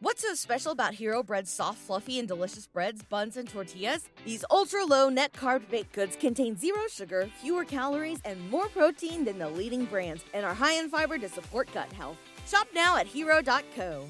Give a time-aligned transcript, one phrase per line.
[0.00, 4.08] What's so special about Hero Bread's soft, fluffy, and delicious breads, buns, and tortillas?
[4.24, 9.24] These ultra low net carb baked goods contain zero sugar, fewer calories, and more protein
[9.24, 12.16] than the leading brands, and are high in fiber to support gut health.
[12.46, 14.04] Shop now at hero.co.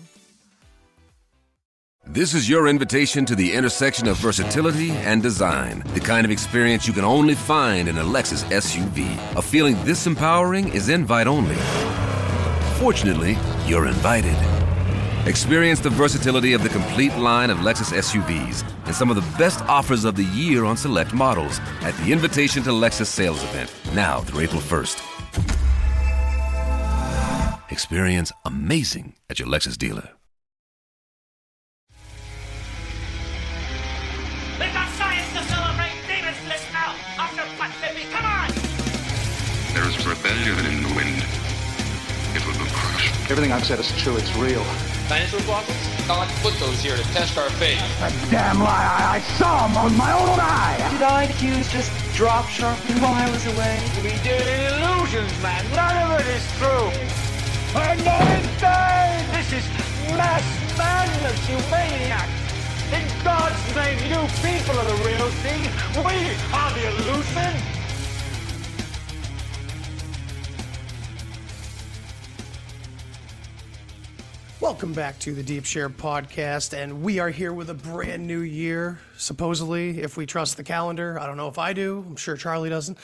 [2.04, 5.82] This is your invitation to the intersection of versatility and design.
[5.94, 9.06] The kind of experience you can only find in a Lexus SUV.
[9.38, 11.56] A feeling this empowering is invite only.
[12.78, 14.57] Fortunately, you're invited.
[15.28, 19.60] Experience the versatility of the complete line of Lexus SUVs and some of the best
[19.66, 24.20] offers of the year on select models at the Invitation to Lexus sales event, now
[24.20, 25.02] through April 1st.
[27.70, 30.08] Experience amazing at your Lexus dealer.
[34.58, 35.92] We've got science to celebrate!
[36.08, 36.96] Demons, listen out!
[37.18, 38.48] After Butt Lippy, come on!
[39.74, 41.22] There is rebellion in the wind.
[42.34, 43.30] It will be crushed.
[43.30, 44.16] Everything I've said is true.
[44.16, 44.64] It's real.
[45.08, 46.06] Dinosaur fossils?
[46.06, 47.80] God put those here to test our faith.
[48.04, 48.68] A damn lie.
[48.68, 50.76] I, I saw him with my own eye.
[50.92, 53.80] Did IQs just drop sharply while I was away?
[54.04, 55.64] We did illusions, man!
[55.72, 56.92] None of it is true!
[57.72, 59.24] Anointed!
[59.32, 59.64] This is
[60.12, 60.44] mass
[60.76, 62.28] madness, you maniac!
[62.92, 65.64] In God's name, you people are the real thing!
[66.04, 67.77] We are the illusion!
[74.60, 78.40] Welcome back to the Deep Share podcast, and we are here with a brand new
[78.40, 81.18] year, supposedly, if we trust the calendar.
[81.18, 82.98] I don't know if I do, I'm sure Charlie doesn't.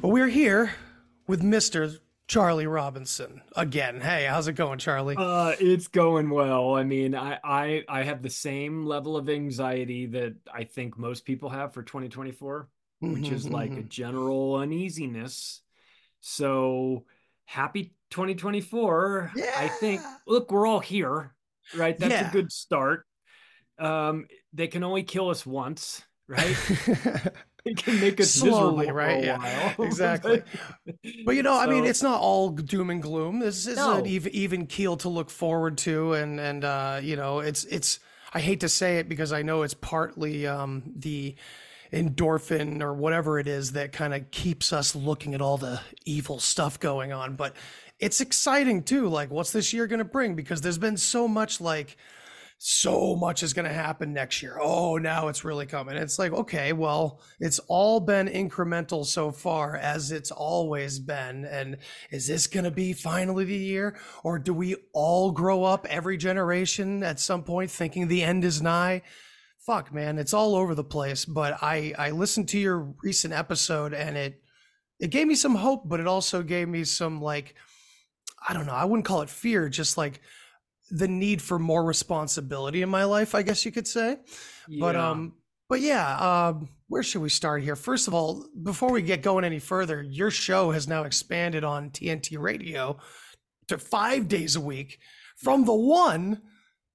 [0.00, 0.72] But we're here
[1.26, 1.98] with Mr.
[2.28, 4.00] Charlie Robinson again.
[4.00, 5.16] Hey, how's it going, Charlie?
[5.18, 6.74] Uh, it's going well.
[6.76, 11.26] I mean, I, I I have the same level of anxiety that I think most
[11.26, 12.68] people have for 2024,
[13.00, 13.88] which is Mhm, like a mhm.
[13.90, 15.60] general uneasiness.
[16.20, 17.04] So
[17.44, 19.32] happy 2024.
[19.56, 21.34] I think look, we're all here,
[21.74, 21.98] right?
[21.98, 22.28] That's Yeah.
[22.28, 23.06] a good start.
[23.78, 26.56] Um, they can only kill us once, right?
[27.64, 29.22] They can make us Slowly, miserable right?
[29.22, 29.76] For a Yeah, while.
[29.86, 30.42] exactly.
[31.26, 33.38] But you know, I mean, it's not all doom and gloom.
[33.38, 33.96] This is No.
[33.98, 38.00] an even even keel to look forward to, and and uh, you know, it's it's.
[38.32, 41.34] I hate to say it because I know it's partly um, the
[41.92, 46.38] endorphin or whatever it is that kind of keeps us looking at all the evil
[46.38, 47.34] stuff going on.
[47.34, 47.56] But
[48.00, 49.08] it's exciting too.
[49.08, 50.34] Like, what's this year going to bring?
[50.34, 51.96] Because there's been so much like
[52.62, 54.58] so much is going to happen next year.
[54.60, 55.96] Oh, now it's really coming.
[55.96, 61.46] It's like, okay, well, it's all been incremental so far as it's always been.
[61.46, 61.78] And
[62.10, 63.98] is this going to be finally the year?
[64.24, 68.60] Or do we all grow up every generation at some point thinking the end is
[68.60, 69.00] nigh?
[69.64, 71.24] Fuck, man, it's all over the place.
[71.24, 74.42] But I, I listened to your recent episode and it,
[74.98, 77.54] it gave me some hope, but it also gave me some like,
[78.46, 80.20] I don't know, I wouldn't call it fear, just like
[80.90, 84.18] the need for more responsibility in my life, I guess you could say.
[84.80, 85.34] But um
[85.68, 87.76] but yeah, um where should we start here?
[87.76, 91.90] First of all, before we get going any further, your show has now expanded on
[91.90, 92.98] TNT radio
[93.68, 94.98] to 5 days a week
[95.36, 96.42] from the 1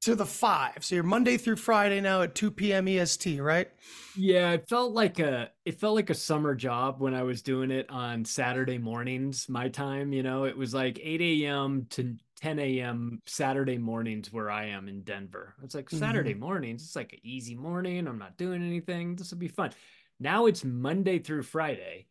[0.02, 0.84] to the 5.
[0.84, 2.88] So you're Monday through Friday now at 2 p.m.
[2.90, 3.70] EST, right?
[4.18, 7.72] Yeah, it felt like a it felt like a summer job when I was doing
[7.72, 10.46] it on Saturday mornings, my time, you know.
[10.46, 11.88] It was like 8 a.m.
[11.92, 13.22] to 10 a.m.
[13.26, 15.56] Saturday mornings where I am in Denver.
[15.64, 16.40] It's like Saturday mm-hmm.
[16.40, 18.08] mornings, it's like an easy morning.
[18.08, 19.16] I'm not doing anything.
[19.16, 19.72] This will be fun.
[20.20, 22.08] Now it's Monday through Friday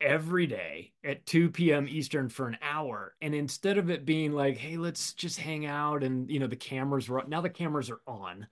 [0.00, 1.86] every day at 2 p.m.
[1.88, 3.14] Eastern for an hour.
[3.20, 6.56] And instead of it being like, hey, let's just hang out and you know, the
[6.56, 8.46] cameras were now the cameras are on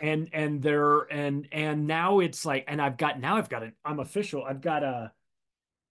[0.00, 3.72] and and they're and and now it's like and i've got now i've got an
[3.84, 5.12] i'm official i've got a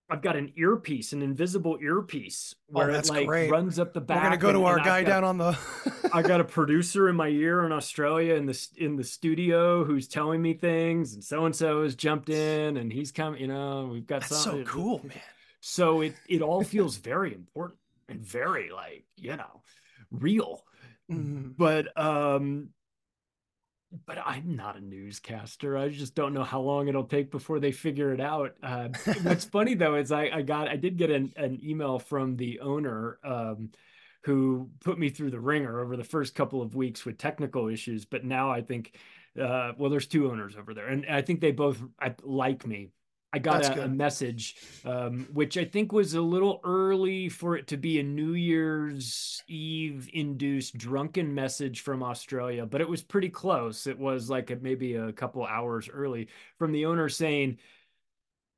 [0.09, 3.51] i've got an earpiece an invisible earpiece where Oh, that's it like great.
[3.51, 4.17] runs up the back.
[4.17, 5.57] We're going to go to our guy got- down on the
[6.13, 10.07] I got a producer in my ear in Australia in the in the studio who's
[10.07, 13.39] telling me things, and so and so has jumped in, and he's coming.
[13.41, 15.21] You know, we've got That's so cool, man.
[15.61, 17.77] So it it all feels very important
[18.07, 19.61] and very like you know
[20.09, 20.63] real.
[21.11, 21.53] Mhm.
[21.55, 22.69] But um,
[24.05, 25.77] but I'm not a newscaster.
[25.77, 28.55] I just don't know how long it'll take before they figure it out.
[28.61, 28.89] Uh,
[29.23, 32.59] what's funny though is I I got I did get an an email from the
[32.59, 33.71] owner um
[34.23, 38.05] who put me through the ringer over the first couple of weeks with technical issues,
[38.05, 38.95] but now I think
[39.39, 41.81] uh well there's two owners over there and I think they both
[42.23, 42.91] like me.
[43.31, 44.55] I got a, a message,
[44.85, 49.43] um, which I think was a little early for it to be a New Year's
[49.47, 53.85] Eve induced drunken message from Australia, but it was pretty close.
[53.85, 57.57] It was like a, maybe a couple hours early from the owner saying,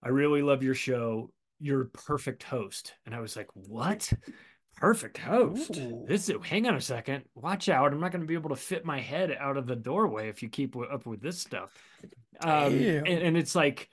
[0.03, 1.31] I really love your show.
[1.59, 2.93] You're a perfect host.
[3.05, 4.11] And I was like, what?
[4.77, 5.77] perfect host.
[5.77, 6.05] Ooh.
[6.07, 7.23] This is, hang on a second.
[7.35, 7.93] Watch out.
[7.93, 10.41] I'm not going to be able to fit my head out of the doorway if
[10.41, 11.71] you keep up with this stuff.
[12.39, 13.89] Um, and, and, it's like,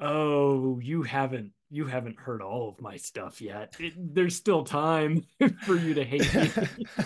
[0.00, 3.74] oh, you haven't you haven't heard all of my stuff yet.
[3.78, 5.24] It, there's still time
[5.62, 6.50] for you to hate me.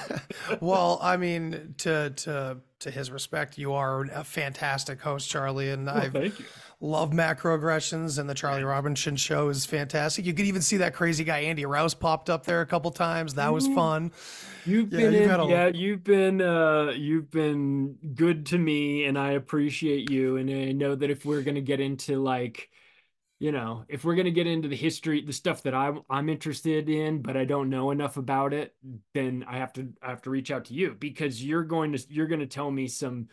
[0.60, 5.86] well, I mean, to to to his respect, you are a fantastic host, Charlie, and
[5.86, 6.32] well, I
[6.80, 10.24] love macroaggressions, and the Charlie Robinson show is fantastic.
[10.24, 13.34] You could even see that crazy guy Andy Rouse popped up there a couple times.
[13.34, 14.12] That was fun.
[14.64, 15.48] You've yeah, been you've in, a...
[15.48, 20.38] yeah, you've been uh you've been good to me, and I appreciate you.
[20.38, 22.70] And I know that if we're gonna get into like
[23.38, 26.28] you know, if we're going to get into the history, the stuff that I'm I'm
[26.28, 28.74] interested in, but I don't know enough about it,
[29.12, 32.04] then I have to I have to reach out to you because you're going to
[32.08, 33.28] you're going to tell me some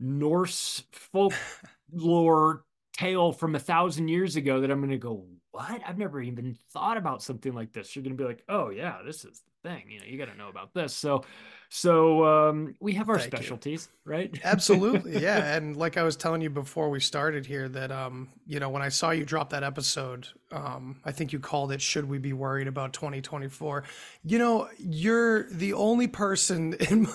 [0.00, 5.82] Norse folklore tale from a thousand years ago that I'm going to go, what?
[5.86, 7.94] I've never even thought about something like this.
[7.94, 9.90] You're going to be like, oh yeah, this is the thing.
[9.90, 10.94] You know, you got to know about this.
[10.94, 11.24] So
[11.68, 14.12] so um, we have our Thank specialties, you.
[14.12, 14.40] right?
[14.44, 15.56] Absolutely, yeah.
[15.56, 18.82] And like I was telling you before we started here, that um, you know, when
[18.82, 22.32] I saw you drop that episode, um, I think you called it "Should We Be
[22.32, 23.84] Worried About 2024?"
[24.24, 27.08] You know, you're the only person in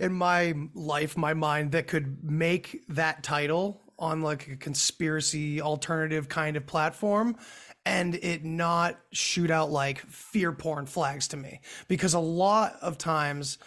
[0.00, 6.28] in my life, my mind, that could make that title on like a conspiracy alternative
[6.28, 7.36] kind of platform
[7.84, 12.98] and it not shoot out like fear porn flags to me because a lot of
[12.98, 13.58] times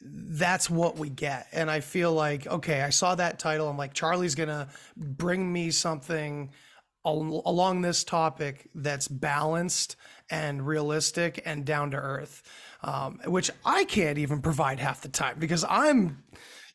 [0.00, 1.48] that's what we get.
[1.52, 3.68] And I feel like, okay, I saw that title.
[3.68, 6.50] I'm like, Charlie's going to bring me something
[7.04, 9.96] al- along this topic that's balanced
[10.30, 12.42] and realistic and down to earth,
[12.82, 16.22] um, which I can't even provide half the time because I'm,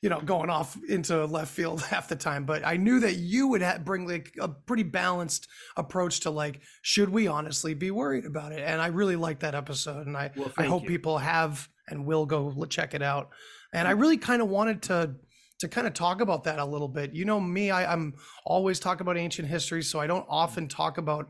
[0.03, 2.45] you know, going off into left field half the time.
[2.45, 5.47] But I knew that you would bring like a pretty balanced
[5.77, 8.59] approach to like, should we honestly be worried about it?
[8.59, 10.05] And I really like that episode.
[10.05, 10.89] And I, well, I hope you.
[10.89, 13.29] people have and will go check it out.
[13.71, 14.01] And I mm-hmm.
[14.01, 15.15] really kind of wanted to
[15.59, 17.13] to kind of talk about that a little bit.
[17.13, 18.15] You know me, I, I'm
[18.45, 21.29] always talking about ancient history, so I don't often talk about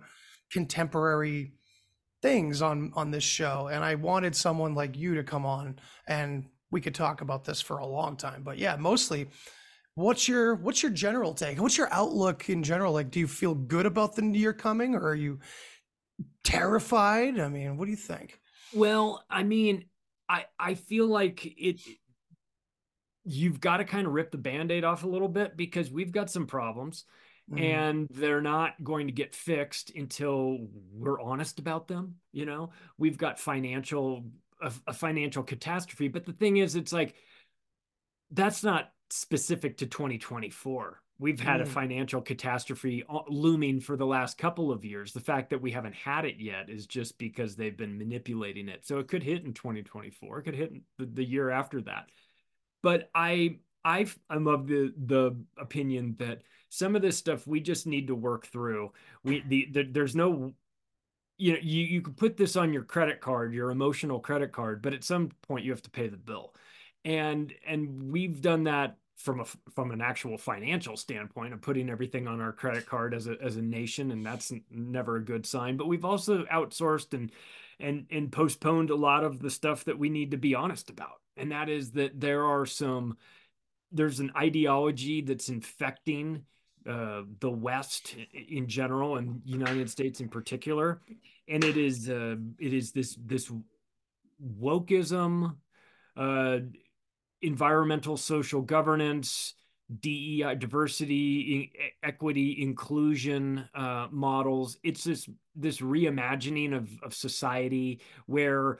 [0.51, 1.53] contemporary
[2.23, 3.69] things on on this show.
[3.71, 5.75] And I wanted someone like you to come on
[6.07, 8.43] and we could talk about this for a long time.
[8.43, 9.27] But yeah, mostly
[9.95, 11.61] what's your what's your general take?
[11.61, 12.91] What's your outlook in general?
[12.91, 15.39] Like do you feel good about the year coming or are you
[16.43, 17.39] terrified?
[17.39, 18.39] I mean, what do you think?
[18.73, 19.85] Well, I mean,
[20.27, 21.79] I I feel like it
[23.25, 26.29] you've got to kind of rip the band-aid off a little bit because we've got
[26.29, 27.05] some problems
[27.49, 27.61] mm.
[27.61, 30.57] and they're not going to get fixed until
[30.91, 34.25] we're honest about them you know we've got financial
[34.63, 37.15] a, a financial catastrophe but the thing is it's like
[38.31, 41.63] that's not specific to 2024 we've had mm.
[41.63, 45.13] a financial catastrophe uh, looming for the last couple of years.
[45.13, 48.85] The fact that we haven't had it yet is just because they've been manipulating it.
[48.85, 50.39] So it could hit in 2024.
[50.39, 52.09] It could hit the, the year after that.
[52.81, 57.87] But I I I'm of the the opinion that some of this stuff we just
[57.87, 58.91] need to work through.
[59.23, 60.53] We the, the there's no
[61.37, 64.81] you know you you can put this on your credit card, your emotional credit card,
[64.81, 66.53] but at some point you have to pay the bill.
[67.05, 72.27] And and we've done that from a from an actual financial standpoint of putting everything
[72.27, 75.77] on our credit card as a as a nation and that's never a good sign
[75.77, 77.31] but we've also outsourced and
[77.79, 81.21] and and postponed a lot of the stuff that we need to be honest about
[81.37, 83.15] and that is that there are some
[83.91, 86.43] there's an ideology that's infecting
[86.87, 91.01] uh, the West in general and United States in particular,
[91.47, 93.51] and it is uh, it is this this
[94.59, 95.55] wokeism,
[96.17, 96.57] uh,
[97.41, 99.53] environmental social governance,
[100.01, 101.71] DEI, diversity,
[102.01, 104.77] equity, inclusion uh, models.
[104.83, 108.79] It's this this reimagining of of society where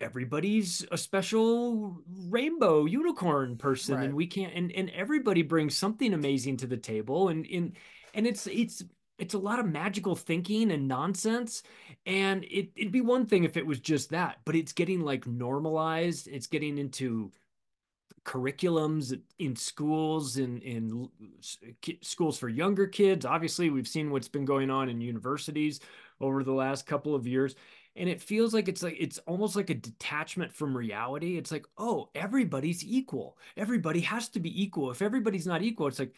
[0.00, 4.04] everybody's a special rainbow unicorn person, right.
[4.04, 4.52] and we can't.
[4.54, 7.74] And and everybody brings something amazing to the table, and in
[8.14, 8.82] and it's it's
[9.18, 11.62] it's a lot of magical thinking and nonsense
[12.06, 15.26] and it, it'd be one thing if it was just that but it's getting like
[15.26, 17.30] normalized it's getting into
[18.24, 21.08] curriculums in schools in in
[22.02, 25.80] schools for younger kids obviously we've seen what's been going on in universities
[26.20, 27.54] over the last couple of years
[27.96, 31.66] and it feels like it's like it's almost like a detachment from reality it's like
[31.78, 36.14] oh everybody's equal everybody has to be equal if everybody's not equal it's like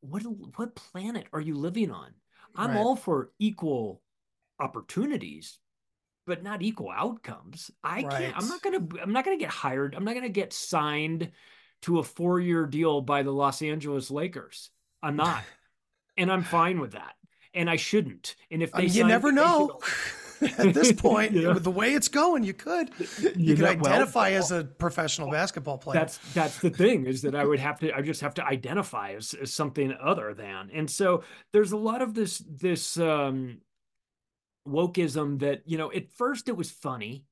[0.00, 0.22] what
[0.56, 2.12] what planet are you living on
[2.56, 2.78] i'm right.
[2.78, 4.00] all for equal
[4.58, 5.58] opportunities
[6.30, 7.72] but not equal outcomes.
[7.82, 8.10] I right.
[8.10, 8.36] can't.
[8.36, 8.86] I'm not gonna.
[9.02, 9.96] I'm not gonna get hired.
[9.96, 11.32] I'm not gonna get signed
[11.82, 14.70] to a four year deal by the Los Angeles Lakers.
[15.02, 15.42] I'm not,
[16.16, 17.14] and I'm fine with that.
[17.52, 18.36] And I shouldn't.
[18.48, 19.80] And if they, you never know.
[20.58, 21.52] At this point, yeah.
[21.52, 22.90] with the way it's going, you could.
[23.18, 26.00] You, you could identify well, as a professional basketball player.
[26.00, 27.94] That's that's the thing is that I would have to.
[27.94, 30.70] I just have to identify as, as something other than.
[30.72, 33.58] And so there's a lot of this this um,
[34.66, 35.92] wokeism that you know.
[35.92, 37.24] At first, it was funny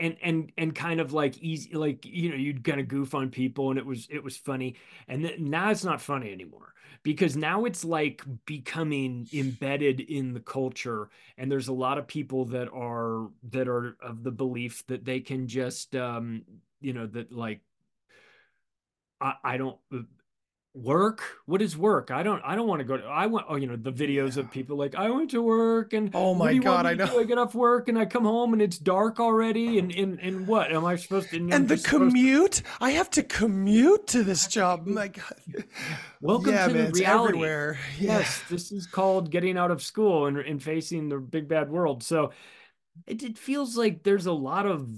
[0.00, 3.30] and and and kind of like easy like you know you'd kind of goof on
[3.30, 4.76] people and it was it was funny.
[5.08, 10.40] And then, now it's not funny anymore because now it's like becoming embedded in the
[10.40, 15.04] culture and there's a lot of people that are that are of the belief that
[15.04, 16.42] they can just um
[16.80, 17.60] you know that like
[19.20, 19.78] I, I don't
[20.74, 21.22] work?
[21.46, 22.10] What is work?
[22.10, 24.36] I don't i don't want to go to i want oh you know the videos
[24.36, 24.42] yeah.
[24.42, 27.18] of people like i went to work and oh my god i know.
[27.18, 30.46] I get off work and i come home and it's dark already and and, and
[30.46, 30.72] what?
[30.72, 32.64] Am i supposed to and, the commute to...
[32.80, 34.86] i have to commute to this job.
[34.86, 35.64] my god.
[36.20, 37.28] Welcome yeah, to man, reality.
[37.28, 37.78] everywhere.
[37.98, 38.18] Yeah.
[38.18, 42.02] yes this is called getting out of school and, and facing the big bad world.
[42.02, 42.32] So
[43.06, 44.88] it, it feels like there's a lot of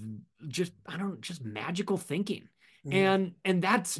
[0.47, 2.49] just i don't just magical thinking.
[2.87, 2.95] Mm.
[2.95, 3.99] and and that's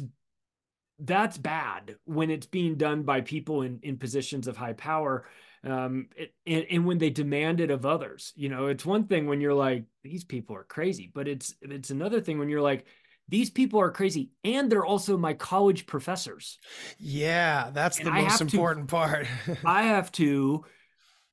[0.99, 5.25] that's bad when it's being done by people in, in positions of high power
[5.65, 8.33] um, it, and, and when they demand it of others.
[8.35, 11.89] You know it's one thing when you're like these people are crazy but it's it's
[11.89, 12.85] another thing when you're like
[13.27, 16.59] these people are crazy and they're also my college professors.
[16.97, 19.27] Yeah that's and the I most important to, part.
[19.65, 20.63] I have to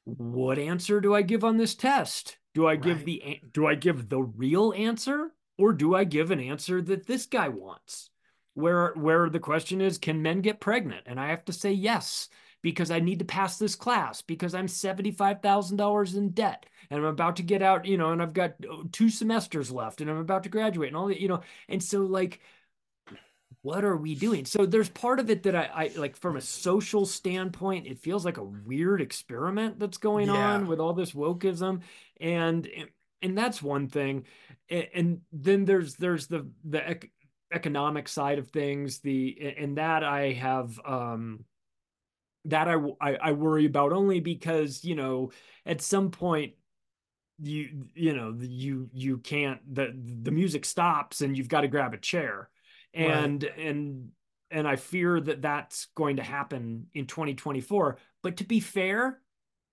[0.04, 2.38] what answer do i give on this test?
[2.54, 3.06] Do i give right.
[3.06, 7.26] the do i give the real answer or do i give an answer that this
[7.26, 8.10] guy wants
[8.54, 11.02] where where the question is can men get pregnant?
[11.06, 12.28] And i have to say yes
[12.62, 17.36] because i need to pass this class because i'm $75000 in debt and i'm about
[17.36, 20.44] to get out you know and i've got uh, two semesters left and i'm about
[20.44, 22.40] to graduate and all that you know and so like
[23.60, 24.44] what are we doing?
[24.44, 28.24] So there's part of it that i, I like from a social standpoint it feels
[28.24, 30.54] like a weird experiment that's going yeah.
[30.54, 31.82] on with all this wokeism
[32.20, 32.68] and
[33.22, 34.24] and that's one thing.
[34.68, 36.86] And, and then there's there's the the
[37.52, 41.44] economic side of things the and that i have um
[42.44, 45.30] that I, I, I worry about only because you know
[45.64, 46.54] at some point
[47.38, 49.92] you you know you you can't the
[50.22, 52.48] the music stops and you've got to grab a chair.
[52.94, 53.58] And right.
[53.58, 54.10] and
[54.50, 59.18] and i fear that that's going to happen in 2024 but to be fair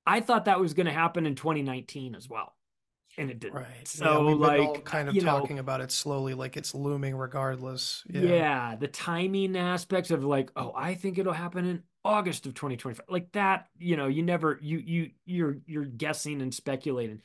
[0.08, 2.56] i thought that was going to happen in 2019 as well
[3.20, 3.56] and it didn't.
[3.56, 3.88] Right.
[3.88, 8.04] So yeah, like, kind of talking know, about it slowly, like it's looming regardless.
[8.10, 8.22] Yeah.
[8.22, 8.76] yeah.
[8.76, 13.06] The timing aspects of like, oh, I think it'll happen in August of 2025.
[13.10, 17.22] Like that, you know, you never you you you're you're guessing and speculating.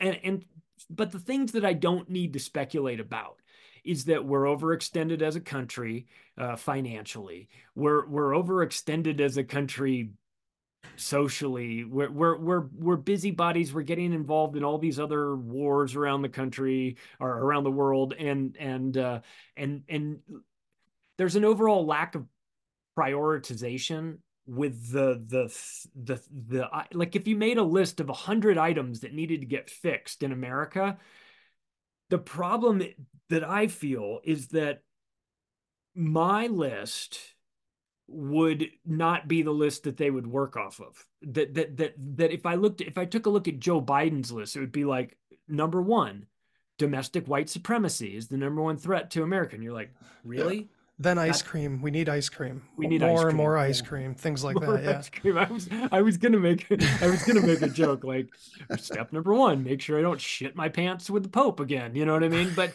[0.00, 0.44] And and
[0.88, 3.36] but the things that I don't need to speculate about
[3.84, 6.06] is that we're overextended as a country
[6.38, 7.48] uh, financially.
[7.74, 10.10] We're we're overextended as a country
[10.96, 11.84] socially.
[11.84, 13.72] We're we're we're we're busybodies.
[13.72, 18.14] We're getting involved in all these other wars around the country or around the world.
[18.18, 19.20] And and uh
[19.56, 20.20] and and
[21.18, 22.26] there's an overall lack of
[22.98, 25.54] prioritization with the the
[25.94, 29.70] the the like if you made a list of 100 items that needed to get
[29.70, 30.98] fixed in America
[32.10, 32.82] the problem
[33.30, 34.82] that I feel is that
[35.94, 37.31] my list
[38.12, 41.06] would not be the list that they would work off of.
[41.22, 44.30] That that that that if I looked if I took a look at Joe Biden's
[44.30, 45.16] list, it would be like
[45.48, 46.26] number one,
[46.78, 49.54] domestic white supremacy is the number one threat to America.
[49.54, 49.92] And you're like,
[50.24, 50.58] really?
[50.58, 50.64] Yeah.
[50.98, 51.82] Then ice cream.
[51.82, 52.62] We need ice cream.
[52.76, 54.14] We need more and more ice cream.
[54.14, 54.84] Things like more that.
[54.84, 54.98] Yeah.
[54.98, 55.38] Ice cream.
[55.38, 56.70] I was I was gonna make
[57.02, 58.28] I was gonna make a joke like
[58.78, 61.96] step number one, make sure I don't shit my pants with the Pope again.
[61.96, 62.52] You know what I mean?
[62.54, 62.74] But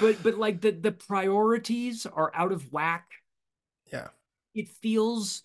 [0.00, 3.08] but but like the the priorities are out of whack
[3.92, 4.08] yeah.
[4.54, 5.42] It feels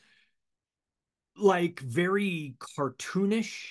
[1.38, 3.68] like very cartoonish,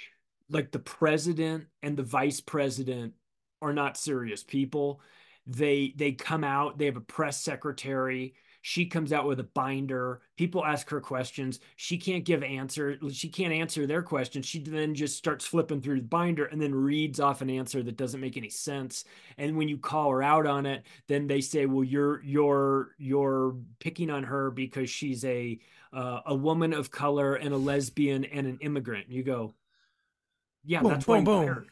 [0.50, 3.14] like the president and the vice president
[3.62, 5.00] are not serious people.
[5.47, 8.35] They they come out, they have a press secretary,
[8.66, 10.23] she comes out with a binder.
[10.38, 11.61] People ask her questions.
[11.76, 12.97] She can't give answer.
[13.12, 14.47] She can't answer their questions.
[14.47, 17.99] She then just starts flipping through the binder and then reads off an answer that
[17.99, 19.04] doesn't make any sense.
[19.37, 23.54] And when you call her out on it, then they say, "Well, you're you're you're
[23.80, 25.61] picking on her because she's a
[25.92, 29.52] uh, a woman of color and a lesbian and an immigrant." And you go,
[30.64, 31.66] "Yeah, boom, that's boom, boom."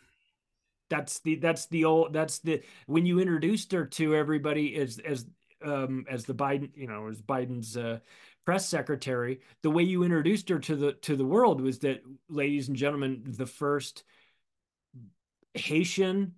[0.90, 5.24] That's the that's the old that's the when you introduced her to everybody as as
[5.64, 7.98] um, as the Biden, you know, as Biden's uh,
[8.44, 12.68] press secretary, the way you introduced her to the to the world was that, ladies
[12.68, 14.04] and gentlemen, the first
[15.54, 16.34] Haitian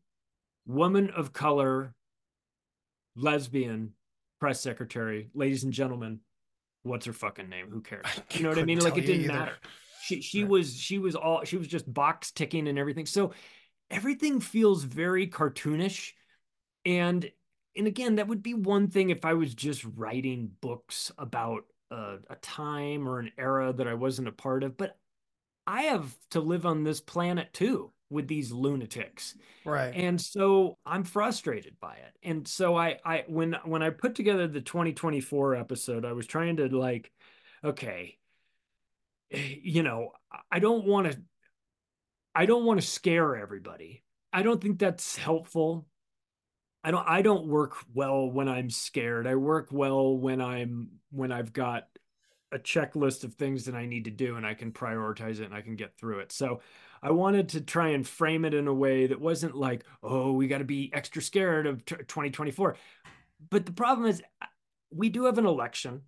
[0.66, 1.94] woman of color,
[3.16, 3.92] lesbian
[4.40, 5.30] press secretary.
[5.34, 6.20] Ladies and gentlemen,
[6.82, 7.68] what's her fucking name?
[7.70, 8.06] Who cares?
[8.32, 8.80] You know what I mean?
[8.80, 9.56] Like it didn't matter.
[10.02, 10.50] She she right.
[10.50, 13.06] was she was all she was just box ticking and everything.
[13.06, 13.32] So
[13.90, 16.12] everything feels very cartoonish.
[16.84, 17.30] And
[17.76, 22.16] and again, that would be one thing if I was just writing books about a,
[22.30, 24.76] a time or an era that I wasn't a part of.
[24.76, 24.96] But
[25.66, 29.34] I have to live on this planet too with these lunatics.
[29.64, 29.92] Right.
[29.94, 32.16] And so I'm frustrated by it.
[32.22, 36.56] And so I I when when I put together the 2024 episode, I was trying
[36.58, 37.10] to like
[37.64, 38.18] okay,
[39.30, 40.12] eh, you know,
[40.50, 41.18] I don't want to
[42.34, 44.02] I don't want to scare everybody.
[44.32, 45.86] I don't think that's helpful.
[46.84, 49.26] I don't I don't work well when I'm scared.
[49.26, 51.88] I work well when I'm when I've got
[52.52, 55.54] a checklist of things that I need to do and I can prioritize it and
[55.54, 56.30] I can get through it.
[56.30, 56.60] So
[57.02, 60.46] I wanted to try and frame it in a way that wasn't like, oh, we
[60.46, 62.76] got to be extra scared of t- 2024.
[63.50, 64.22] But the problem is
[64.90, 66.02] we do have an election,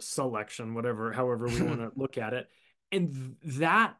[0.00, 2.48] selection, whatever, however we want to look at it.
[2.90, 3.96] And that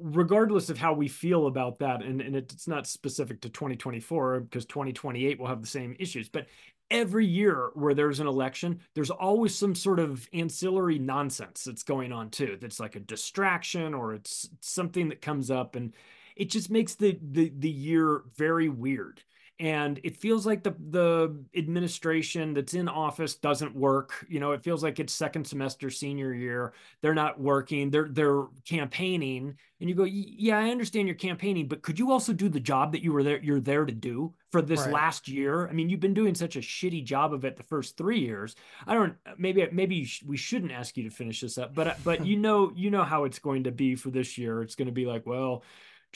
[0.00, 4.64] regardless of how we feel about that, and, and it's not specific to 2024 because
[4.66, 6.46] 2028 will have the same issues, but
[6.90, 12.12] every year where there's an election, there's always some sort of ancillary nonsense that's going
[12.12, 12.56] on too.
[12.60, 15.92] That's like a distraction or it's something that comes up and
[16.36, 19.22] it just makes the the the year very weird
[19.58, 24.26] and it feels like the the administration that's in office doesn't work.
[24.28, 26.74] You know it feels like it's second semester senior year.
[27.00, 27.90] They're not working.
[27.90, 29.56] They're they're campaigning.
[29.78, 32.92] And you go yeah i understand you're campaigning but could you also do the job
[32.92, 34.92] that you were there you're there to do for this right.
[34.92, 35.68] last year?
[35.68, 38.56] I mean you've been doing such a shitty job of it the first 3 years.
[38.86, 42.36] I don't maybe maybe we shouldn't ask you to finish this up but but you
[42.36, 44.62] know you know how it's going to be for this year.
[44.62, 45.62] It's going to be like well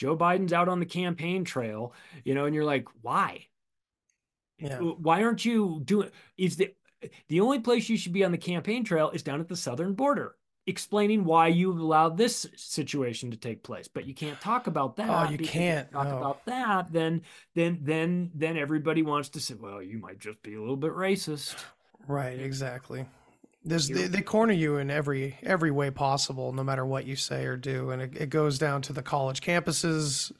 [0.01, 1.93] Joe Biden's out on the campaign trail,
[2.25, 3.45] you know, and you're like, why?
[4.57, 4.79] Yeah.
[4.79, 6.73] Why aren't you doing is the
[7.27, 9.93] the only place you should be on the campaign trail is down at the southern
[9.93, 10.33] border
[10.65, 14.93] explaining why you allowed this situation to take place but you can't talk about oh,
[14.97, 16.17] that oh you can't talk no.
[16.17, 17.19] about that then
[17.55, 20.91] then then then everybody wants to say well you might just be a little bit
[20.91, 21.55] racist
[22.07, 23.03] right exactly
[23.63, 27.45] there's they, they, corner you in every every way possible, no matter what you say
[27.45, 30.31] or do, and it, it goes down to the college campuses,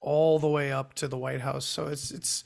[0.00, 1.64] all the way up to the White House.
[1.64, 2.44] So it's it's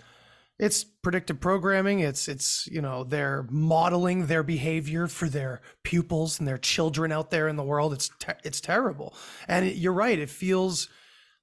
[0.58, 2.00] it's predictive programming.
[2.00, 7.30] It's it's you know they're modeling their behavior for their pupils and their children out
[7.30, 7.92] there in the world.
[7.92, 9.14] It's te- it's terrible,
[9.48, 10.18] and it, you're right.
[10.18, 10.88] It feels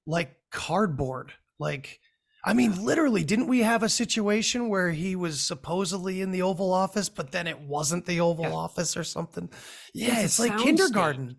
[0.06, 1.32] like cardboard.
[1.58, 2.00] Like
[2.42, 6.72] I mean, literally, didn't we have a situation where he was supposedly in the Oval
[6.72, 8.54] Office, but then it wasn't the Oval yeah.
[8.54, 9.50] Office or something?
[9.92, 11.36] Yeah, it's, it's like kindergarten.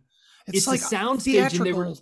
[0.47, 1.93] It's, it's like uh, a sound stage, and they were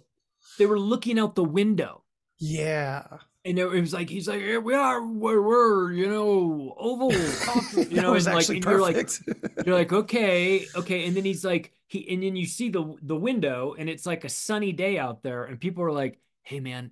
[0.57, 2.03] they were looking out the window.
[2.39, 3.05] Yeah,
[3.45, 7.75] and it was like he's like, Here we are, we're, we're you know Oval, Office,
[7.91, 9.09] you know, and like and you're like
[9.65, 13.15] you're like okay, okay, and then he's like he, and then you see the the
[13.15, 16.91] window, and it's like a sunny day out there, and people are like, hey man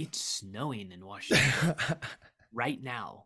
[0.00, 1.74] it's snowing in Washington
[2.52, 3.24] right now.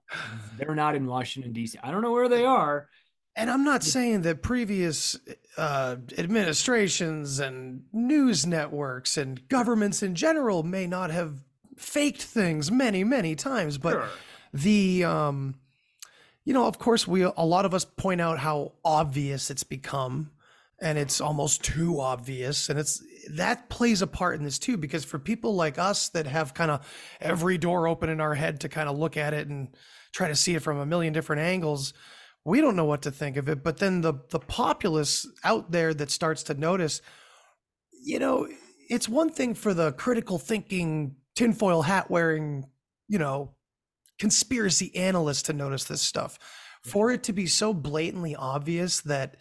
[0.58, 1.78] They're not in Washington, D.C.
[1.82, 2.88] I don't know where they are.
[3.36, 5.18] And I'm not saying that previous
[5.56, 11.42] uh, administrations and news networks and governments in general may not have
[11.76, 14.08] faked things many, many times, but sure.
[14.52, 15.56] the, um,
[16.44, 20.30] you know, of course, we a lot of us point out how obvious it's become,
[20.80, 25.04] and it's almost too obvious, and it's that plays a part in this too because
[25.04, 26.86] for people like us that have kind of
[27.20, 29.76] every door open in our head to kind of look at it and
[30.12, 31.94] try to see it from a million different angles
[32.44, 33.62] we don't know what to think of it.
[33.62, 37.00] But then the the populace out there that starts to notice
[38.02, 38.46] you know
[38.90, 42.66] it's one thing for the critical thinking tinfoil hat wearing
[43.08, 43.54] you know
[44.18, 46.38] conspiracy analysts to notice this stuff.
[46.82, 49.36] For it to be so blatantly obvious that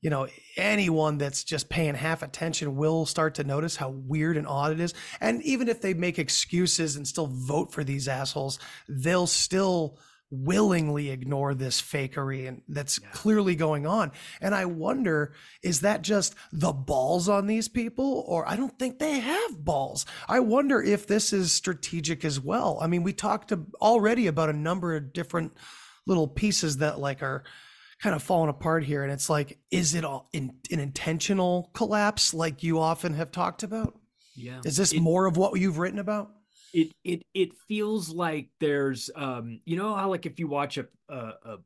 [0.00, 4.46] you know, anyone that's just paying half attention will start to notice how weird and
[4.46, 4.94] odd it is.
[5.20, 8.58] And even if they make excuses and still vote for these assholes,
[8.88, 9.98] they'll still
[10.30, 13.08] willingly ignore this fakery and that's yeah.
[13.12, 14.12] clearly going on.
[14.40, 15.32] And I wonder,
[15.62, 18.24] is that just the balls on these people?
[18.26, 20.04] Or I don't think they have balls.
[20.28, 22.78] I wonder if this is strategic as well.
[22.80, 25.54] I mean, we talked already about a number of different
[26.06, 27.44] little pieces that like are
[28.02, 29.02] kind of falling apart here.
[29.02, 33.62] And it's like, is it all in, an intentional collapse like you often have talked
[33.62, 33.98] about?
[34.34, 34.60] Yeah.
[34.64, 36.30] Is this it, more of what you've written about?
[36.72, 40.86] It it it feels like there's um you know how like if you watch a
[41.08, 41.56] a,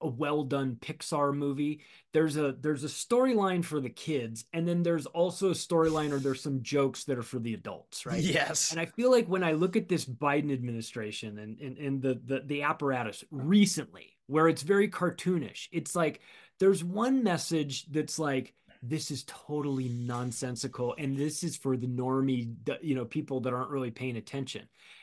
[0.00, 1.80] a well done Pixar movie,
[2.12, 6.18] there's a there's a storyline for the kids, and then there's also a storyline or
[6.18, 8.22] there's some jokes that are for the adults, right?
[8.22, 8.72] Yes.
[8.72, 12.20] And I feel like when I look at this Biden administration and and, and the,
[12.24, 15.68] the the apparatus recently, where it's very cartoonish.
[15.72, 16.20] It's like
[16.60, 22.54] there's one message that's like this is totally nonsensical and this is for the normie
[22.80, 24.62] you know people that aren't really paying attention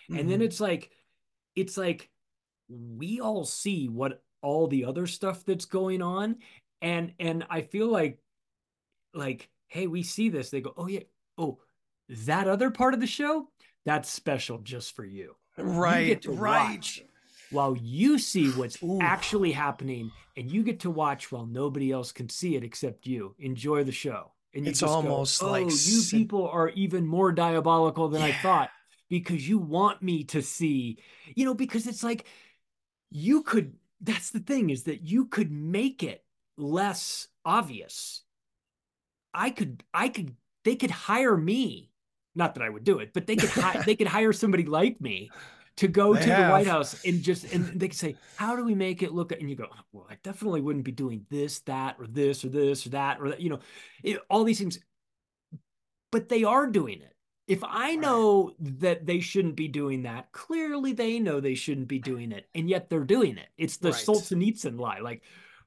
[0.10, 0.18] mm-hmm.
[0.18, 0.46] and then mm-hmm.
[0.46, 0.90] it's like
[1.56, 2.10] it's like
[2.70, 6.38] we all see what all the other stuff that's going on
[6.82, 8.20] and and i feel like
[9.14, 11.02] like hey we see this they go oh yeah
[11.38, 11.60] oh
[12.08, 13.50] that other part of the show
[13.86, 17.04] that's special just for you right you right
[17.52, 19.00] while you see what's Ooh.
[19.02, 23.36] actually happening and you get to watch while nobody else can see it except you.
[23.40, 24.32] Enjoy the show.
[24.54, 28.28] And it's almost go, oh, like you people are even more diabolical than yeah.
[28.28, 28.70] I thought
[29.10, 31.00] because you want me to see,
[31.36, 32.26] you know, because it's like
[33.12, 36.24] you could that's the thing is that you could make it
[36.58, 38.24] less obvious.
[39.34, 41.92] I could I could they could hire me.
[42.34, 45.02] Not that I would do it, but they could hi- they could hire somebody like
[45.02, 45.32] me
[45.78, 46.46] to go they to have.
[46.46, 49.32] the White House and just and they can say, how do we make it look?
[49.32, 52.86] And you go, well, I definitely wouldn't be doing this, that, or this, or this,
[52.86, 53.60] or that, or that, you know,
[54.04, 54.80] it, all these things.
[56.12, 57.12] But they are doing it.
[57.48, 58.80] If I know right.
[58.80, 62.70] that they shouldn't be doing that, clearly they know they shouldn't be doing it, and
[62.70, 63.48] yet they're doing it.
[63.58, 64.02] It's the right.
[64.02, 65.00] Solzhenitsyn lie.
[65.00, 65.22] Like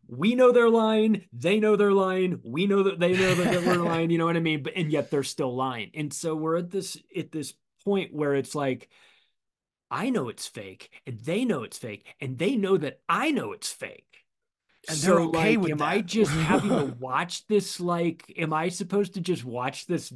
[0.09, 3.77] we know they're lying, they know they're lying, we know that they know that we're
[3.85, 4.11] lying.
[4.11, 4.63] You know what I mean?
[4.63, 5.91] But and yet they're still lying.
[5.95, 8.89] And so we're at this at this point where it's like
[9.91, 13.53] I know it's fake and they know it's fake and they know that I know
[13.53, 14.05] it's fake.
[14.89, 15.89] And so, they're okay like, with am that.
[15.89, 17.81] I just having to watch this?
[17.81, 20.13] Like, am I supposed to just watch this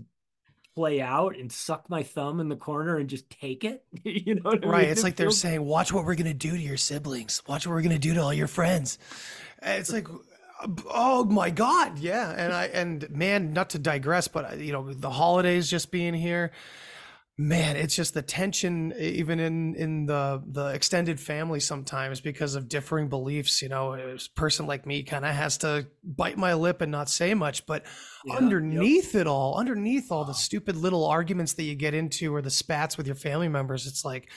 [0.75, 3.85] play out and suck my thumb in the corner and just take it?
[4.05, 4.65] you know, right?
[4.65, 4.91] I mean?
[4.91, 7.43] It's like they're saying, "Watch what we're gonna do to your siblings.
[7.47, 8.99] Watch what we're gonna do to all your friends."
[9.63, 10.09] It's like,
[10.91, 12.31] oh my god, yeah.
[12.31, 16.53] And I and man, not to digress, but you know, the holidays just being here
[17.39, 22.69] man it's just the tension even in in the the extended family sometimes because of
[22.69, 26.83] differing beliefs you know a person like me kind of has to bite my lip
[26.83, 27.85] and not say much but
[28.27, 29.23] yeah, underneath yep.
[29.23, 32.99] it all underneath all the stupid little arguments that you get into or the spats
[32.99, 34.31] with your family members it's like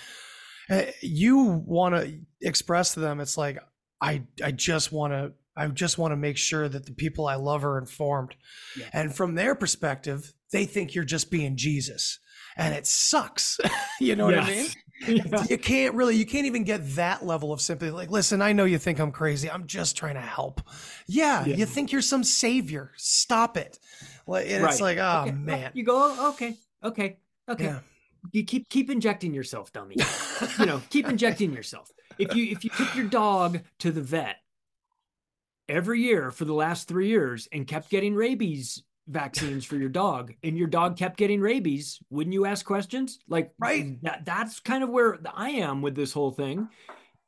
[0.69, 3.59] eh, you want to express to them it's like
[4.01, 7.35] i i just want to I just want to make sure that the people I
[7.35, 8.35] love are informed.
[8.77, 8.89] Yeah.
[8.91, 12.19] And from their perspective, they think you're just being Jesus
[12.55, 13.59] and it sucks.
[13.99, 14.67] you know what I mean?
[15.07, 15.43] Yeah.
[15.49, 17.91] You can't really, you can't even get that level of sympathy.
[17.91, 19.51] Like, listen, I know you think I'm crazy.
[19.51, 20.61] I'm just trying to help.
[21.05, 21.57] Yeah, yeah.
[21.57, 22.93] you think you're some savior.
[22.95, 23.77] Stop it.
[24.25, 24.71] And right.
[24.71, 25.31] it's like, oh okay.
[25.31, 25.71] Oh, man.
[25.73, 27.17] You go, oh, okay, okay,
[27.49, 27.65] okay.
[27.65, 27.79] Yeah.
[28.31, 29.97] You keep keep injecting yourself, dummy.
[30.59, 31.91] you know, keep injecting yourself.
[32.17, 34.37] If you if you took your dog to the vet
[35.67, 40.33] every year for the last three years and kept getting rabies vaccines for your dog
[40.43, 43.19] and your dog kept getting rabies, wouldn't you ask questions?
[43.27, 44.01] Like right.
[44.03, 46.67] That that's kind of where I am with this whole thing.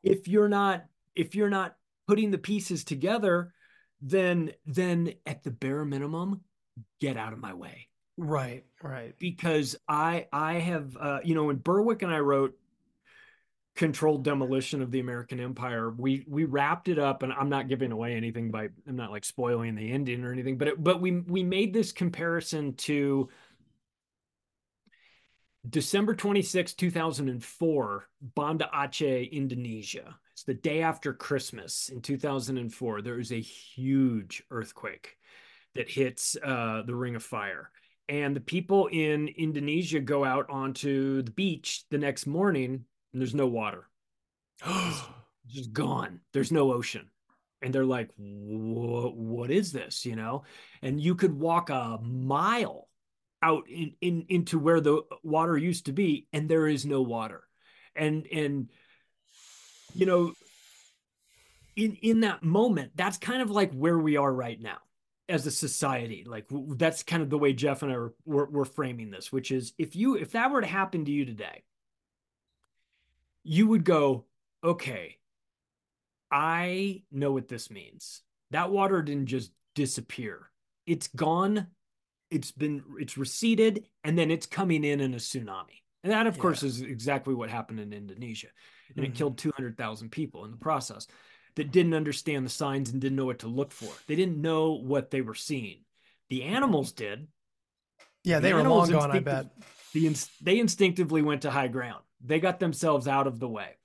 [0.03, 0.85] If you're not
[1.15, 1.75] if you're not
[2.07, 3.53] putting the pieces together,
[4.01, 6.41] then then at the bare minimum,
[6.99, 7.87] get out of my way.
[8.17, 9.13] Right, right.
[9.19, 12.55] Because I I have uh you know when Berwick and I wrote
[13.77, 15.91] controlled demolition of the American Empire.
[15.91, 19.23] We we wrapped it up, and I'm not giving away anything by I'm not like
[19.23, 23.29] spoiling the ending or anything, but it, but we we made this comparison to
[25.69, 30.17] December 26, 2004, Banda Aceh, Indonesia.
[30.33, 33.01] It's the day after Christmas in 2004.
[33.01, 35.17] There is a huge earthquake
[35.75, 37.69] that hits uh, the Ring of Fire.
[38.09, 43.35] And the people in Indonesia go out onto the beach the next morning and there's
[43.35, 43.87] no water.
[45.47, 46.19] just gone.
[46.33, 47.09] There's no ocean.
[47.61, 50.05] And they're like, what is this?
[50.05, 50.43] You know?
[50.81, 52.87] And you could walk a mile
[53.41, 57.43] out in, in into where the water used to be, and there is no water.
[57.95, 58.69] And and
[59.93, 60.33] you know,
[61.75, 64.77] in in that moment, that's kind of like where we are right now
[65.29, 68.65] as a society like that's kind of the way jeff and i were, were, were,
[68.65, 71.63] framing this which is if you if that were to happen to you today
[73.47, 74.25] you would go,
[74.63, 75.15] okay,
[76.29, 78.21] I know what this means.
[78.51, 80.51] That water didn't just disappear.
[80.85, 81.67] It's gone.
[82.29, 85.81] It's been it's receded and then it's coming in in a tsunami.
[86.03, 86.41] And that of yeah.
[86.41, 88.47] course is exactly what happened in Indonesia.
[88.89, 89.13] And mm-hmm.
[89.13, 91.07] it killed 200,000 people in the process
[91.55, 93.91] that didn't understand the signs and didn't know what to look for.
[94.07, 95.79] They didn't know what they were seeing.
[96.29, 97.27] The animals did.
[98.25, 99.47] Yeah, they the were long gone, I bet.
[99.93, 102.03] The, they instinctively went to high ground.
[102.23, 103.77] They got themselves out of the way.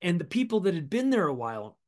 [0.00, 1.78] And the people that had been there a while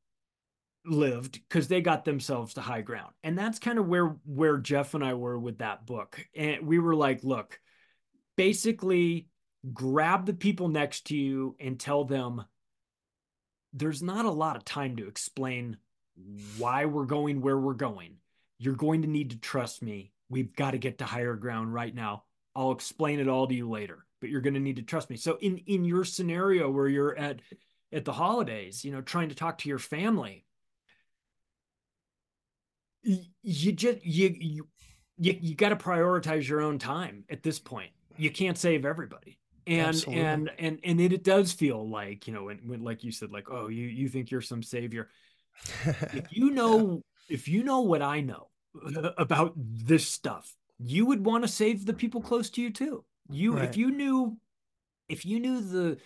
[0.85, 3.11] lived because they got themselves to high ground.
[3.23, 6.25] And that's kind of where where Jeff and I were with that book.
[6.35, 7.59] And we were like, look,
[8.37, 9.27] basically
[9.73, 12.43] grab the people next to you and tell them
[13.73, 15.77] there's not a lot of time to explain
[16.57, 18.17] why we're going where we're going.
[18.57, 20.11] you're going to need to trust me.
[20.29, 22.23] We've got to get to higher ground right now.
[22.55, 25.17] I'll explain it all to you later, but you're going to need to trust me.
[25.17, 27.41] So in in your scenario where you're at
[27.93, 30.47] at the holidays, you know, trying to talk to your family,
[33.03, 34.67] you just you you
[35.19, 37.91] you, you got to prioritize your own time at this point.
[38.17, 39.37] You can't save everybody.
[39.67, 40.23] And Absolutely.
[40.23, 43.31] and and and it, it does feel like, you know, when, when like you said
[43.31, 45.09] like, "Oh, you you think you're some savior."
[45.85, 48.47] if you know if you know what I know
[49.19, 53.05] about this stuff, you would want to save the people close to you too.
[53.29, 53.69] You Right.
[53.69, 54.37] if you knew
[55.07, 55.97] if you knew the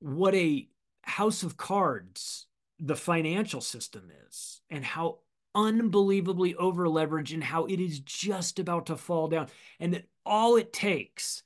[0.00, 0.68] what a
[1.02, 2.46] house of cards
[2.78, 5.18] the financial system is and how
[5.54, 9.48] unbelievably over leveraged and how it is just about to fall down
[9.78, 11.42] and that all it takes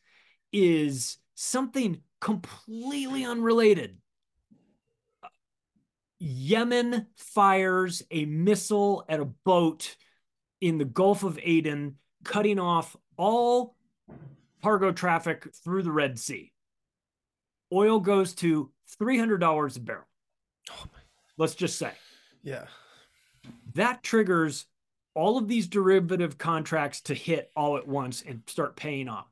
[0.52, 3.98] is something completely unrelated
[6.18, 9.96] Yemen fires a missile at a boat
[10.60, 13.76] in the Gulf of Aden, cutting off all
[14.62, 16.52] cargo traffic through the Red Sea.
[17.72, 20.04] Oil goes to $300 a barrel.
[20.70, 20.86] Oh
[21.36, 21.92] Let's just say
[22.42, 22.64] yeah.
[23.74, 24.66] that triggers
[25.14, 29.26] all of these derivative contracts to hit all at once and start paying off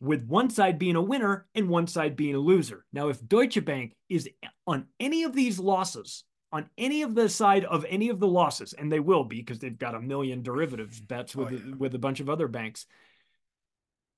[0.00, 2.84] with one side being a winner and one side being a loser.
[2.92, 4.28] Now, if Deutsche Bank is
[4.66, 8.72] on any of these losses, on any of the side of any of the losses,
[8.72, 11.74] and they will be because they've got a million derivatives bets oh, with, Oh, yeah.
[11.76, 12.86] with a bunch of other banks,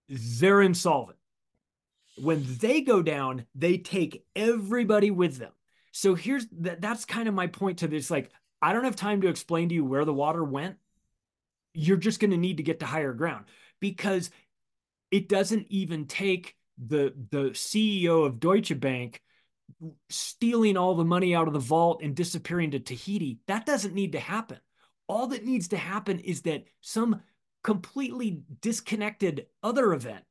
[0.08, 1.18] they're insolvent.
[2.16, 5.52] When they go down, they take everybody with them.
[5.92, 9.20] So here's that that's kind of my point to this like I don't have time
[9.20, 10.76] to explain to you where the water went.
[11.74, 13.44] You're just going to need to get to higher ground
[13.80, 14.30] because
[15.10, 19.22] it doesn't even take the the CEO of Deutsche Bank
[20.08, 23.38] stealing all the money out of the vault and disappearing to Tahiti.
[23.46, 24.58] That doesn't need to happen.
[25.08, 27.22] All that needs to happen is that some
[27.68, 30.24] completely disconnected other event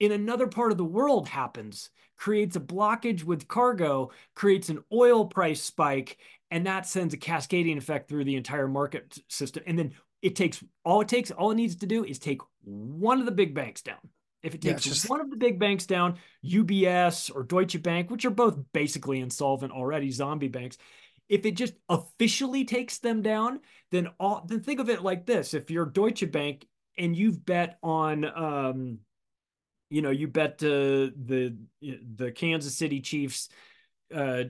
[0.00, 5.26] in another part of the world happens, creates a blockage with cargo, creates an oil
[5.26, 6.16] price spike,
[6.50, 9.62] and that sends a cascading effect through the entire market system.
[9.66, 13.20] And then it takes all it takes, all it needs to do is take one
[13.20, 13.98] of the big banks down.
[14.42, 18.10] If it takes it's just- one of the big banks down, UBS or Deutsche Bank,
[18.10, 20.78] which are both basically insolvent already, zombie banks,
[21.28, 25.52] if it just officially takes them down, then all then think of it like this:
[25.52, 26.66] if you're Deutsche Bank
[26.98, 28.98] and you've bet on um,
[29.90, 33.48] you know, you bet the the Kansas City Chiefs.
[34.14, 34.44] Uh,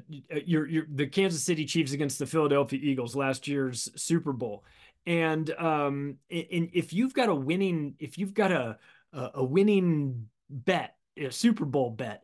[0.44, 4.64] you're, you're the Kansas City Chiefs against the Philadelphia Eagles last year's Super Bowl,
[5.06, 8.78] and um, and if you've got a winning, if you've got a,
[9.12, 12.22] a winning bet, a Super Bowl bet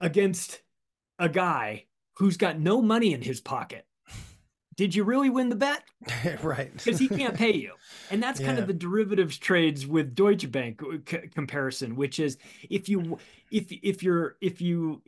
[0.00, 0.60] against
[1.18, 1.86] a guy
[2.16, 3.86] who's got no money in his pocket,
[4.76, 5.82] did you really win the bet?
[6.42, 6.72] right.
[6.72, 7.72] because he can't pay you.
[8.10, 8.62] And that's kind Yeah.
[8.62, 12.36] of the derivatives trades with Deutsche Bank uh, c- comparison, which is
[12.68, 13.18] if you
[13.50, 15.02] if if you're if you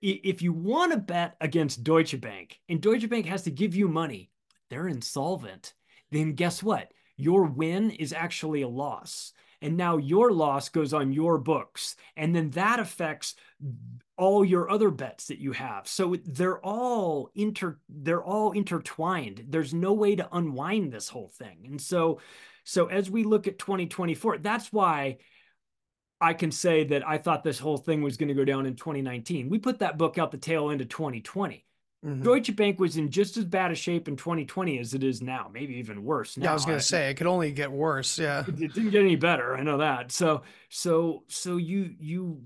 [0.00, 3.88] if you want to bet against Deutsche Bank and Deutsche Bank has to give you
[3.88, 4.30] money,
[4.70, 5.74] they're insolvent.
[6.10, 6.92] Then guess what?
[7.16, 9.32] Your win is actually a loss.
[9.60, 11.94] And now your loss goes on your books.
[12.16, 13.36] And then that affects
[14.22, 15.88] all your other bets that you have.
[15.88, 19.46] So they're all inter they're all intertwined.
[19.48, 21.66] There's no way to unwind this whole thing.
[21.66, 22.20] And so
[22.62, 25.18] so as we look at 2024, that's why
[26.20, 28.76] I can say that I thought this whole thing was going to go down in
[28.76, 29.48] 2019.
[29.48, 31.66] We put that book out the tail end of 2020.
[32.06, 32.22] Mhm.
[32.22, 35.50] Deutsche Bank was in just as bad a shape in 2020 as it is now,
[35.52, 36.36] maybe even worse.
[36.36, 36.44] Now.
[36.44, 38.20] Yeah, I was gonna say it could only get worse.
[38.20, 38.44] Yeah.
[38.46, 39.56] it it didn't get any better.
[39.56, 40.12] I know that.
[40.12, 42.42] So so so you you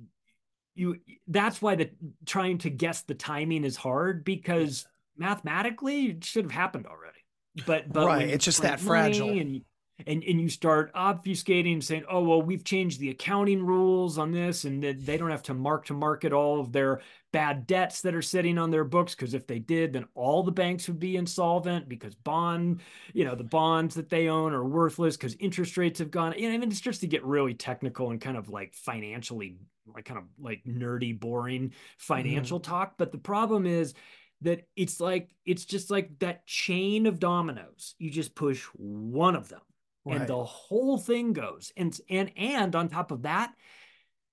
[0.76, 1.90] you that's why the
[2.24, 4.86] trying to guess the timing is hard because
[5.16, 7.18] mathematically it should have happened already.
[7.66, 9.30] But but Right, it's just that fragile.
[9.30, 9.60] And you,
[10.06, 14.30] and and you start obfuscating and saying, oh well, we've changed the accounting rules on
[14.30, 17.00] this, and that they don't have to mark to market all of their
[17.32, 20.52] bad debts that are sitting on their books because if they did, then all the
[20.52, 22.80] banks would be insolvent because bond,
[23.14, 26.34] you know, the bonds that they own are worthless because interest rates have gone.
[26.36, 29.58] You know, I mean, it's just to get really technical and kind of like financially,
[29.94, 32.94] like kind of like nerdy, boring financial talk.
[32.98, 33.94] But the problem is
[34.42, 37.94] that it's like it's just like that chain of dominoes.
[37.98, 39.62] You just push one of them,
[40.06, 41.72] and the whole thing goes.
[41.76, 43.52] And and and on top of that,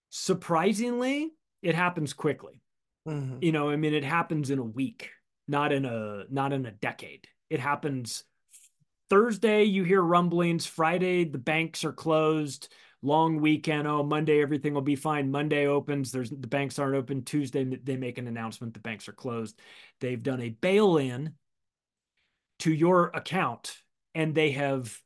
[0.10, 2.60] surprisingly, it happens quickly
[3.08, 3.44] Mhm.
[3.44, 5.10] you know i mean it happens in a week
[5.46, 8.24] not in a not in a decade it happens
[9.10, 12.72] thursday you hear rumblings friday the banks are closed
[13.04, 17.22] long weekend oh monday everything will be fine monday opens there's the banks aren't open
[17.22, 19.60] tuesday they make an announcement the banks are closed
[20.00, 21.34] they've done a bail in
[22.60, 23.76] to your account
[24.16, 24.98] and they have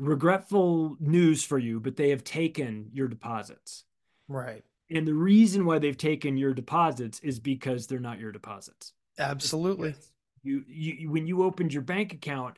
[0.00, 3.84] regretful news for you, but they have taken your deposits.
[4.28, 4.64] Right.
[4.90, 8.92] And the reason why they've taken your deposits is because they're not your deposits.
[9.18, 9.94] Absolutely.
[10.42, 12.56] You, you when you opened your bank account,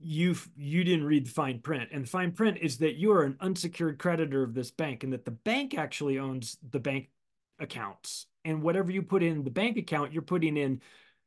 [0.00, 3.22] you you didn't read the fine print, and the fine print is that you are
[3.22, 7.10] an unsecured creditor of this bank, and that the bank actually owns the bank
[7.58, 10.80] accounts, and whatever you put in the bank account, you're putting in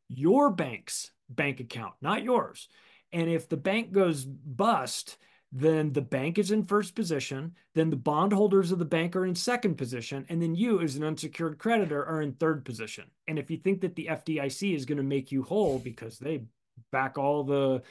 [0.10, 2.68] your bank's bank account, not yours.
[3.14, 5.18] And if the bank goes bust,
[5.52, 9.34] then the bank is in first position, then the bondholders of the bank are in
[9.34, 13.06] second position, and then you, as an unsecured creditor, are in third position.
[13.28, 16.44] And if you think that the FDIC is going to make you whole because they
[16.92, 17.82] back all the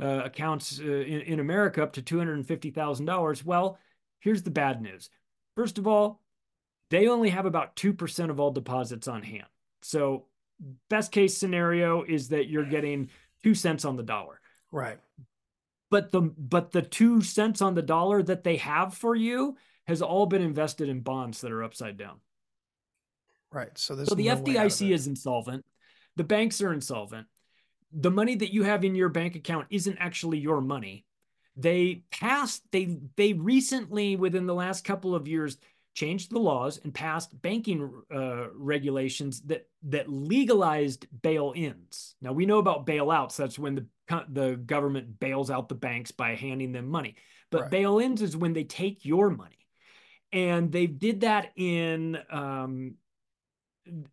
[0.00, 3.78] uh, accounts uh, in, in America up to $250,000, well,
[4.20, 5.10] here's the bad news.
[5.56, 6.20] First of all,
[6.90, 9.46] they only have about 2% of all deposits on hand.
[9.82, 10.26] So,
[10.88, 13.10] best case scenario is that you're getting
[13.42, 14.40] two cents on the dollar.
[14.72, 14.98] Right
[15.90, 20.00] but the but the two cents on the dollar that they have for you has
[20.00, 22.20] all been invested in bonds that are upside down.
[23.52, 23.76] Right.
[23.76, 25.64] So, so the no FDIC is insolvent.
[26.14, 27.26] The banks are insolvent.
[27.92, 31.04] The money that you have in your bank account isn't actually your money.
[31.56, 35.58] They passed, they they recently, within the last couple of years,
[35.94, 42.14] changed the laws and passed banking uh, regulations that that legalized bail-ins.
[42.22, 43.36] Now we know about bailouts.
[43.36, 43.86] That's when the
[44.28, 47.16] the government bails out the banks by handing them money.
[47.50, 47.70] But right.
[47.70, 49.66] bail-ins is when they take your money,
[50.32, 52.94] and they did that in um,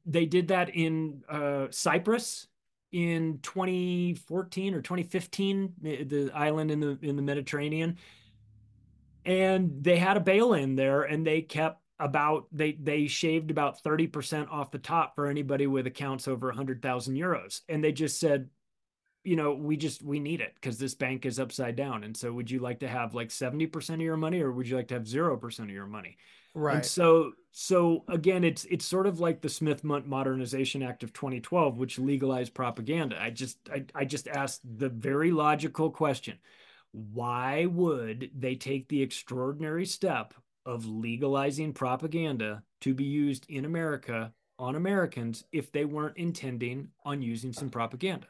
[0.06, 2.48] they did that in uh, Cyprus
[2.92, 7.98] in 2014 or 2015, eh, the island in the in the Mediterranean.
[9.26, 13.84] And they had a bail in there and they kept about they they shaved about
[13.84, 17.62] 30% off the top for anybody with accounts over 100,000 euros.
[17.68, 18.50] And they just said
[19.28, 22.06] you know we just we need it because this bank is upside down.
[22.06, 24.78] And so would you like to have like 70% of your money or would you
[24.78, 26.18] like to have 0% of your money?
[26.54, 26.78] Right.
[26.78, 31.78] and so so again it's it's sort of like the Smith-Mundt modernization act of 2012
[31.78, 33.22] which legalized propaganda.
[33.22, 36.38] I just i, I just asked the very logical question
[36.94, 40.34] why would they take the extraordinary step
[40.66, 47.22] of legalizing propaganda to be used in America on Americans if they weren't intending on
[47.22, 48.28] using some propaganda?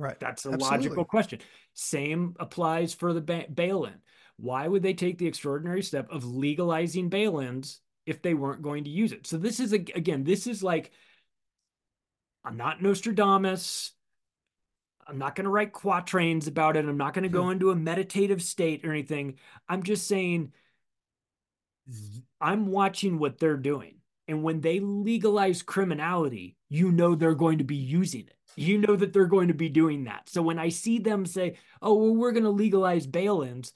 [0.00, 0.18] Right.
[0.18, 0.78] That's a Absolutely.
[0.78, 1.40] logical question.
[1.74, 3.96] Same applies for the ba- bail in.
[4.38, 8.84] Why would they take the extraordinary step of legalizing bail ins if they weren't going
[8.84, 9.26] to use it?
[9.26, 10.90] So, this is, again, this is like,
[12.42, 13.92] I'm not Nostradamus.
[15.06, 16.86] I'm not going to write quatrains about it.
[16.86, 17.50] I'm not going to go hmm.
[17.50, 19.34] into a meditative state or anything.
[19.68, 20.52] I'm just saying
[22.40, 23.96] I'm watching what they're doing.
[24.28, 28.34] And when they legalize criminality, you know they're going to be using it.
[28.56, 30.28] You know that they're going to be doing that.
[30.28, 33.72] So when I see them say, oh, well, we're going to legalize bail ins,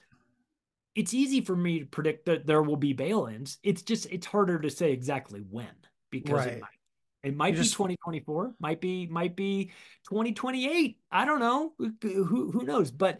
[0.93, 3.57] it's easy for me to predict that there will be bail ins.
[3.63, 5.67] It's just, it's harder to say exactly when
[6.11, 6.53] because right.
[6.53, 6.69] it might
[7.25, 9.71] it might be just, 2024, might be might be
[10.07, 10.99] 2028.
[11.11, 11.73] I don't know.
[12.03, 12.91] Who who knows?
[12.91, 13.17] But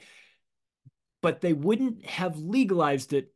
[1.23, 3.33] but they wouldn't have legalized it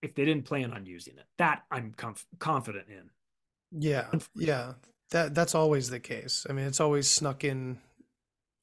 [0.00, 1.24] if they didn't plan on using it.
[1.38, 3.10] That I'm conf- confident in.
[3.72, 4.12] Yeah.
[4.36, 4.74] Yeah.
[5.12, 6.46] That that's always the case.
[6.48, 7.78] I mean, it's always snuck in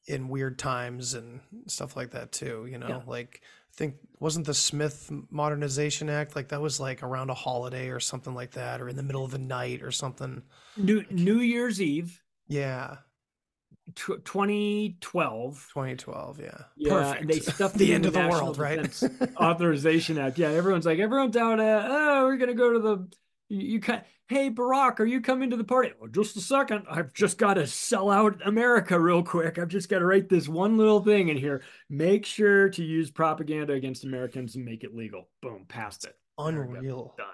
[0.08, 2.88] in weird times and stuff like that too, you know.
[2.88, 3.02] Yeah.
[3.06, 7.90] Like I think wasn't the Smith Modernization Act like that was like around a holiday
[7.90, 10.42] or something like that, or in the middle of the night or something.
[10.76, 12.22] New New Year's Eve.
[12.48, 12.98] Yeah.
[13.96, 15.68] 2012.
[15.74, 16.58] 2012, yeah.
[16.78, 17.28] Yeah, Perfect.
[17.28, 19.04] they stuffed the end of the world, right?
[19.38, 20.38] Authorization Act.
[20.38, 23.08] Yeah, everyone's like, everyone's out at, oh, we're gonna go to the
[23.50, 25.92] you, you can hey Barack, are you coming to the party?
[26.02, 26.86] Oh, just a second.
[26.90, 29.58] I've just got to sell out America real quick.
[29.58, 31.64] I've just got to write this one little thing in here.
[31.90, 35.28] Make sure to use propaganda against Americans and make it legal.
[35.42, 36.16] Boom, passed it.
[36.38, 37.16] Unreal.
[37.18, 37.28] Done.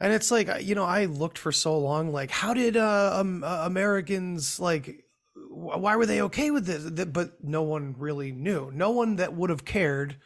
[0.00, 2.12] And it's like you know, I looked for so long.
[2.12, 5.04] Like, how did uh, um, uh, Americans like?
[5.50, 7.06] Why were they okay with this?
[7.06, 8.70] But no one really knew.
[8.74, 10.16] No one that would have cared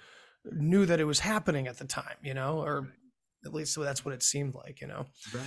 [0.44, 2.16] knew that it was happening at the time.
[2.22, 2.88] You know, or
[3.44, 4.80] at least that's what it seemed like.
[4.80, 5.06] You know.
[5.32, 5.46] Right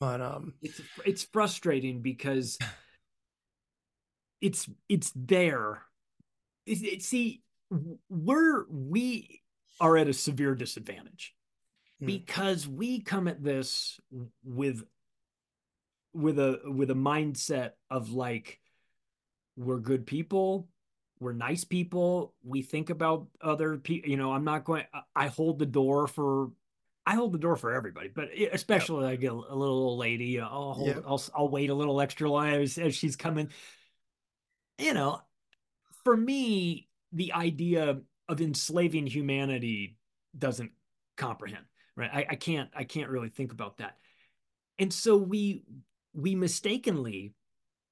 [0.00, 2.58] but um it's it's frustrating because
[4.40, 5.82] it's it's there
[6.66, 7.42] it, it, see
[8.08, 9.40] we're we
[9.80, 11.34] are at a severe disadvantage
[12.00, 12.06] hmm.
[12.06, 13.98] because we come at this
[14.44, 14.82] with
[16.12, 18.60] with a with a mindset of like
[19.56, 20.68] we're good people
[21.20, 25.58] we're nice people we think about other people you know i'm not going i hold
[25.58, 26.50] the door for
[27.06, 30.40] I hold the door for everybody, but especially like a, a, little old lady.
[30.40, 31.04] I'll, hold.
[31.06, 33.50] I'll I'll wait a little extra long as, as she's coming.
[34.78, 35.20] You know,
[36.04, 39.96] for me, the idea of enslaving humanity
[40.36, 40.72] doesn't
[41.16, 41.64] comprehend
[41.96, 43.96] right I, I can't i can't really think about that
[44.78, 45.62] and so we
[46.12, 47.34] we mistakenly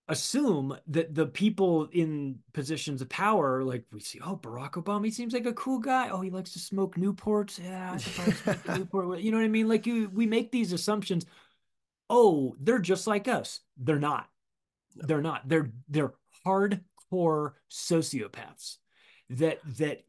[0.09, 5.11] assume that the people in positions of power, like we see, oh, Barack Obama, he
[5.11, 6.09] seems like a cool guy.
[6.09, 7.59] Oh, he likes to smoke Newports.
[7.63, 7.99] Yeah,
[8.77, 9.21] Newport.
[9.21, 9.69] You know what I mean?
[9.69, 11.27] Like you, we make these assumptions.
[12.11, 13.61] Oh, they're just like us.
[13.77, 14.29] They're not.
[14.97, 15.49] They're not.
[15.49, 16.13] They're they're
[16.45, 18.77] hardcore sociopaths
[19.31, 20.03] that that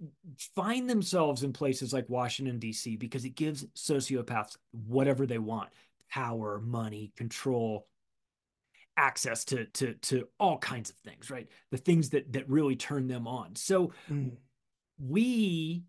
[0.56, 2.98] find themselves in places like Washington D.C.
[2.98, 5.70] because it gives sociopaths whatever they want:
[6.10, 7.88] power, money, control,
[8.98, 11.48] access to to to all kinds of things right?
[11.72, 13.56] The things that that really turn them on.
[13.56, 14.32] So mm.
[15.00, 15.84] we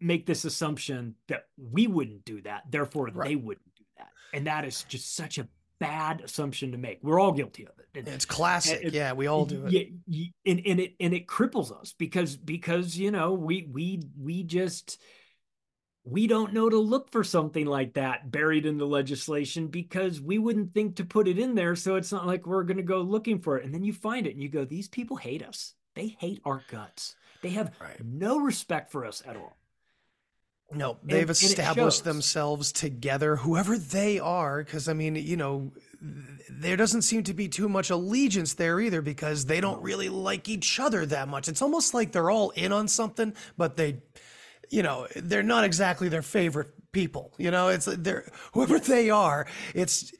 [0.00, 3.28] make this assumption that we wouldn't do that therefore right.
[3.28, 4.08] they wouldn't do that.
[4.34, 5.48] And that is just such a
[5.78, 7.00] bad assumption to make.
[7.02, 7.98] We're all guilty of it.
[7.98, 8.84] And, it's classic.
[8.84, 9.92] and, yeah we all do it.
[10.06, 14.42] yeah and, and it and it cripples us because because you know we we we
[14.42, 14.98] just
[16.04, 20.38] we don't know to look for something like that buried in the legislation because we
[20.38, 21.76] wouldn't think to put it in there.
[21.76, 23.64] So it's not like we're going to go looking for it.
[23.64, 25.74] And then you find it and you go, these people hate us.
[25.94, 27.14] They hate our guts.
[27.42, 28.04] They have right.
[28.04, 29.56] no respect for us at all.
[30.74, 34.64] No, they've and, established and themselves together, whoever they are.
[34.64, 35.70] Because, I mean, you know,
[36.50, 40.48] there doesn't seem to be too much allegiance there either because they don't really like
[40.48, 41.48] each other that much.
[41.48, 43.98] It's almost like they're all in on something, but they
[44.72, 47.34] you know, they're not exactly their favorite people.
[47.36, 49.46] You know, it's they're whoever they are.
[49.74, 50.12] It's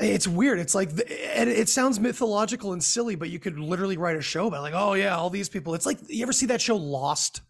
[0.00, 0.58] it's weird.
[0.58, 4.48] It's like, and it sounds mythological and silly, but you could literally write a show
[4.48, 5.74] about like, oh yeah, all these people.
[5.74, 7.40] It's like you ever see that show Lost?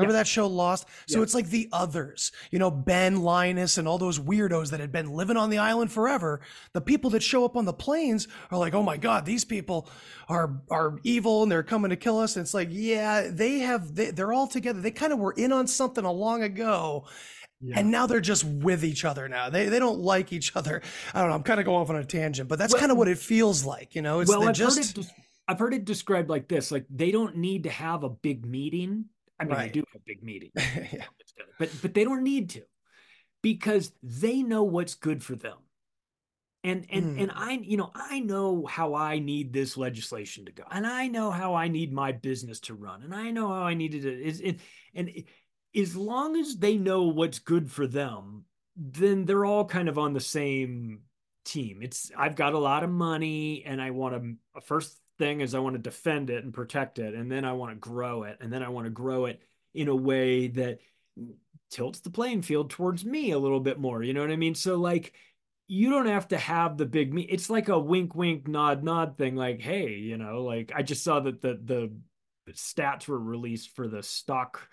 [0.00, 0.20] Remember yeah.
[0.20, 0.86] that show Lost?
[1.06, 1.22] So yeah.
[1.24, 5.10] it's like the others, you know, Ben, Linus, and all those weirdos that had been
[5.10, 6.40] living on the island forever.
[6.72, 9.88] The people that show up on the planes are like, oh my God, these people
[10.28, 12.36] are are evil and they're coming to kill us.
[12.36, 14.80] And it's like, yeah, they have they, they're all together.
[14.80, 17.04] They kind of were in on something a long ago.
[17.62, 17.78] Yeah.
[17.78, 19.50] And now they're just with each other now.
[19.50, 20.80] They they don't like each other.
[21.12, 21.36] I don't know.
[21.36, 23.18] I'm kind of going off on a tangent, but that's well, kind of what it
[23.18, 23.94] feels like.
[23.94, 24.96] You know, it's well, I've just.
[24.96, 25.12] Heard it,
[25.46, 29.06] I've heard it described like this: like they don't need to have a big meeting
[29.40, 29.72] I mean, right.
[29.72, 31.04] they do have big meetings, yeah.
[31.58, 32.62] but but they don't need to
[33.42, 35.56] because they know what's good for them.
[36.62, 37.22] And and mm.
[37.22, 41.06] and I you know I know how I need this legislation to go, and I
[41.06, 44.20] know how I need my business to run, and I know how I needed it.
[44.20, 44.60] Is it
[44.94, 45.10] and
[45.74, 48.44] as long as they know what's good for them,
[48.76, 51.00] then they're all kind of on the same
[51.46, 51.80] team.
[51.80, 55.60] It's I've got a lot of money, and I want to first thing is I
[55.60, 58.52] want to defend it and protect it, and then I want to grow it, and
[58.52, 59.40] then I want to grow it
[59.74, 60.80] in a way that
[61.70, 64.02] tilts the playing field towards me a little bit more.
[64.02, 64.56] You know what I mean?
[64.56, 65.12] So like
[65.68, 67.22] you don't have to have the big me.
[67.22, 69.36] It's like a wink, wink, nod, nod thing.
[69.36, 71.92] Like, hey, you know, like I just saw that the the
[72.52, 74.68] stats were released for the stock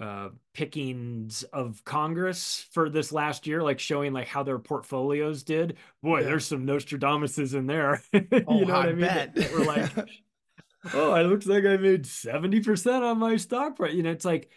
[0.00, 5.76] uh, pickings of Congress for this last year, like showing like how their portfolios did.
[6.02, 6.26] Boy, yeah.
[6.26, 8.02] there's some Nostradamuses in there.
[8.12, 9.00] you oh, know what I, I mean?
[9.00, 9.90] That, that were like,
[10.94, 13.94] oh, it looks like I made 70% on my stock price.
[13.94, 14.50] You know, it's like,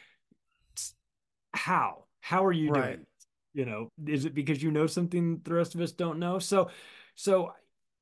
[1.54, 2.06] how?
[2.20, 2.96] How are you right.
[2.96, 3.06] doing?
[3.54, 6.40] You know, is it because you know something the rest of us don't know?
[6.40, 6.70] So,
[7.16, 7.54] so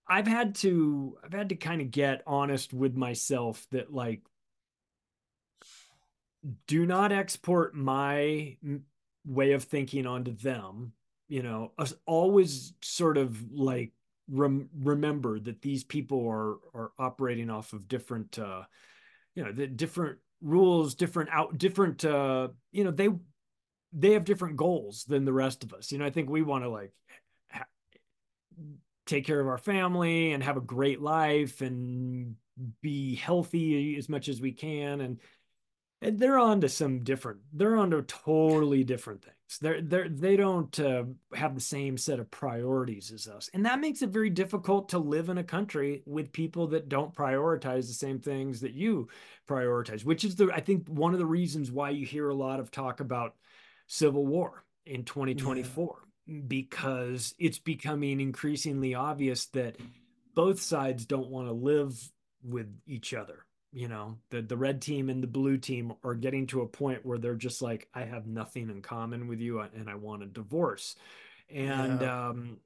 [0.07, 4.21] I've had to, I've had to kind of get honest with myself that like
[6.67, 8.57] do not export my
[9.25, 10.93] way of thinking onto them
[11.27, 11.71] you know
[12.05, 13.91] always sort of like
[14.29, 18.63] rem- remember that these people are are operating off of different uh
[19.35, 23.09] you know the different rules different out different uh you know they
[23.93, 25.91] they have different goals than the rest of us.
[25.91, 26.91] You know i think we want to like
[27.51, 27.65] ha-
[29.05, 32.35] take care of our family and have a great life and
[32.81, 35.19] be healthy as much as we can and
[36.01, 39.35] and they're on to some different they're on to totally different things.
[39.61, 43.49] They're they're they don't uh, have the same set of priorities as us.
[43.53, 47.13] And that makes it very difficult to live in a country with people that don't
[47.13, 49.09] prioritize the same things that you
[49.49, 52.59] prioritize which is the i think one of the reasons why you hear a lot
[52.59, 53.33] of talk about
[53.87, 55.97] civil war in 2024
[56.27, 56.39] yeah.
[56.47, 59.75] because it's becoming increasingly obvious that
[60.35, 62.11] both sides don't want to live
[62.43, 66.47] with each other you know the the red team and the blue team are getting
[66.47, 69.89] to a point where they're just like i have nothing in common with you and
[69.89, 70.95] i want a divorce
[71.49, 72.29] and yeah.
[72.29, 72.57] um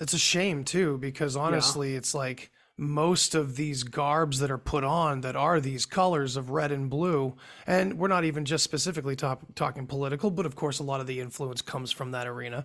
[0.00, 1.98] it's a shame too because honestly yeah.
[1.98, 6.50] it's like most of these garbs that are put on that are these colors of
[6.50, 7.34] red and blue
[7.66, 11.06] and we're not even just specifically talk, talking political but of course a lot of
[11.06, 12.64] the influence comes from that arena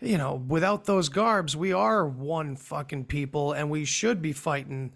[0.00, 4.92] you know without those garbs we are one fucking people and we should be fighting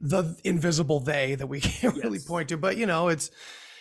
[0.00, 2.56] the invisible they that we can't really point to.
[2.56, 3.30] But you know, it's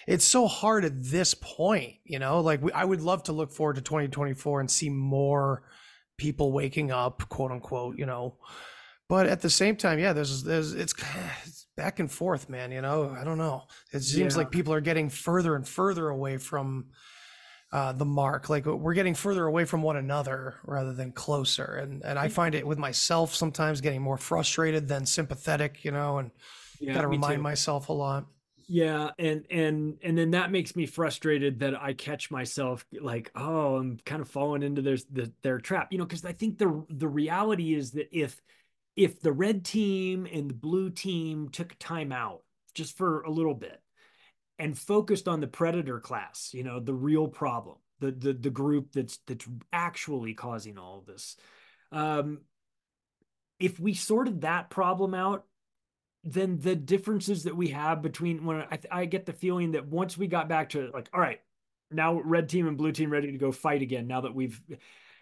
[0.08, 2.42] it's so hard at this point, you know.
[2.42, 5.64] Like we, I would love to look forward to 2024 and see more
[6.18, 8.38] people waking up, quote unquote, you know.
[9.10, 10.94] But at the same time, yeah, there's there's it's,
[11.46, 12.72] it's back and forth, man.
[12.72, 13.64] You know, I don't know.
[13.92, 14.40] It seems Yeah.
[14.40, 16.86] like people are getting further and further away from
[17.74, 18.50] Uh, the mark.
[18.50, 21.78] Like we're getting further away from one another rather than closer.
[21.82, 22.36] And and I mm-hmm.
[22.36, 25.84] find it with myself sometimes getting more frustrated than sympathetic.
[25.84, 26.30] You know, and
[26.80, 27.42] Yeah, gotta remind too.
[27.42, 28.28] myself a lot.
[28.68, 33.76] Yeah, and and and then that makes me frustrated that I catch myself like, oh,
[33.78, 36.86] I'm kind of falling into their the, their trap, you know, because I think the
[36.90, 38.42] the reality is that if
[38.96, 42.44] if the red team and the blue team took time out
[42.74, 43.83] just for a little bit
[44.64, 48.94] and focused on the predator class, you know, the real problem, the the the group
[48.94, 51.36] that's that's actually causing all of this.
[51.92, 52.40] Um,
[53.60, 55.44] if we sorted that problem out,
[56.24, 60.18] then the differences that we have between when I, I get the feeling that once
[60.18, 61.42] we got back to like, all right,
[61.92, 64.08] now red team and blue team ready to go fight again.
[64.08, 64.62] Now that we've,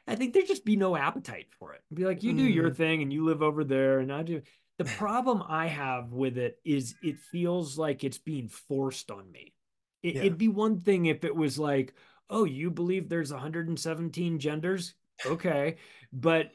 [0.07, 1.81] I think there'd just be no appetite for it.
[1.91, 2.75] Be like, you do your Mm.
[2.75, 4.43] thing and you live over there, and I do.
[4.83, 9.53] The problem I have with it is it feels like it's being forced on me.
[10.01, 10.21] It, Yeah.
[10.21, 11.93] It'd be one thing if it was like,
[12.29, 15.77] oh, you believe there's 117 genders, okay,
[16.11, 16.51] but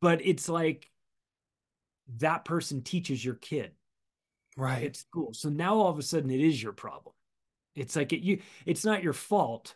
[0.00, 0.90] but it's like
[2.18, 3.72] that person teaches your kid
[4.56, 4.84] Right.
[4.84, 5.32] at school.
[5.32, 7.14] So now all of a sudden it is your problem.
[7.74, 9.74] It's like it, you it's not your fault,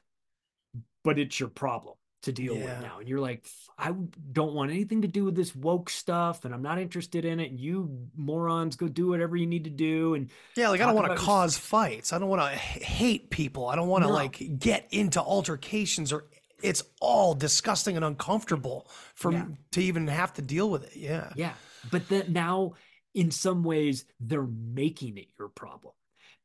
[1.03, 1.95] but it's your problem
[2.27, 2.64] to deal Yeah.
[2.64, 2.99] with now.
[3.01, 3.47] And you're like,
[3.79, 3.93] I
[4.33, 7.51] don't want anything to do with this woke stuff and I'm not interested in it.
[7.51, 10.14] And you morons go do whatever you need to do.
[10.14, 12.12] And Yeah, like I don't want to cause fights.
[12.12, 13.66] I don't want to hate people.
[13.66, 14.14] I don't want to No.
[14.14, 16.24] like get into altercations or
[16.62, 19.47] it's all disgusting and uncomfortable for Yeah.
[19.72, 20.97] to even have to deal with it.
[20.97, 21.33] Yeah.
[21.37, 21.55] Yeah.
[21.91, 22.74] But then now
[23.14, 25.93] in some ways they're making it your problem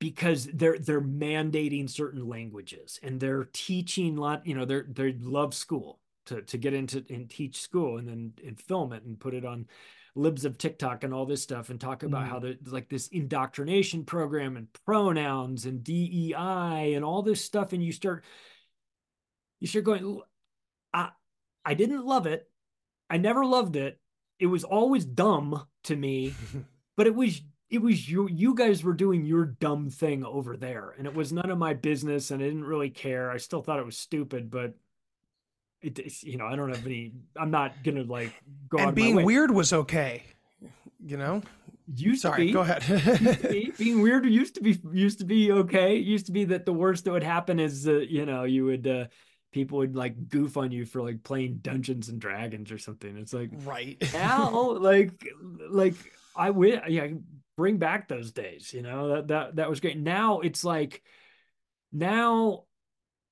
[0.01, 5.53] because they're they're mandating certain languages and they're teaching lot, you know, they're they love
[5.53, 9.35] school to to get into and teach school and then and film it and put
[9.35, 9.67] it on
[10.15, 12.29] libs of TikTok and all this stuff and talk about Mhm.
[12.29, 17.83] how there's like this indoctrination program and pronouns and DEI and all this stuff and
[17.83, 18.23] you start
[19.59, 20.19] you start going
[20.93, 21.11] I
[21.63, 22.49] I didn't love it.
[23.07, 23.99] I never loved it.
[24.39, 26.33] It was always dumb to me,
[26.97, 27.39] but it was
[27.71, 31.31] it was you you guys were doing your dumb thing over there and it was
[31.31, 33.31] none of my business and I didn't really care.
[33.31, 34.75] I still thought it was stupid, but
[35.81, 38.33] it it's, you know, I don't have any I'm not going to like
[38.67, 40.23] go and being weird was okay.
[41.03, 41.41] You know?
[41.95, 43.41] used to Sorry, be go to ahead.
[43.49, 45.95] be- being weird used to be used to be okay.
[45.95, 48.65] It used to be that the worst that would happen is uh, you know you
[48.65, 49.05] would uh,
[49.51, 53.17] people would like goof on you for like playing Dungeons and Dragons or something.
[53.17, 53.97] It's like right.
[54.13, 55.25] now like
[55.69, 55.95] like
[56.35, 57.07] I will yeah
[57.57, 58.73] bring back those days.
[58.73, 59.97] You know that that that was great.
[59.97, 61.01] Now it's like
[61.91, 62.63] now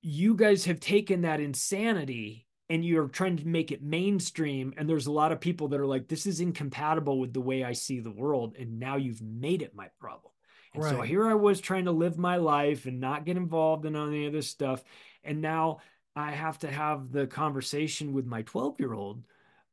[0.02, 5.08] you guys have taken that insanity and you're trying to make it mainstream and there's
[5.08, 8.00] a lot of people that are like this is incompatible with the way i see
[8.00, 10.32] the world and now you've made it my problem
[10.74, 13.96] and so here i was trying to live my life and not get involved in
[13.96, 14.84] any of this stuff
[15.24, 15.80] and now
[16.16, 19.22] i have to have the conversation with my 12 year old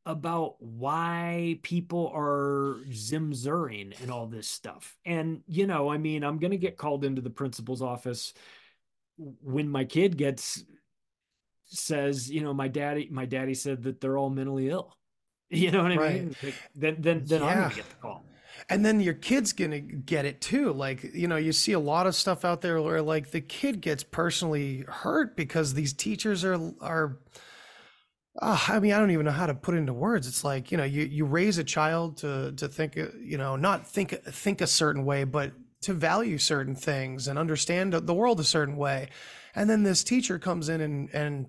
[0.07, 6.39] about why people are zimzuring and all this stuff and you know i mean i'm
[6.39, 8.33] going to get called into the principal's office
[9.43, 10.65] when my kid gets
[11.67, 14.93] says, you know, my daddy, my daddy said that they're all mentally ill.
[15.49, 16.15] You know what I Right.
[16.17, 16.37] mean?
[16.43, 18.27] Like, then, then, then I'm gonna get the call.
[18.69, 20.73] And then your kid's gonna get it too.
[20.73, 23.81] Like, you know, you see a lot of stuff out there where like the kid
[23.81, 27.19] gets personally hurt because these teachers are are
[28.43, 30.27] Ah, I mean, I don't even know how to put it into words.
[30.29, 33.57] It's like, you know, you, you raise a child to to think, uh, you know,
[33.57, 38.41] not think think a certain way, but to value certain things and understand the world
[38.41, 39.09] a certain way.
[39.55, 41.47] And then this teacher comes in and and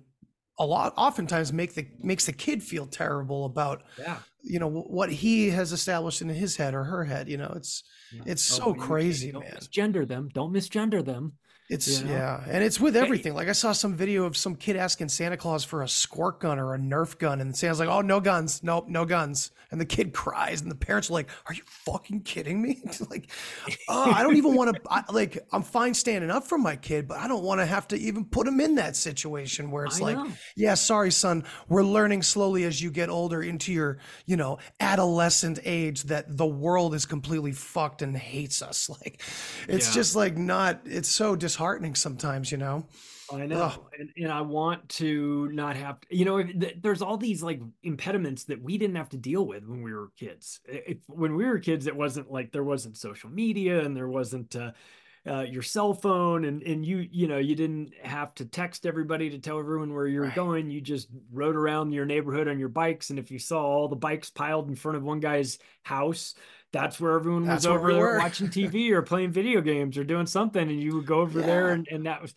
[0.58, 4.22] a lot oftentimes make the makes the kid feel terrible about Yeah.
[4.42, 7.28] you know what he has established in his head or her head.
[7.28, 7.84] You know, it's
[8.24, 9.32] it's so Oh, crazy, man.
[9.32, 10.28] Don't misgender them.
[10.32, 11.38] Don't misgender them.
[11.68, 12.10] It's know?
[12.10, 13.34] yeah, and it's with everything.
[13.34, 16.58] Like I saw some video of some kid asking Santa Claus for a squirt gun
[16.58, 19.84] or a Nerf gun, and Santa's like, "Oh, no guns, nope, no guns." And the
[19.84, 23.30] kid cries, and the parents are like, "Are you fucking kidding me?" like,
[23.88, 25.04] oh, I don't even want to.
[25.12, 27.96] Like, I'm fine standing up for my kid, but I don't want to have to
[27.96, 30.32] even put him in that situation where it's I like, know.
[30.56, 35.58] "Yeah, sorry, son, we're learning slowly as you get older into your, you know, adolescent
[35.64, 39.22] age that the world is completely fucked and hates us." Like,
[39.68, 39.94] it's Yeah.
[39.94, 40.80] just like not.
[40.84, 42.86] It's so disheartening sometimes, you know.
[43.32, 46.42] I know, and, and I want to not have to, you know,
[46.80, 50.10] there's all these like impediments that we didn't have to deal with when we were
[50.18, 50.60] kids.
[50.66, 54.56] If when we were kids, it wasn't like there wasn't social media and there wasn't,
[54.56, 54.72] uh,
[55.28, 59.28] uh, your cell phone and and you you know you didn't have to text everybody
[59.28, 60.34] to tell everyone where you're Right.
[60.34, 63.88] going you just rode around your neighborhood on your bikes and if you saw all
[63.88, 66.34] the bikes piled in front of one guy's house
[66.72, 69.96] that's where everyone was That's where over we there watching tv or playing video games
[69.96, 72.34] or doing something and you would go over there and, and that was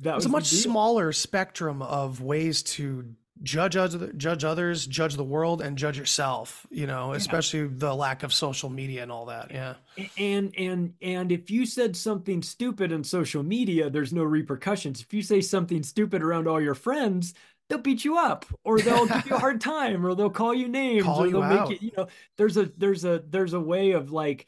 [0.00, 5.24] that was a much smaller spectrum of ways to judge other, judge others, judge the
[5.24, 6.66] world, and judge yourself.
[6.70, 9.50] You know, especially the lack of social media and all that.
[9.50, 9.74] Yeah,
[10.18, 15.12] and and and if you said something stupid on social media there's no repercussions if
[15.12, 17.34] you say something stupid around all your friends
[17.70, 20.68] they'll beat you up or they'll give you a hard time or they'll call you
[20.68, 21.70] names Call or they'll out.
[21.70, 24.46] make it you know there's a there's a there's a way of like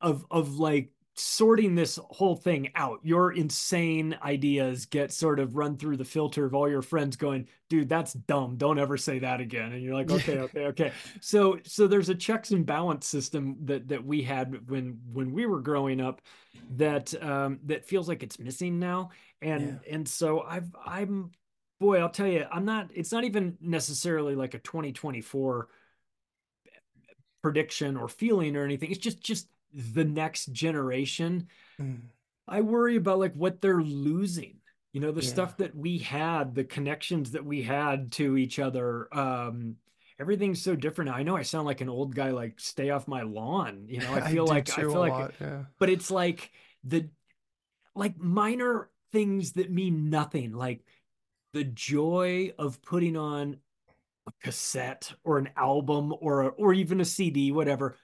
[0.00, 2.98] of of like sorting this whole thing out.
[3.02, 7.48] Your insane ideas get sort of run through the filter of all your friends going
[7.68, 8.56] dude that's dumb.
[8.56, 9.72] Don't ever say that again.
[9.72, 10.92] And you're like okay okay okay.
[11.20, 15.44] So so there's a checks and balance system that that we had when when we
[15.44, 16.22] were growing up
[16.70, 19.10] that um that feels like it's missing now.
[19.42, 21.32] And and so i've i'm
[21.82, 25.68] boy i'll tell you i'm not it's not even necessarily like a 2024
[27.42, 31.48] prediction or feeling or anything it's just just the next generation
[31.80, 32.00] Mm.
[32.46, 34.56] i worry about like what they're losing
[34.92, 35.28] you know the Yeah.
[35.28, 39.76] stuff that we had the connections that we had to each other um
[40.20, 41.16] everything's so different now.
[41.16, 44.12] i know i sound like an old guy like stay off my lawn you know
[44.12, 45.62] i feel do like i feel like lot, yeah.
[45.78, 46.50] but it's like
[46.84, 47.08] the
[47.94, 50.84] like minor things that mean nothing like
[51.52, 53.56] the joy of putting on
[54.26, 57.96] a cassette or an album or or even a CD whatever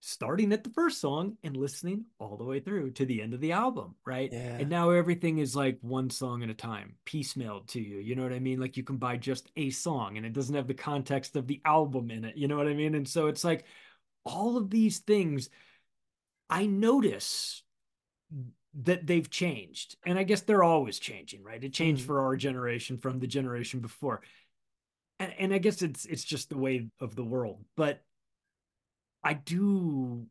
[0.00, 3.40] starting at the first song and listening all the way through to the end of
[3.40, 4.30] the album right?
[4.32, 4.56] Yeah.
[4.58, 8.22] and now everything is like one song at a time piecemealed to you you know
[8.22, 8.60] what i mean?
[8.60, 11.62] Like you can buy just a song and it doesn't have the context of the
[11.64, 12.94] album in it you know what i mean?
[12.94, 13.64] And so it's like
[14.24, 15.48] all of these things
[16.50, 17.62] i notice
[18.82, 19.96] that they've changed.
[20.04, 21.62] And i guess they're always changing right?
[21.62, 22.06] It changed Mm.
[22.06, 24.20] for our generation from the generation before.
[25.20, 27.64] And, and i guess it's it's just the way of the world.
[27.76, 28.02] But
[29.22, 30.26] i do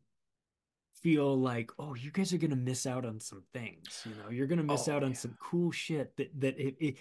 [1.02, 4.30] feel like oh you guys are gonna miss out on some things you know?
[4.30, 5.16] You're gonna miss Oh, out on yeah.
[5.16, 6.96] some cool shit that that it, it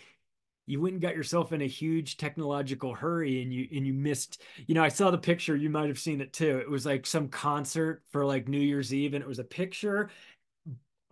[0.66, 4.42] you went and got yourself in a huge technological hurry and you and you missed
[4.66, 6.58] you know i saw the picture you might have seen it too.
[6.60, 10.10] It was like some concert for like new year's eve and it was a picture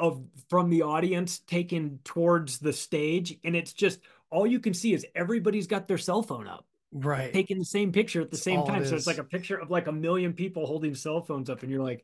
[0.01, 3.99] of from the audience taken towards the stage and it's just
[4.31, 7.31] all you can see is everybody's got their cell phone up right.
[7.31, 9.55] taking the same picture at the same all it time so it's like a picture
[9.55, 12.03] of like a million people holding cell phones up and you're like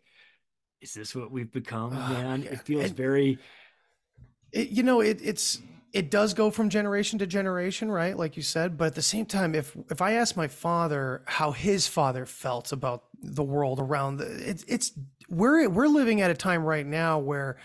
[0.80, 2.52] is this what we've become Oh, man yeah.
[2.52, 3.40] it feels very
[4.52, 5.60] it, you know it, it's
[5.94, 9.26] it does go from generation to generation right like you said but at the same
[9.26, 14.18] time if if i ask my father how his father felt about the world around
[14.18, 14.92] the, it's it's
[15.30, 17.58] we're we're living at a time right now where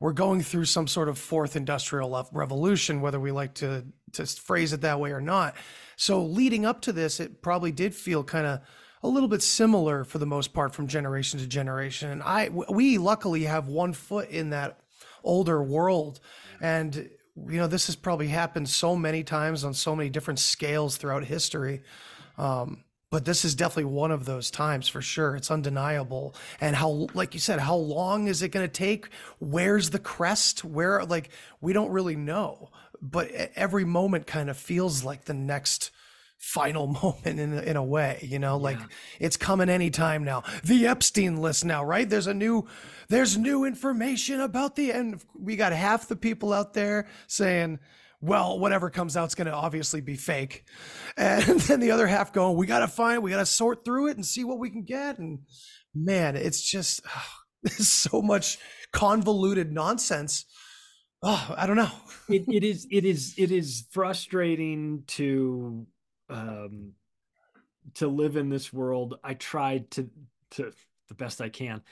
[0.00, 4.72] we're going through some sort of fourth industrial revolution whether we like to to phrase
[4.72, 5.54] it that way or not.
[5.96, 8.60] So leading up to this it probably did feel kind of
[9.02, 12.10] a little bit similar for the most part from generation to generation.
[12.10, 14.80] And i we luckily have one foot in that
[15.24, 16.20] older world.
[16.60, 16.94] And
[17.48, 21.24] you know this has probably happened so many times on so many different scales throughout
[21.24, 21.82] history.
[22.38, 25.36] Um, but this is definitely one of those times for sure.
[25.36, 26.34] It's undeniable.
[26.60, 29.08] And how like you said how long is it going to take?
[29.38, 30.64] Where's the crest?
[30.64, 31.30] Where like
[31.60, 32.70] we don't really know.
[33.00, 35.90] But every moment kind of feels like the next
[36.38, 38.56] final moment in a, in a way you know?
[38.56, 38.78] Like
[39.20, 40.42] it's coming anytime now.
[40.64, 42.08] The epstein list now right?
[42.08, 42.66] There's a new
[43.08, 47.78] there's new information about the and we got half the people out there saying
[48.26, 50.64] well whatever comes out is going to obviously be fake.
[51.16, 54.08] And then the other half going we got to find we got to sort through
[54.08, 55.18] it and see what we can get.
[55.18, 55.40] And
[55.94, 57.00] man it's just
[57.62, 58.58] there's so much
[58.92, 60.44] convoluted nonsense.
[61.22, 61.90] Oh i don't know.
[62.28, 65.86] It, it is it is it is frustrating to
[66.28, 66.94] um
[67.94, 69.18] to live in this world.
[69.22, 70.10] I tried to
[70.52, 70.72] to
[71.08, 71.82] the best i can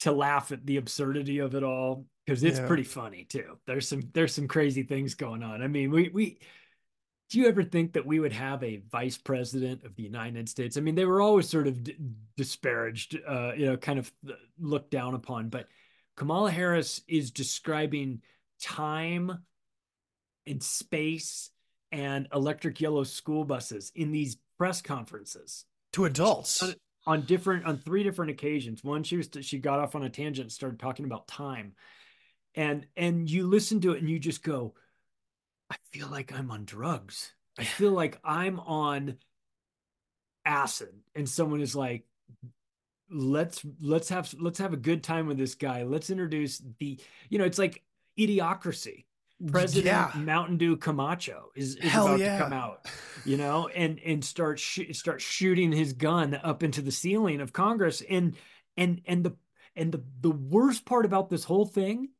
[0.00, 2.66] to laugh at the absurdity of it all because it's Yeah.
[2.68, 3.58] pretty funny too.
[3.66, 5.62] There's some there's some crazy things going on.
[5.62, 6.38] I mean we we
[7.28, 10.76] do you ever think that we would have a vice president of the united states?
[10.76, 11.96] I mean they were always sort of d-
[12.36, 14.12] disparaged uh you know kind of
[14.60, 15.66] looked down upon but
[16.16, 18.22] kamala harris is describing
[18.60, 19.44] time
[20.46, 21.50] and space
[21.90, 25.64] and electric yellow school buses in these press conferences.
[25.94, 26.62] To adults.
[26.62, 26.74] On,
[27.06, 28.84] on different on three different occasions.
[28.84, 31.74] One she was she got off on a tangent and started talking about time
[32.54, 34.74] and and you listen to it and you just go
[35.70, 39.16] i feel like i'm on drugs i feel like i'm on
[40.44, 42.04] acid and someone is like
[43.10, 45.82] let's let's have let's have a good time with this guy.
[45.82, 46.98] Let's introduce the
[47.28, 47.82] you know it's like
[48.18, 49.04] idiocracy.
[49.46, 50.12] President Yeah.
[50.16, 52.36] Mountain Dew Camacho is, is about yeah.
[52.36, 52.86] to come out,
[53.24, 57.52] you know, and and start sh- start shooting his gun up into the ceiling of
[57.52, 58.02] Congress.
[58.08, 58.36] And
[58.76, 59.36] and and the
[59.74, 62.10] and the the worst part about this whole thing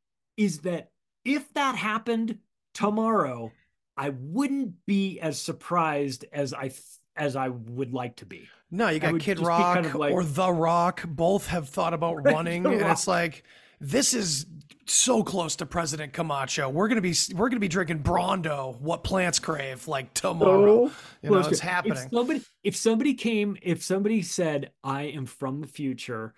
[0.43, 0.89] is that
[1.23, 2.39] if that happened
[2.73, 3.51] tomorrow,
[3.97, 6.71] I wouldn't be as surprised as I
[7.15, 8.47] as I would like to be.
[8.71, 11.03] No, you got Kid Rock kind of like- or The Rock.
[11.05, 13.43] Both have thought about running, and it's like
[13.79, 14.45] this is
[14.87, 16.69] so close to President Camacho.
[16.69, 18.79] We're gonna be we're gonna be drinking Brawndo.
[18.79, 20.89] What plants crave like tomorrow.
[21.21, 21.97] You know, it's happening.
[21.97, 26.33] If somebody, if somebody came, if somebody said, "I am from the future,"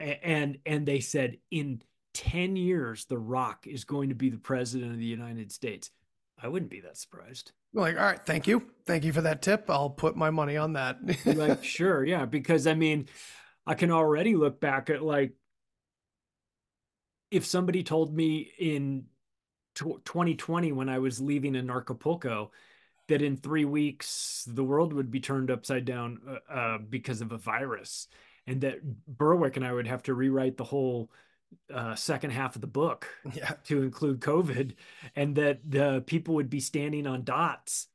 [0.00, 1.82] and and they said in
[2.14, 5.90] ten years, The Rock is going to be the president of the United States,
[6.40, 7.52] I wouldn't be that surprised.
[7.72, 9.68] like, all right, thank you, thank you for that tip.
[9.68, 10.98] I'll put my money on that.
[11.26, 13.08] Like, sure, yeah, because I mean,
[13.66, 15.32] I can already look back at like
[17.30, 19.04] if somebody told me in
[19.74, 22.50] 2020 when I was leaving in Acapulco
[23.08, 27.32] that in three weeks the world would be turned upside down uh, uh, because of
[27.32, 28.08] a virus,
[28.46, 31.10] and that Berwick and I would have to rewrite the whole
[31.72, 34.74] uh, second half of the book yeah, to include COVID,
[35.16, 37.88] and that the people would be standing on dots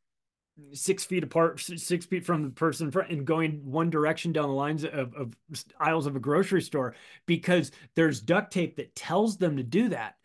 [0.74, 4.48] six feet apart, six feet from the person in front, and going one direction down
[4.48, 5.34] the lines of, of
[5.80, 6.96] aisles of a grocery store
[7.26, 10.16] because there's duct tape that tells them to do that.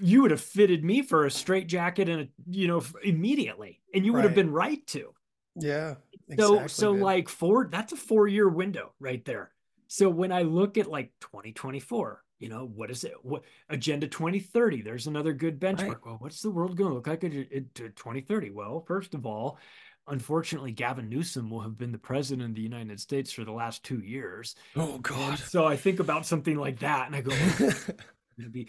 [0.00, 4.06] You would have fitted me for a straight jacket and a, you know, immediately, and
[4.06, 5.12] you would have been right to.
[5.56, 5.94] yeah.
[6.36, 7.02] So, exactly, so man.
[7.02, 9.50] like four, that's a four year window right there.
[9.88, 13.14] So when I look at like 2024, you know, what is it?
[13.22, 14.82] What agenda 2030?
[14.82, 15.88] There's another good benchmark.
[15.88, 16.06] Right.
[16.06, 17.32] Well, what's the world going to look like at
[17.74, 18.50] 2030?
[18.50, 19.58] Well, first of all,
[20.06, 23.84] unfortunately, Gavin Newsom will have been the president of the United States for the last
[23.84, 24.54] two years.
[24.76, 28.68] oh And god, so I think about something like that and I go, oh, be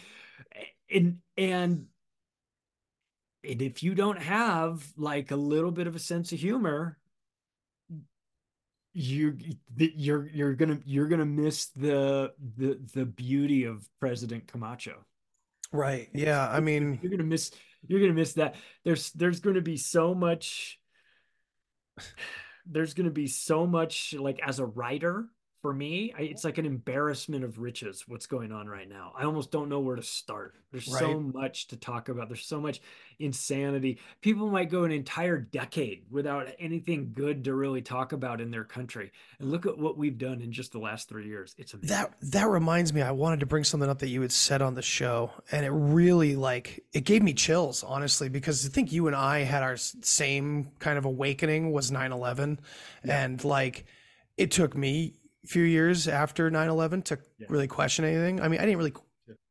[0.89, 1.87] and and
[3.43, 6.98] and if you don't have like a little bit of a sense of humor
[8.93, 9.37] you
[9.75, 15.05] you're you're gonna you're gonna miss the the the beauty of president camacho
[15.71, 16.09] right?
[16.13, 17.51] Yeah, I mean, you're gonna miss
[17.87, 20.79] you're gonna miss that there's there's gonna be so much
[22.65, 25.25] there's gonna be so much like as a writer
[25.61, 29.13] for me I, it's like an embarrassment of riches what's going on right now.
[29.17, 30.55] I almost don't know where to start.
[30.71, 32.29] There's so much to talk about.
[32.29, 32.79] There's so much
[33.17, 33.99] insanity.
[34.21, 38.63] People might go an entire decade without anything good to really talk about in their
[38.63, 39.11] country.
[39.39, 41.55] And look at what we've done in just the last three years.
[41.57, 41.89] It's amazing.
[41.89, 43.01] that that reminds me.
[43.01, 45.71] I wanted to bring something up that you had said on the show, and it
[45.71, 49.77] really like it gave me chills, honestly, because I think you and I had our
[49.77, 52.59] same kind of awakening was 9/11,
[53.03, 53.85] and like
[54.37, 57.47] it took me few years after 9/11 to Yeah.
[57.49, 58.41] really question anything.
[58.41, 58.93] I mean, I didn't really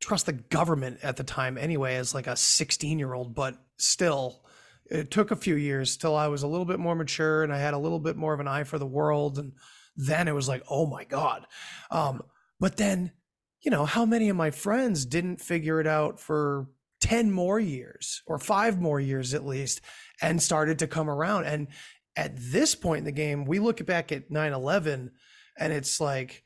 [0.01, 4.45] trust the government at the time anyway, as like a 16 year old, but still.
[4.91, 7.59] It took a few years till I was a little bit more mature and I
[7.59, 9.39] had a little bit more of an eye for the world.
[9.39, 9.53] And
[9.97, 11.47] then it was like, oh my God.
[11.91, 12.22] Um,
[12.59, 13.12] but then,
[13.61, 16.68] you know, how many of my friends didn't figure it out for
[17.03, 19.82] 10 more years or five more years at least
[20.22, 21.45] and started to come around?
[21.45, 21.68] And
[22.16, 25.11] at this point in the game, we look back at 9 11
[25.59, 26.42] and it's like,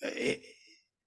[0.00, 0.42] it,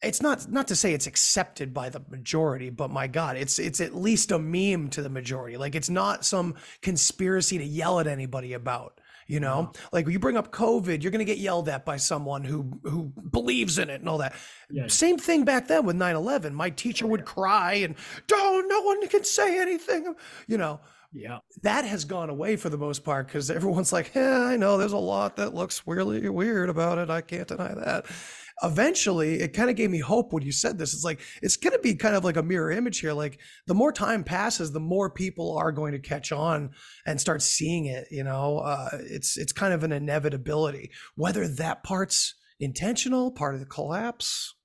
[0.01, 3.81] it's not not to say it's accepted by the majority, but my God, it's it's
[3.81, 5.57] at least a meme to the majority.
[5.57, 8.99] Like it's not some conspiracy to yell at anybody about.
[9.29, 9.87] You know, mm-hmm.
[9.91, 13.11] like you bring up COVID, you're going to get yelled at by someone who who
[13.31, 14.35] believes in it and all that.
[14.69, 14.87] Yeah.
[14.87, 16.53] Same thing back then with 9/11.
[16.53, 17.95] My teacher oh, would cry and
[18.27, 20.15] don't no one can say anything.
[20.47, 20.79] You know,
[21.13, 24.77] yeah that has gone away for the most part because everyone's like, yeah, I know
[24.77, 27.09] there's a lot that looks really weird about it.
[27.09, 28.05] I can't deny that.
[28.63, 30.93] Eventually, it kind of gave me hope when you said this.
[30.93, 33.13] It's like, it's going to be kind of like a mirror image here.
[33.13, 36.71] Like, the more time passes, the more people are going to catch on
[37.05, 38.07] and start seeing it.
[38.09, 40.89] You know, uh, it's it's kind of an inevitability.
[41.15, 44.55] Whether that part's intentional, part of the collapse,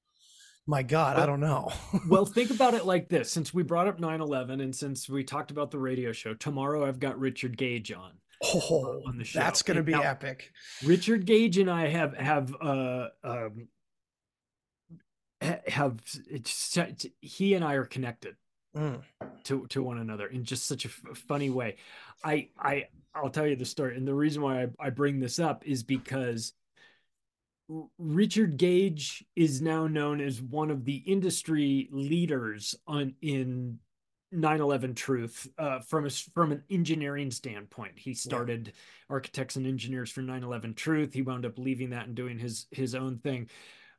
[0.67, 1.71] my God, I don't know.
[2.09, 5.25] well, think about it like this since we brought up 9 11 and since we
[5.25, 8.13] talked about the radio show, tomorrow I've got Richard Gage on.
[8.45, 9.39] oh, on the show.
[9.39, 10.51] that's going to be now- epic.
[10.85, 13.69] Richard Gage and I have have uh um
[15.67, 15.99] have
[16.31, 16.79] it's
[17.21, 18.37] he and I are connected
[18.77, 19.03] Mm.
[19.45, 21.77] to to one another in just such a f- funny way.
[22.25, 25.39] I I I'll tell you the story, and the reason why I, I bring this
[25.39, 26.55] up is because
[27.99, 33.79] Richard Gage is now known as one of the industry leaders on in
[34.33, 37.99] 9/11 truth uh, from a, from an engineering standpoint.
[37.99, 38.73] He started yeah.
[39.11, 41.13] architects and engineers for 9/11 truth.
[41.13, 43.49] He wound up leaving that and doing his his own thing.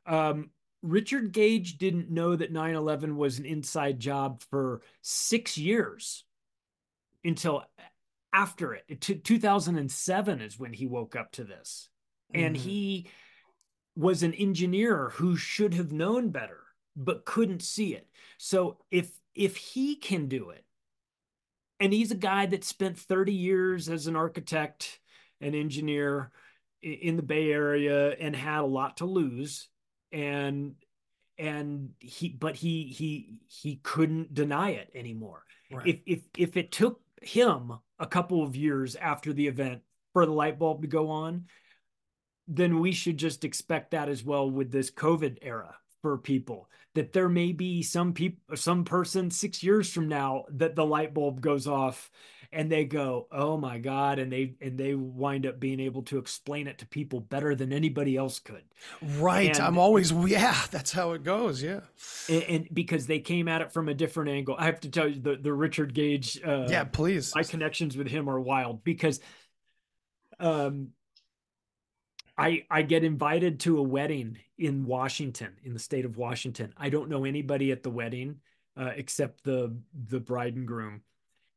[0.06, 0.50] Um,
[0.82, 6.24] Richard Gage didn't know that 9/11 was an inside job for six years
[7.24, 7.64] until
[8.32, 9.00] after it.
[9.00, 11.88] 2007 is when he woke up to this,
[12.32, 12.44] mm-hmm.
[12.44, 13.06] and he
[13.96, 16.60] was an engineer who should have known better
[16.96, 18.08] but couldn't see it.
[18.38, 20.64] So if if he can do it,
[21.80, 25.00] and he's a guy that spent 30 years as an architect
[25.40, 26.30] and engineer
[26.82, 29.68] in the Bay Area and had a lot to lose
[30.12, 30.74] and
[31.36, 35.42] and he but he he he couldn't deny it anymore.
[35.72, 35.86] Right.
[35.86, 39.82] If if if it took him a couple of years after the event
[40.12, 41.46] for the light bulb to go on,
[42.46, 47.12] then we should just expect that as well with this COVID era for people that
[47.12, 51.40] there may be some people some person 6 years from now that the light bulb
[51.40, 52.10] goes off
[52.52, 56.18] and they go oh my god and they and they wind up being able to
[56.18, 58.62] explain it to people better than anybody else could.
[59.18, 59.56] Right.
[59.56, 61.62] And, i'm always yeah that's how it goes.
[61.62, 61.80] Yeah.
[62.28, 64.54] And, and, because they came at it from a different angle.
[64.56, 67.34] I have to tell you the the richard gage uh, yeah please.
[67.34, 69.20] my connections with him are wild because
[70.38, 70.88] um
[72.36, 76.74] I I get invited to a wedding in Washington, in the state of Washington.
[76.76, 78.36] I don't know anybody at the wedding
[78.76, 79.76] uh, except the
[80.08, 81.02] the bride and groom,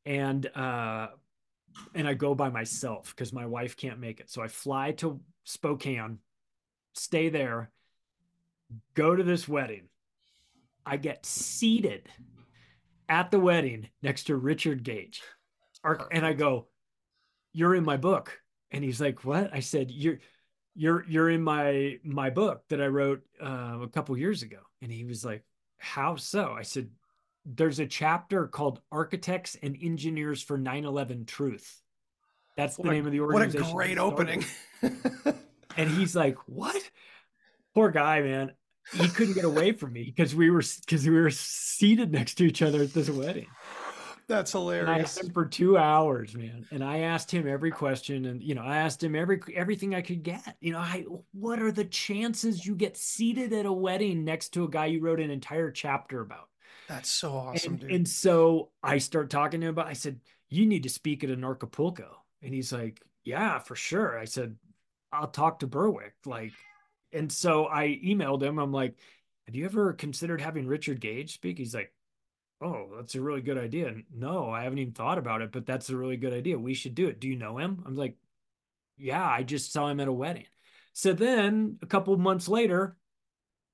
[0.06, 1.08] and uh,
[1.96, 4.30] and I go by myself because my wife can't make it.
[4.30, 6.20] So I fly to Spokane,
[6.94, 7.72] stay there,
[8.94, 9.90] go to this wedding.
[10.86, 12.08] I get seated
[13.10, 15.24] at the wedding next to Richard Gage,
[16.12, 16.68] and I go,
[17.52, 20.20] "You're in my book." And he's like, "What?" I said, "You're."
[20.78, 24.92] You're you're in my my book that I wrote uh, a couple years ago." And
[24.92, 25.44] he was like,
[25.78, 26.90] "How so?" I said,
[27.46, 31.82] "There's a chapter called Architects and Engineers for 9/11 Truth."
[32.56, 33.62] That's the what name of the organization.
[33.62, 34.46] What a great opening.
[35.78, 36.82] and he's like, "What?"
[37.74, 38.54] Poor guy, man.
[38.94, 42.46] He couldn't get away from me because we were because we were seated next to
[42.46, 43.48] each other at this wedding.
[44.28, 44.90] That's hilarious.
[44.90, 46.66] And I asked him for two hours, man.
[46.72, 50.02] And I asked him every question, and you know, I asked him every everything I
[50.02, 50.58] could get.
[50.60, 54.66] You know, I what are the chances you get seated at a wedding next to
[54.66, 56.50] a guy you wrote an entire chapter about?
[56.90, 57.92] That's so awesome, and, dude.
[57.92, 59.88] And so I start talking to him about.
[59.88, 60.20] I said,
[60.50, 62.10] "You need to speak at Anarchapulco,"
[62.42, 64.58] and he's like, "Yeah, for sure." I said,
[65.12, 66.52] "I'll talk to Berwick." Like,
[67.14, 68.60] and so I emailed him.
[68.60, 68.96] I'm like,
[69.46, 71.94] "Have you ever considered having Richard Gage speak?" He's like,
[72.62, 73.94] oh, that's a really good idea.
[74.14, 76.58] No, I haven't even thought about it, but that's a really good idea.
[76.58, 77.20] We should do it.
[77.20, 77.84] Do you know him?
[77.86, 78.16] I'm like,
[78.98, 80.46] yeah, I just saw him at a wedding.
[80.94, 82.98] So then a couple months later,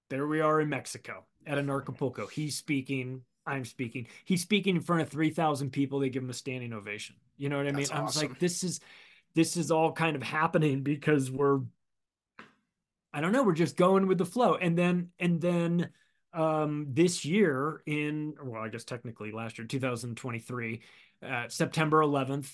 [0.09, 2.29] there we are in Mexico at Anarchapulco.
[2.29, 3.21] He's speaking.
[3.45, 4.07] I'm speaking.
[4.25, 5.99] He's speaking in front of 3,000 people.
[5.99, 7.15] They give him a standing ovation.
[7.37, 7.87] You know what I mean?
[7.91, 8.81] I was like, this is,
[9.35, 11.61] this is all kind of happening because we're,
[13.13, 14.55] I don't know, we're just going with the flow.
[14.55, 15.89] And then, and then,
[16.33, 20.81] um, this year in well i guess technically last year 2023
[21.25, 22.51] uh, september 11th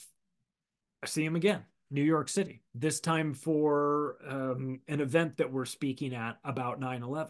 [1.03, 5.65] i see him again new york city this time for um, an event that we're
[5.65, 7.29] speaking at about 9-11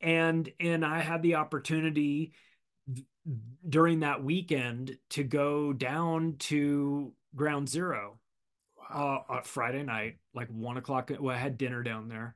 [0.00, 2.32] and and i had the opportunity
[3.68, 8.18] during that weekend to go down to ground zero
[8.78, 9.24] wow.
[9.28, 12.35] uh, friday night like one o'clock well i had dinner down there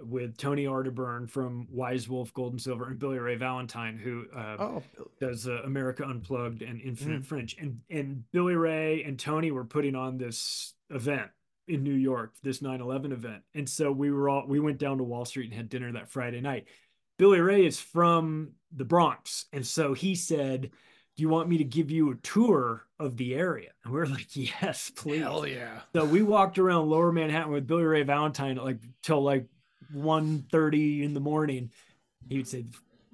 [0.00, 4.56] with Tony Arterburn from Wise Wolf Gold and Silver and Billy Ray Valentine, who uh,
[4.58, 4.82] oh.
[5.20, 7.26] does uh, America Unplugged and Infinite mm.
[7.26, 7.56] Fringe.
[7.60, 11.30] And and Billy Ray and Tony were putting on this event
[11.68, 13.42] in New York, this 9/11 event.
[13.54, 16.08] And so we were all we went down to Wall Street and had dinner that
[16.10, 16.66] Friday night.
[17.16, 20.70] Billy Ray is from the Bronx, and so he said,
[21.16, 23.70] do you want me to give you a tour of the area?
[23.84, 25.22] And we are like, yes, please.
[25.22, 25.80] Hell yeah.
[25.94, 29.46] So we walked around lower Manhattan with Billy Ray Valentine like till like
[29.94, 31.70] 1.30 in the morning.
[32.28, 32.64] He would say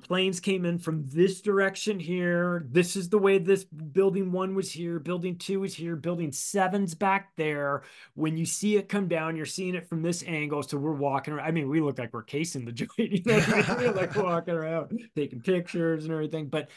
[0.02, 2.66] planes came in from this direction here.
[2.70, 6.94] This is the way this building one was here building two is here building seven's
[6.94, 7.82] back there.
[8.14, 10.62] When you see it come down you're seeing it from this angle.
[10.62, 11.46] So we're walking around.
[11.46, 15.00] I mean we look like we're casing the joint you know we're like walking around
[15.14, 16.48] taking pictures and everything.
[16.48, 16.70] But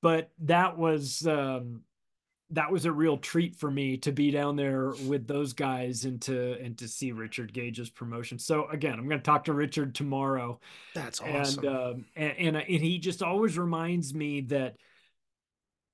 [0.00, 1.82] but that was um
[2.52, 6.20] that was a real treat for me to be down there with those guys and
[6.22, 8.38] to and to see Richard Gage's promotion.
[8.38, 10.60] So again, I'm going to talk to Richard tomorrow.
[10.94, 11.66] That's awesome.
[11.66, 14.76] And um, and, and and he just always reminds me that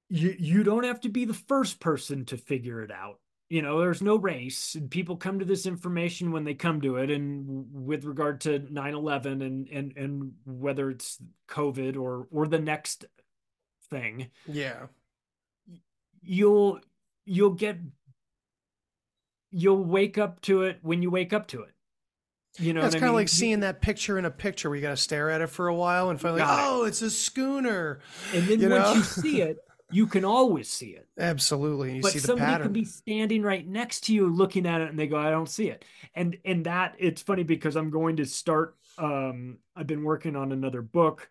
[0.08, 3.20] you you don't have to be the first person to figure it out.
[3.48, 6.96] You know, there's no race, and people come to this information when they come to
[6.96, 7.10] it.
[7.10, 13.04] And with regard to 9/11 and and and whether it's COVID or or the next
[13.90, 14.86] thing, yeah,
[16.28, 16.80] you'll
[17.24, 17.78] you'll get
[19.50, 21.72] you'll wake up to it when you wake up to it.
[22.58, 24.82] You know, Yeah, it's kind of like seeing that picture in a picture where you
[24.82, 26.46] got to stare at it for a while and finally, it.
[26.48, 28.00] oh, it's a schooner.
[28.34, 28.94] and then you once know?
[28.94, 29.58] you see it,
[29.90, 31.08] you can always see it.
[31.18, 31.96] Absolutely.
[31.96, 32.66] You but see the somebody pattern.
[32.66, 35.48] can be standing right next to you looking at it and they go i don't
[35.48, 40.04] see it and and that it's funny because i'm going to start um i've been
[40.04, 41.30] working on another book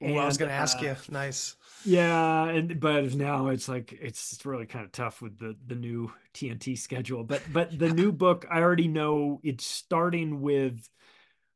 [0.00, 0.96] Well, I was going to ask uh, you.
[1.10, 1.56] Nice.
[1.84, 6.10] Yeah and but now it's like it's, really kind of tough with the the new
[6.34, 10.88] tnt schedule but but the new book i already know it's starting with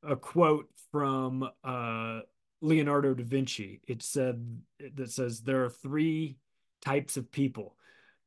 [0.02, 2.20] a quote from uh
[2.64, 3.80] leonardo da vinci.
[3.86, 4.60] It said
[4.94, 6.38] that says there are three
[6.80, 7.76] types of people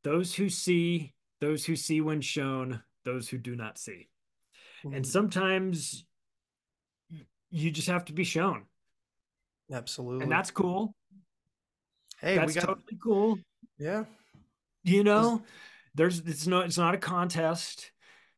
[0.03, 4.07] those who see those who see when shown those who do not see.
[4.83, 6.05] And Mm, sometimes
[7.49, 8.65] you just have to be shown.
[9.71, 10.23] Absolutely.
[10.23, 10.95] and that's cool
[12.19, 13.39] hey, that's we got, totally cool.
[13.77, 14.05] Yeah.
[14.83, 15.41] you know
[15.95, 17.91] there's it's no it's not a contest.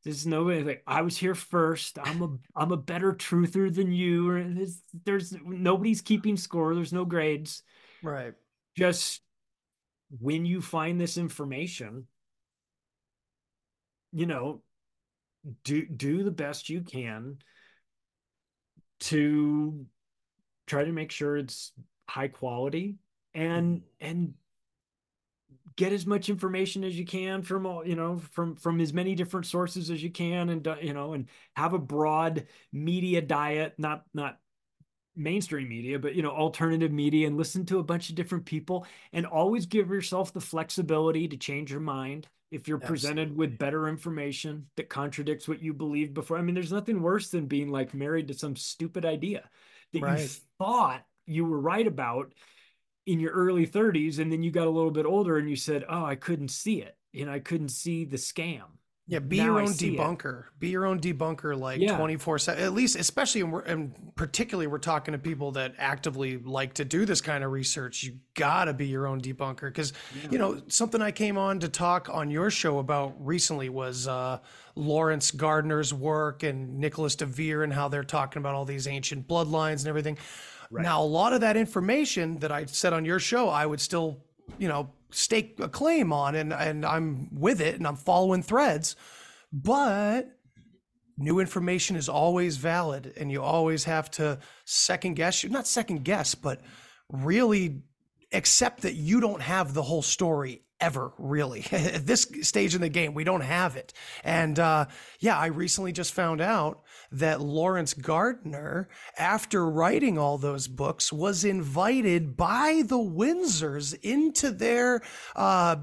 [0.06, 2.00] There's no way like i was here first.
[2.02, 4.30] I'm a i'm a better truther than you.
[4.30, 6.74] Or there's, there's nobody's keeping score.
[6.74, 7.64] There's no grades.
[8.02, 8.34] Right.
[8.78, 9.22] just
[10.20, 12.08] when you find this information
[14.12, 14.62] you know
[15.64, 17.38] do do the best you can
[19.00, 19.86] to
[20.66, 21.72] try to make sure it's
[22.08, 22.96] high quality
[23.34, 24.34] and and
[25.76, 29.16] get as much information as you can from all you know from from as many
[29.16, 33.74] different sources as you can and uh, you know and have a broad media diet
[33.78, 34.40] not not
[35.16, 38.86] mainstream media but you know alternative media and listen to a bunch of different people
[39.14, 43.88] and always give yourself the flexibility to change your mind if you're presented with better
[43.88, 46.38] information that contradicts what you believed before.
[46.38, 49.48] I mean there's nothing worse than being like married to some stupid idea
[49.94, 50.28] that you
[50.58, 52.34] thought you were right about
[53.12, 55.84] in your early 30s and then you got a little bit older and you said
[55.90, 58.64] oh i couldn't see it And i couldn't see the scam
[59.08, 60.00] Yeah, be Now your own see it.
[60.00, 60.44] debunker.
[60.60, 61.98] Be your own debunker, like Yeah.
[61.98, 62.64] twenty four seven.
[62.64, 63.82] At least, especially, and, we're, and
[64.16, 68.04] particularly, we're talking to people that actively like to do this kind of research.
[68.04, 69.94] You gotta be your own debunker because,
[70.30, 74.38] you know, something I came on to talk on your show about recently was uh,
[74.76, 79.80] Lawrence Gardner's work and Nicholas DeVere and how they're talking about all these ancient bloodlines
[79.80, 80.20] and everything.
[80.72, 84.24] Now, a lot of that information that I said on your show, I would still,
[84.58, 88.96] you know, stake a claim on, and and I'm with it, and I'm following threads,
[89.52, 90.30] but
[91.18, 95.44] new information is always valid, and you always have to second guess.
[95.44, 96.62] You not second guess, but
[97.12, 97.82] really
[98.32, 101.66] accept that you don't have the whole story ever really.
[101.72, 103.94] At this stage in the game we don't have it.
[104.24, 104.86] And uh,
[105.20, 106.82] yeah i recently just found out
[107.12, 108.88] that lawrence gardner
[109.18, 115.02] after writing all those books was invited by the windsors into their
[115.36, 115.78] uh,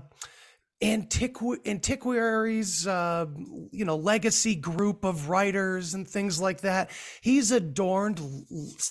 [0.83, 3.27] antiqu- antiquaries, uh,
[3.72, 6.91] you know, legacy group of writers and things like that.
[7.20, 8.20] He's adorned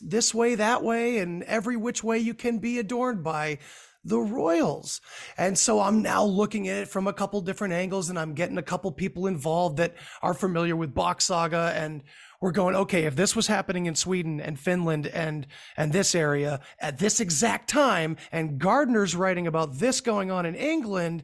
[0.01, 3.59] this way, that way, and every which way you can be adorned by
[4.05, 5.01] the royals.
[5.37, 8.59] And so I'm now looking at it from a couple different angles and I'm getting
[8.59, 12.03] a couple people involved that are familiar with Bock Saga and
[12.45, 16.59] we're going, okay, if this was happening in Sweden and Finland and and this area
[16.79, 21.23] at this exact time, and Gardner's writing about this going on in England,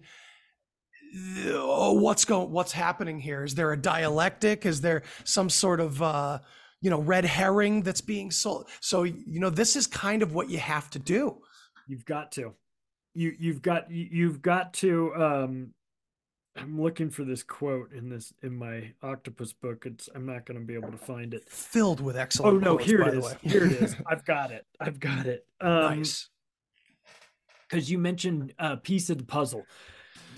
[1.45, 3.43] oh, what's going what's happening here?
[3.43, 4.65] Is there a dialectic?
[4.65, 6.39] Is there some sort of uh
[6.82, 10.49] you know red herring that's being sold so you know this is kind of what
[10.49, 11.38] you have to do.
[11.88, 12.55] You've got to.
[13.13, 15.74] You you've got you- you've got to um
[16.58, 20.60] i'm looking for this quote in this in my octopus book it's i'm not going
[20.60, 23.36] to be able to find it filled with excellent oh no quotes, here it is
[23.41, 26.30] here it is i've got it i've got it um nice
[27.72, 29.66] because you mentioned a piece of the puzzle.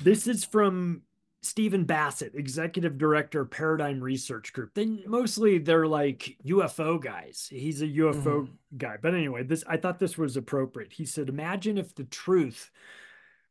[0.01, 1.01] This is from
[1.41, 4.71] Stephen Bassett, executive director, Paradigm Research Group.
[4.75, 7.47] Then mostly they're like UFO guys.
[7.49, 8.47] He's a UFO
[8.77, 8.97] guy.
[9.01, 10.93] But anyway, this I thought this was appropriate.
[10.93, 12.71] He said, Imagine if the truth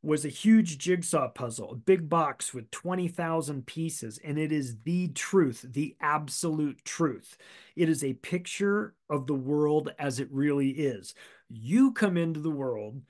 [0.03, 5.09] was a huge jigsaw puzzle, a big box with 20,000 pieces, and it is the
[5.09, 7.37] truth, the absolute truth.
[7.77, 11.15] It is a picture of the world as it really is.
[11.49, 13.01] You come into the world,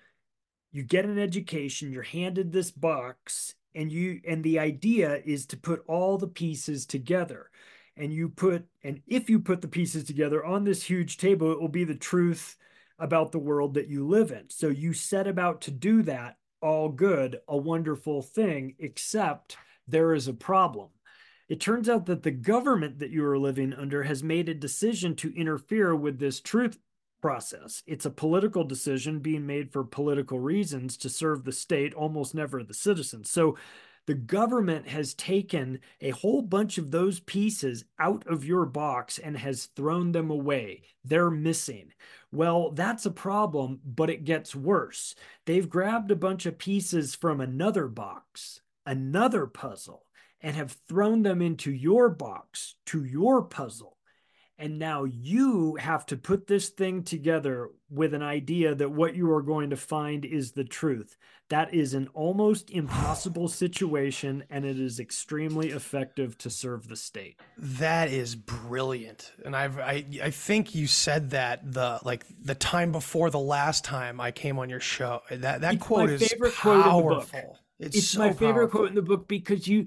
[0.71, 5.57] you get an education, you're handed this box, and you and the idea is to
[5.57, 7.51] put all the pieces together.
[7.97, 11.61] And you put, and if you put the pieces together on this huge table, it
[11.61, 12.57] will be the truth
[12.99, 14.49] about the world that you live in.
[14.49, 19.57] So you set about to do that, all good, a wonderful thing, except
[19.87, 20.89] there is a problem.
[21.49, 25.15] It turns out that the government that you are living under has made a decision
[25.17, 26.79] to interfere with this truth
[27.21, 27.83] process.
[27.87, 32.63] It's a political decision being made for political reasons to serve the state, almost never
[32.63, 33.31] the citizens.
[33.31, 33.57] So
[34.07, 39.37] the government has taken a whole bunch of those pieces out of your box and
[39.37, 40.83] has thrown them away.
[41.05, 41.93] They're missing.
[42.33, 45.15] Well, that's a problem, but it gets worse.
[45.47, 50.05] They've grabbed a bunch of pieces from another box, another puzzle,
[50.41, 53.97] and have thrown them into your box, to your puzzle.
[54.63, 59.29] And now you have to put this thing together with an idea that what you
[59.33, 61.17] are going to find is the truth.
[61.49, 67.41] That is an almost impossible situation, and it is extremely effective to serve the state.
[67.59, 72.93] That is brilliant, and I've I I think you said that the like the time
[72.93, 75.23] before the last time I came on your show.
[75.29, 77.29] That that It's quote my is favorite quote in the book.
[77.33, 77.59] powerful.
[77.81, 78.79] It's, so my favorite powerful.
[78.79, 79.87] quote in the book because you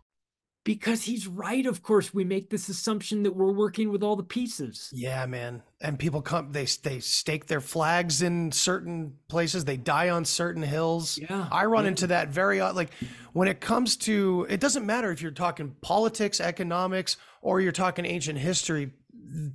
[0.63, 1.65] Because he's right.
[1.65, 4.89] Of course, we make this assumption that we're working with all the pieces.
[4.93, 5.63] Yeah, man.
[5.79, 9.65] And people come they they stake their flags in certain places.
[9.65, 11.17] They die on certain hills.
[11.17, 11.89] Yeah, I run yeah.
[11.89, 12.91] into that very odd like
[13.33, 18.05] when it comes to it doesn't matter if you're talking politics, economics, or you're talking
[18.05, 18.91] ancient history,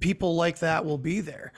[0.00, 1.52] people like that will be there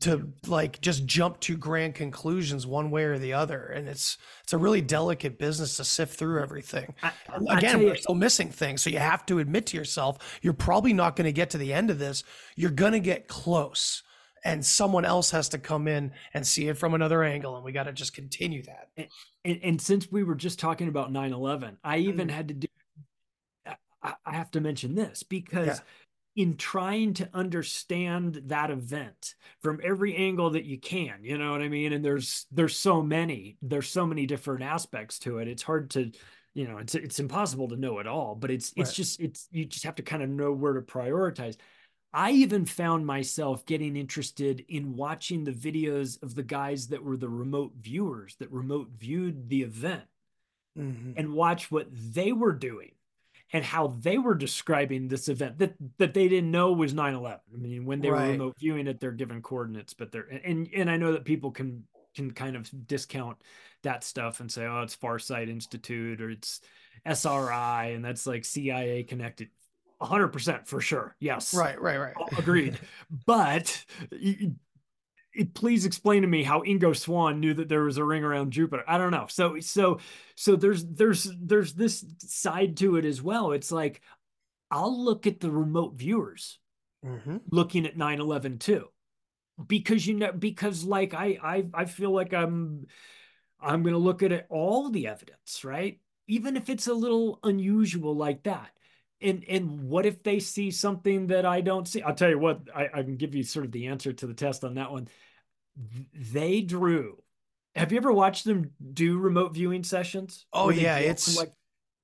[0.00, 4.52] to like just jump to grand conclusions one way or the other and it's it's
[4.54, 8.14] a really delicate business to sift through everything I- I again tell we're you- still
[8.14, 11.50] missing things so you have to admit to yourself you're probably not going to get
[11.50, 12.24] to the end of this
[12.56, 14.02] you're going to get close
[14.42, 17.72] and someone else has to come in and see it from another angle and we
[17.72, 18.88] got to just continue that
[19.44, 22.30] And, and since we were just talking about 9 11, I even Mm.
[22.30, 22.68] had to do,
[24.02, 25.78] I, I have to mention this because Yeah.
[26.40, 31.60] In trying to understand that event from every angle that you can, you know what
[31.60, 31.92] I mean?
[31.92, 35.48] And there's, there's so many, there's so many different aspects to it.
[35.48, 36.10] It's hard to,
[36.54, 38.94] you know, it's, it's impossible to know it all, but it's, it's Right.
[38.96, 41.56] just, it's, you just have to kind of know where to prioritize.
[42.12, 47.16] I even found myself getting interested in watching the videos of the guys that were
[47.16, 50.04] the remote viewers that remote viewed the event
[50.78, 51.14] Mhm.
[51.16, 52.92] and watch what they were doing
[53.52, 57.40] and how they were describing this event that that they didn't know was 9/11.
[57.52, 58.26] I mean, when they Right.
[58.26, 61.50] were remote viewing it, they're given coordinates, but they're and and I know that people
[61.50, 61.84] can
[62.14, 63.38] can kind of discount
[63.82, 66.60] that stuff and say, oh, it's Farsight Institute or it's
[67.06, 69.48] SRI and that's like CIA connected.
[70.00, 71.14] 100% for sure.
[71.20, 71.52] Yes.
[71.54, 72.78] right right right Agreed.
[73.26, 74.52] but y- y- it-
[75.54, 78.84] please explain to me how Ingo Swann knew that there was a ring around Jupiter.
[78.86, 79.26] I don't know.
[79.28, 79.98] So so
[80.36, 83.52] so there's there's there's this side to it as well.
[83.52, 84.00] It's like
[84.70, 86.58] I'll look at the remote viewers
[87.02, 88.88] hmm looking at 9/11 too.
[89.66, 92.86] Because you know because like I I I feel like I'm
[93.60, 96.00] I'm going to look at it, all the evidence, right?
[96.26, 98.70] Even if it's a little unusual like that.
[99.22, 102.00] And and what if they see something that I don't see?
[102.02, 104.34] I'll tell you what, I, I can give you sort of the answer to the
[104.34, 105.08] test on that one.
[106.14, 107.22] They drew.
[107.74, 110.46] Have you ever watched them do remote viewing sessions?
[110.52, 111.52] Oh, yeah, it's- like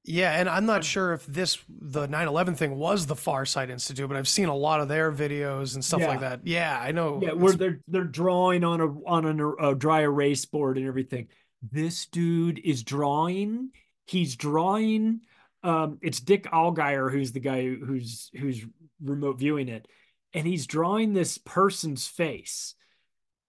[0.05, 4.17] Yeah, and I'm not sure if this the 9/11 thing was the Farsight Institute, but
[4.17, 6.41] I've seen a lot of their videos and stuff like that.
[6.47, 7.21] Yeah, I know.
[7.23, 11.29] Yeah, where they're they're drawing on a on an, a dry erase board and everything.
[11.73, 13.71] This dude is drawing.
[14.07, 15.23] He's drawing.
[15.67, 18.65] Um, it's Dick Allgeier who's the guy who's who's
[19.03, 19.89] remote viewing it,
[20.33, 22.77] and he's drawing this person's face,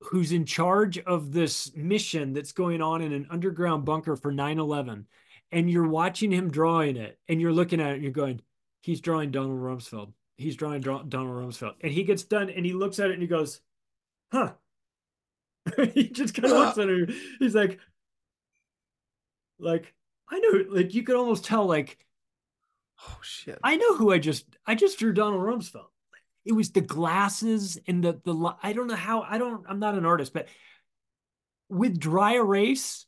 [0.02, 5.06] who's in charge of this mission that's going on in an underground bunker for 9/11,
[5.52, 8.41] and you're watching him drawing it, and you're looking at it, and you're going,
[8.81, 10.11] he's drawing Donald Rumsfeld.
[10.38, 13.27] He's drawing Donald Rumsfeld, and he gets done, and he looks at it, and he
[13.27, 13.61] goes,
[14.31, 14.53] "Huh."
[15.94, 17.06] he just kind of looks at her.
[17.38, 17.80] He's like,
[19.60, 19.94] like
[20.31, 21.99] I know, like you could almost tell, like
[23.02, 23.60] oh shit.
[23.64, 25.88] I know who I just I just drew Donald Rumsfeld.
[26.45, 29.95] it was the glasses and the the I don't know how I don't I'm not
[29.95, 30.48] an artist, but
[31.69, 33.06] with dry erase,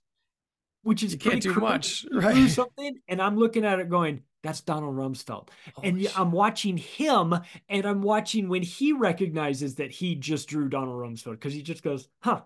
[0.84, 2.36] which is you can't do much, right?
[2.36, 5.50] Do something, and I'm looking at it going, that's Donald Rumsfeld.
[5.78, 6.20] Oh, and shit.
[6.20, 7.36] I'm watching him
[7.68, 11.84] and I'm watching when he recognizes that he just drew Donald Rumsfeld because he just
[11.84, 12.42] goes, huh.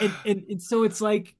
[0.00, 1.36] and, and and so it's like,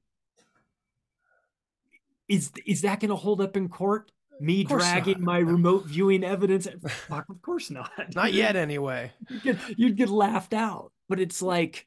[2.31, 4.11] is is that gonna hold up in court?
[4.39, 5.21] Me dragging not.
[5.21, 6.67] my remote viewing evidence?
[7.07, 7.91] Fuck, of course not.
[8.15, 9.11] Not yet, anyway.
[9.29, 10.91] you'd, get, you'd get laughed out.
[11.07, 11.85] But it's like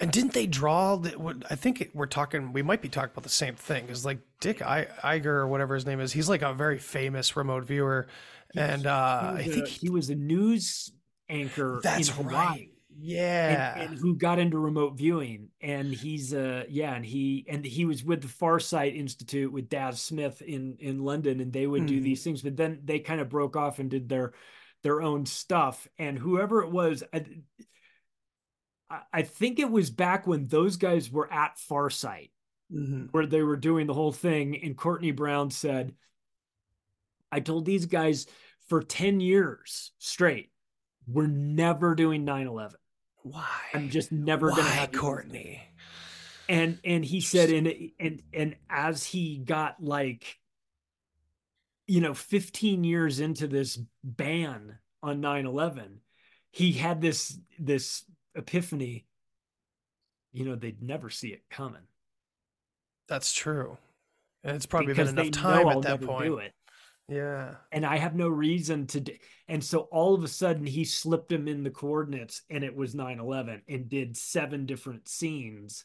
[0.00, 0.96] and didn't they draw?
[0.96, 2.52] The, I think we're talking.
[2.52, 3.84] We might be talking about the same thing.
[3.84, 7.36] Because like Dick I, Iger or whatever his name is, he's like a very famous
[7.36, 8.08] remote viewer,
[8.56, 10.90] and uh, I think he, he, was a news
[11.28, 11.80] anchor.
[11.82, 12.34] That's in Hawaii.
[12.34, 12.68] right.
[12.96, 17.64] Yeah, and, and, who got into remote viewing, and he's uh yeah, and he and
[17.64, 21.82] he was with the Farsight Institute with Daz Smith in in London, and they would
[21.82, 21.88] mm.
[21.88, 22.04] do mm-hmm.
[22.04, 24.32] these things, but then they kind of broke off and did their
[24.82, 27.02] their own stuff, and whoever it was.
[27.12, 27.24] I,
[29.12, 32.30] I think it was back when those guys were at Farsight,
[32.72, 33.06] mm-hmm.
[33.10, 34.62] where they were doing the whole thing.
[34.62, 35.94] And Courtney Brown said,
[37.32, 38.26] I told these guys
[38.68, 40.50] for 10 years straight,
[41.06, 42.78] we're never doing 9 11.
[43.24, 43.48] Why?
[43.72, 45.62] I'm just never going to have Courtney.
[46.46, 50.38] And and he said, and and and as he got like,
[51.86, 56.00] you know, 15 years into this ban on 9 11,
[56.50, 59.06] he had this this epiphany,
[60.32, 61.86] you know, they'd never see it coming.
[63.08, 63.78] That's true.
[64.42, 66.52] And it's probably because been enough time at that point.
[67.08, 67.54] Yeah.
[67.72, 69.00] And I have no reason to.
[69.00, 72.74] D- and so all of a sudden he slipped him in the coordinates and it
[72.74, 75.84] was 9 11 and did seven different scenes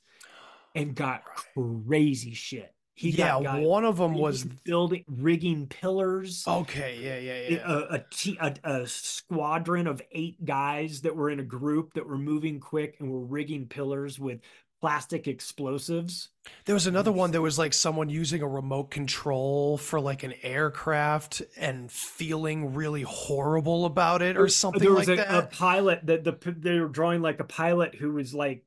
[0.75, 2.73] and got crazy shit.
[2.99, 6.43] He yeah, got, one of them was building rigging pillars.
[6.45, 7.71] Okay, yeah, yeah, yeah.
[7.71, 12.05] A, a, t- a, a squadron of eight guys that were in a group that
[12.05, 14.41] were moving quick and were rigging pillars with
[14.81, 16.29] plastic explosives.
[16.65, 20.33] There was another one that was like someone using a remote control for like an
[20.41, 25.43] aircraft and feeling really horrible about it or something there was like a, that.
[25.43, 28.63] A pilot that the they were drawing like a pilot who was like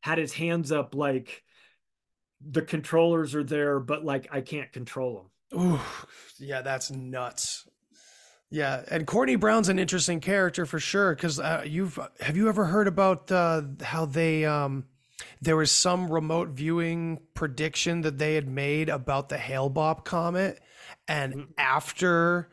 [0.00, 1.42] had his hands up like
[2.40, 5.60] the controllers are there, but like I can't control them.
[5.60, 5.80] Ooh,
[6.38, 7.66] yeah, that's nuts.
[8.50, 11.14] Yeah, and Courtney Brown's an interesting character for sure.
[11.14, 14.84] Because uh, you've have you ever heard about uh, how they um,
[15.40, 20.60] there was some remote viewing prediction that they had made about the Hale-Bopp comet,
[21.08, 21.50] and mm-hmm.
[21.58, 22.48] after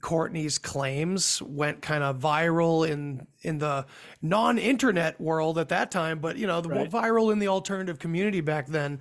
[0.00, 3.86] Courtney's claims went kind of viral in in the
[4.22, 6.90] non-internet world at that time, but you know, the right.
[6.90, 9.00] viral in the alternative community back then.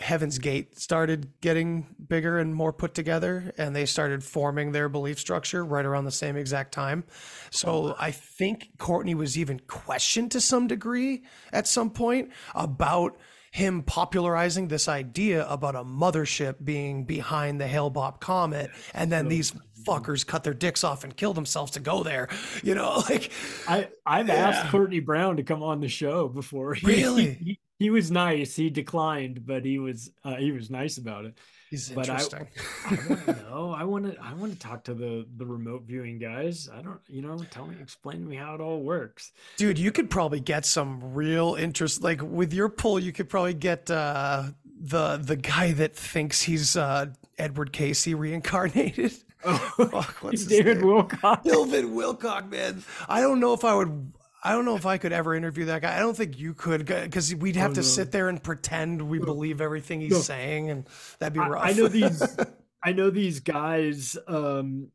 [0.00, 5.18] Heaven's Gate started getting bigger and more put together, and they started forming their belief
[5.18, 7.04] structure right around the same exact time.
[7.50, 11.22] So I think Courtney was even questioned to some degree
[11.52, 13.18] at some point about
[13.52, 19.52] him popularizing this idea about a mothership being behind the Hale-Bopp comet, and then these
[19.84, 22.28] fuckers cut their dicks off and kill themselves to go there.
[22.62, 23.32] You know, like
[23.66, 24.34] I I've yeah.
[24.34, 26.76] asked Courtney Brown to come on the show before.
[26.82, 27.34] Really?
[27.34, 28.54] He, he, was nice.
[28.54, 31.38] He declined, but he was uh, he was nice about it.
[31.70, 32.48] He's but interesting.
[32.86, 33.74] I, I want to know.
[33.76, 34.20] I want to.
[34.20, 36.68] I want to talk to the the remote viewing guys.
[36.72, 37.00] I don't.
[37.08, 39.78] You know, tell me, explain to me how it all works, dude.
[39.78, 42.02] You could probably get some real interest.
[42.02, 44.44] Like with your pull, you could probably get uh,
[44.80, 47.06] the the guy that thinks he's uh,
[47.38, 49.12] Edward Cayce reincarnated.
[49.44, 49.56] Oh,
[49.90, 50.78] Fuck, what's David?
[50.78, 51.44] Wilcock.
[51.44, 52.82] David Wilcock, man.
[53.08, 54.12] I don't know if I would
[54.42, 55.94] I don't know if I could ever interview that guy.
[55.94, 57.86] I don't think you could because we'd have oh, to no.
[57.86, 60.18] sit there and pretend we believe everything he's no.
[60.18, 60.86] saying, and
[61.18, 61.62] that'd be rough.
[61.62, 62.22] I, I know these.
[62.82, 64.88] I know these guys um,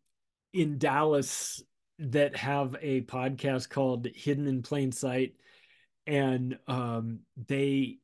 [0.51, 1.61] in Dallas
[1.99, 5.35] that have a podcast called Hidden in Plain Sight,
[6.07, 7.99] and um, they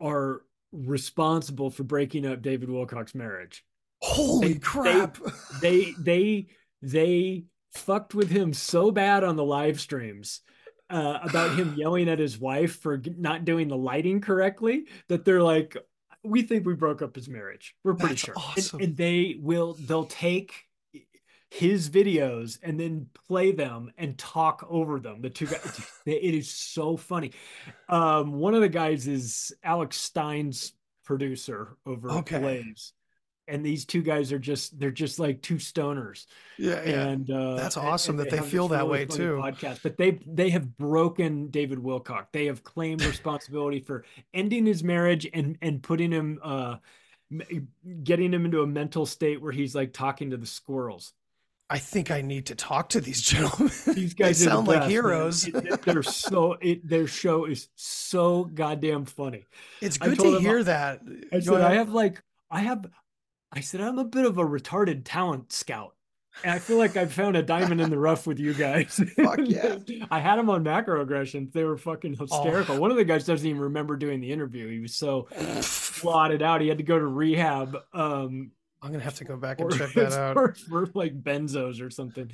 [0.00, 0.42] are
[0.72, 3.64] responsible for breaking up David Wilcock's marriage.
[4.00, 5.18] Holy they, crap!
[5.60, 6.46] They, they they
[6.82, 7.44] they
[7.74, 10.42] fucked with him so bad on the live streams
[10.90, 15.42] uh, about him yelling at his wife for not doing the lighting correctly that they're
[15.42, 15.76] like
[16.22, 18.80] we think we broke up his marriage we're pretty That's sure awesome.
[18.80, 20.66] and, and they will they'll take
[21.50, 25.20] his videos and then play them and talk over them.
[25.20, 27.32] The two guys, it is so funny.
[27.88, 30.72] Um, one of the guys is Alex Stein's
[31.04, 32.38] producer over okay.
[32.38, 32.92] Blaze
[33.50, 36.26] and these two guys are just they're just like two stoners
[36.58, 37.06] yeah, yeah.
[37.08, 39.80] and uh, that's awesome and, and that they, they feel that really way too podcast
[39.82, 45.28] but they they have broken david wilcock they have claimed responsibility for ending his marriage
[45.32, 46.76] and and putting him uh
[48.02, 51.12] getting him into a mental state where he's like talking to the squirrels
[51.72, 53.70] I think I need to talk to these gentlemen.
[53.94, 55.46] These guys are the sound like heroes.
[55.46, 59.46] It- they're so it, their show is so goddamn funny.
[59.80, 61.00] It's good to hear that.
[61.32, 62.20] I said I have like
[62.50, 62.86] I have
[63.52, 65.94] I said I'm a bit of a retarded talent scout.
[66.44, 69.00] And I feel like I found a diamond in the rough with you guys.
[69.16, 69.78] Fuck yeah.
[70.12, 71.52] I had them on macroaggressions.
[71.52, 72.24] They were fucking Oh.
[72.24, 72.78] hysterical.
[72.78, 74.68] One of the guys doesn't even remember doing the interview.
[74.68, 75.26] He was so
[76.02, 76.60] blotted out.
[76.60, 77.76] He had to go to rehab.
[77.92, 78.52] Um
[78.82, 80.34] I'm gonna have to go back and check that out.
[80.34, 82.30] for, for like benzos or something.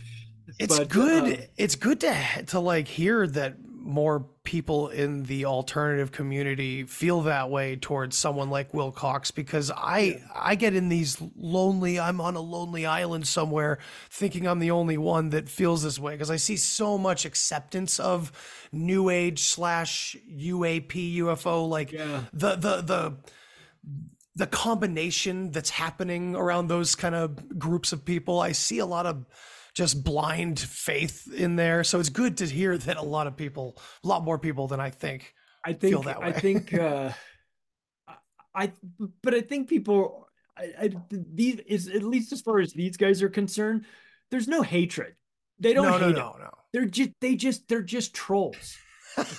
[0.60, 1.40] It's But, good.
[1.40, 3.56] uh, it's good to to like hear that
[3.86, 10.22] more people in the alternative community feel that way towards someone like Wilcocks because I
[10.34, 13.78] I get in these lonely I'm on a lonely island somewhere
[14.10, 17.98] thinking I'm the only one that feels this way because I see so much acceptance
[17.98, 18.32] of
[18.72, 22.24] new age slash UAP UFO like Yeah.
[22.32, 23.16] the the the
[24.34, 28.38] the combination that's happening around those kind of groups of people.
[28.38, 29.24] I see a lot of
[29.76, 31.84] just blind faith in there.
[31.84, 34.80] So it's good to hear that a lot of people, a lot more people than
[34.80, 36.28] I think, I think feel that way.
[36.28, 37.12] I think uh
[38.54, 38.72] I
[39.22, 43.22] but I think people I, I these is at least as far as these guys
[43.22, 43.84] are concerned,
[44.30, 45.14] there's no hatred.
[45.58, 46.50] They don't no, no, hate no, no.
[46.72, 48.78] They're just they just they're just trolls.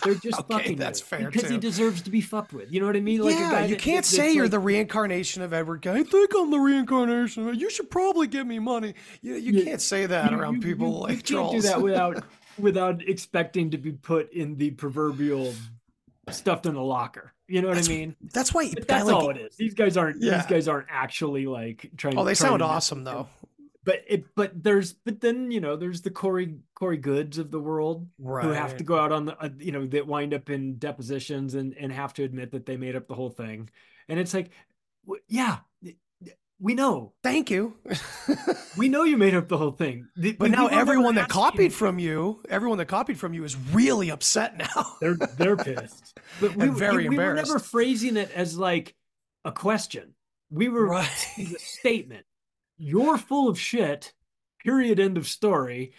[0.03, 2.71] They're just Okay, fucking that's with fair, because he deserves to be fucked with.
[2.71, 3.21] You know what I mean?
[3.21, 5.81] a yeah, guy you that- can't that- say you're like- the reincarnation of Edward.
[5.81, 5.97] Guy.
[5.97, 7.47] I think I'm the reincarnation.
[7.47, 8.95] of You should probably give me money.
[9.21, 11.51] You, you You- can't say that you- around you- people like you trolls.
[11.51, 12.23] can't do that without
[12.57, 15.53] without expecting to be put in the proverbial
[16.31, 17.33] stuffed in the locker.
[17.47, 18.15] You know what That's- I mean?
[18.33, 18.71] That's why.
[18.73, 19.55] But that's like- all it is.
[19.55, 20.21] These guys aren't.
[20.21, 20.37] Yeah.
[20.37, 22.17] These guys aren't actually like trying.
[22.17, 23.27] Oh, they sound awesome though.
[23.87, 24.25] But it.
[24.35, 24.93] But there's.
[24.93, 28.83] But then you know, there's the Corey Corey Goodes of the world who have to
[28.83, 29.35] go out on the.
[29.41, 32.75] Uh, you know, that wind up in depositions and and have to admit that they
[32.77, 33.69] made up the whole thing.
[34.09, 34.51] And it's like,
[35.05, 35.59] w- yeah,
[36.59, 37.13] we know.
[37.23, 37.77] Thank you.
[38.77, 40.07] We know you made up the whole thing.
[40.17, 44.11] The- But now everyone that copied from you, everyone that copied from you is really
[44.11, 44.95] upset now.
[44.99, 46.19] They're they're pissed.
[46.41, 47.47] But we, And very we were embarrassed.
[47.47, 48.95] never phrasing it as like
[49.45, 50.13] a question.
[50.49, 51.27] We were Right.
[51.37, 52.25] a statement.
[52.77, 54.13] You're full of shit.
[54.63, 54.99] Period.
[54.99, 55.93] End of story.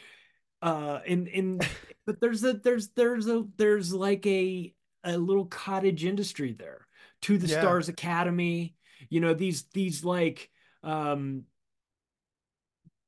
[0.61, 1.67] Uh, and and
[2.07, 4.75] but there's a there's there's a there's like a
[5.05, 6.87] a little cottage industry there.
[7.23, 7.61] To the Yeah.
[7.61, 8.75] Stars Academy.
[9.09, 10.51] You know these these like
[10.83, 11.45] um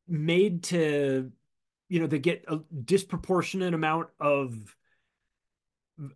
[0.08, 1.30] made to
[1.88, 4.74] you know they get a disproportionate amount of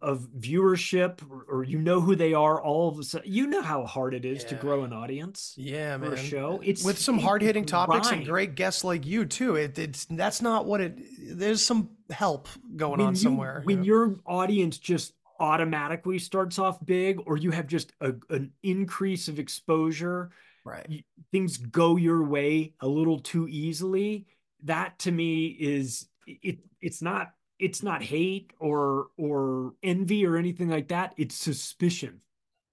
[0.00, 3.60] of viewership or, or you know who they are all of a sudden you know
[3.62, 6.12] how hard it is to grow an audience Yeah, for man.
[6.14, 9.26] a show uh, it's with some it's hard hitting topics and great guests like you
[9.26, 9.56] too.
[9.56, 10.98] It, it's that's not what it.
[11.20, 13.58] There's some help going When on you- somewhere.
[13.60, 13.84] you when know?
[13.84, 19.38] your audience just automatically starts off big or you have just a, an increase of
[19.38, 20.30] exposure
[20.64, 20.86] right.
[20.88, 24.26] y- things go your way a little too easily
[24.62, 27.32] that to me is it it's not
[27.64, 32.20] it's not hate or or envy or anything like that it's suspicion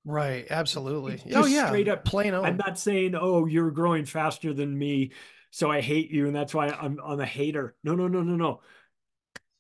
[0.03, 0.47] Right.
[0.49, 1.21] Absolutely.
[1.35, 1.67] Oh yeah.
[1.67, 2.45] straight up plain old.
[2.47, 5.11] i'm not saying oh you're growing faster than me
[5.51, 8.35] so i hate you and that's why i'm i'm a hater no no no no
[8.35, 8.61] no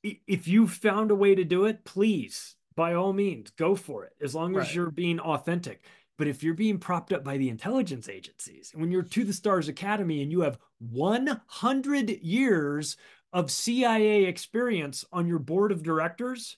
[0.03, 4.13] if you found a way to do it please by all means go for it
[4.21, 4.73] as long as Right.
[4.75, 5.83] you're being authentic
[6.17, 9.67] but if you're being propped up by the intelligence agencies when you're to the stars
[9.67, 12.97] academy and you have 100 years
[13.33, 16.57] of cia experience on your board of directors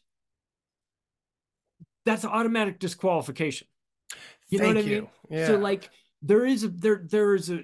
[2.05, 3.67] that's automatic disqualification
[4.49, 5.07] you know Thank what I mean?
[5.29, 5.47] Yeah.
[5.47, 5.89] So like
[6.21, 7.63] there is a there there is a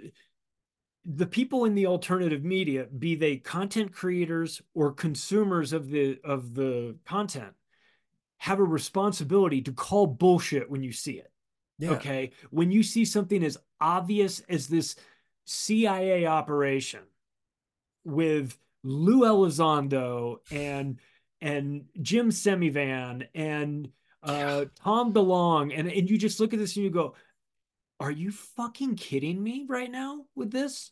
[1.05, 6.53] the people in the alternative media, be they content creators or consumers of the of
[6.55, 7.53] the content,
[8.37, 11.31] have a responsibility to call bullshit when you see it.
[11.77, 11.91] yeah.
[11.91, 12.31] Okay.
[12.49, 14.95] When you see something as obvious as this
[15.45, 17.01] CIA operation
[18.03, 20.99] with Lou Elizondo and
[21.41, 23.89] and Jim Semivan and
[24.23, 27.15] uh Tom DeLonge and and you just look at this and you go,
[27.99, 30.91] are you fucking kidding me right now with this?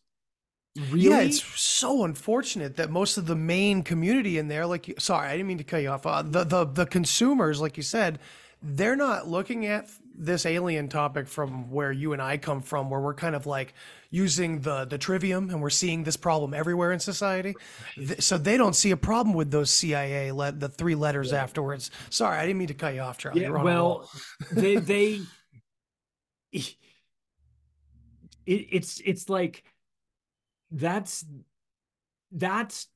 [0.92, 1.10] Really?
[1.10, 5.28] Yeah, it's so unfortunate that most of the main community in there, like, you, sorry,
[5.28, 6.06] I didn't mean to cut you off.
[6.06, 8.20] Uh, the the the consumers, like you said,
[8.62, 9.88] they're not looking at
[10.20, 13.74] this alien topic from where you and I come from, where we're kind of like
[14.10, 17.56] using the the trivium, and we're seeing this problem everywhere in society.
[17.96, 21.92] Th- So they don't see a problem with those CIA let the three letters afterwards.
[22.10, 23.42] Sorry, I didn't mean to cut you off, Charlie.
[23.42, 24.00] Yeah, You're on a roll.
[24.00, 24.12] well,
[24.52, 25.22] they they
[26.52, 26.76] it,
[28.46, 29.64] it's it's like
[30.72, 31.26] that's
[32.32, 32.88] that's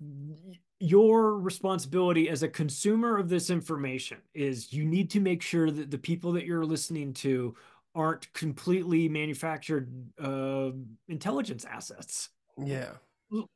[0.81, 5.91] your responsibility as a consumer of this information is you need to make sure that
[5.91, 7.55] the people that you're listening to
[7.93, 9.91] aren't completely manufactured
[10.21, 10.71] uh,
[11.07, 12.91] intelligence assets yeah,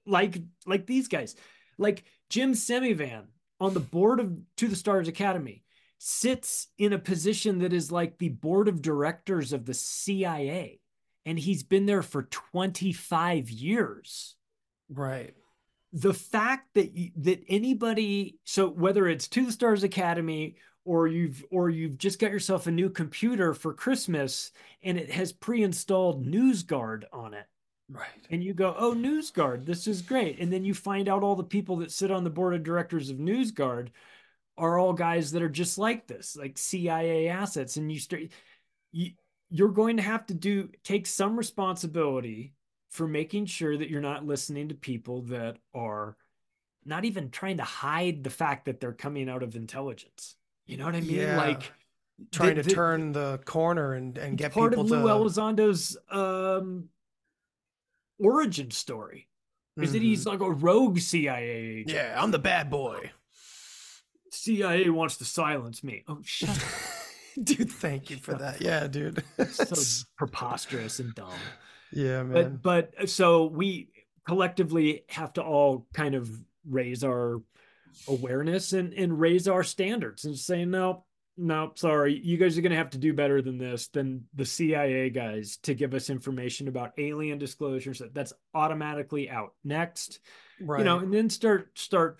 [0.06, 1.36] like like these guys,
[1.78, 3.26] like Jim Semivan
[3.60, 5.64] on the board of To the Stars Academy
[5.98, 10.80] sits in a position that is like the board of directors of the CIA
[11.26, 14.36] and he's been there for 25 years.
[14.90, 15.34] Right.
[15.96, 21.70] The fact that that anybody so whether it's To the Stars Academy or you've or
[21.70, 24.52] you've just got yourself a new computer for Christmas
[24.84, 27.46] and it has pre-installed NewsGuard on it.
[27.90, 28.10] Right.
[28.30, 31.44] And you go, "Oh, NewsGuard, this is great." And then you find out all the
[31.44, 33.90] people that sit on the board of directors of NewsGuard
[34.58, 38.24] are all guys that are just like this, like CIA assets and you start
[38.92, 39.12] you
[39.50, 42.54] you're going to have to do take some responsibility
[42.96, 46.16] for making sure that you're not listening to people that are
[46.86, 50.36] not even trying to hide the fact that they're coming out of intelligence.
[50.66, 51.16] You know what I mean?
[51.18, 51.38] Yeah.
[51.38, 51.74] Like
[52.32, 55.10] Trying the- to the- turn the corner and, and get part people of Lou to
[55.10, 56.88] Elizondo's um
[58.20, 59.28] origin story
[59.78, 60.04] is that Mhm.
[60.04, 61.92] he's like a rogue CIA agent.
[61.92, 63.12] Yeah, I'm the bad boy.
[64.32, 66.04] CIA wants to silence me.
[66.08, 66.64] Oh shut
[67.44, 68.62] dude, thank you for that.
[68.62, 69.22] Yeah, dude.
[69.50, 71.30] so preposterous and dumb.
[71.92, 72.60] Yeah, man.
[72.62, 73.90] But but so we
[74.26, 76.30] collectively have to all kind of
[76.68, 77.42] raise our
[78.08, 81.06] awareness and and raise our standards and say no
[81.38, 84.46] no sorry you guys are going to have to do better than this than the
[84.46, 90.20] CIA guys to give us information about alien disclosures that's automatically out next
[90.60, 90.80] right.
[90.80, 92.20] you know and then start start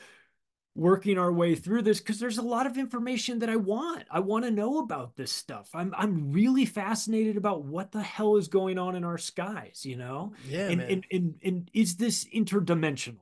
[0.76, 4.04] working our way through this because there's a lot of information that I want.
[4.12, 5.70] I want to know about this stuff.
[5.74, 9.96] I'm I'm really fascinated about what the hell is going on in our skies, you
[9.96, 10.34] know?
[10.48, 10.92] yeah, and, man.
[10.92, 13.20] and and and is this interdimensional?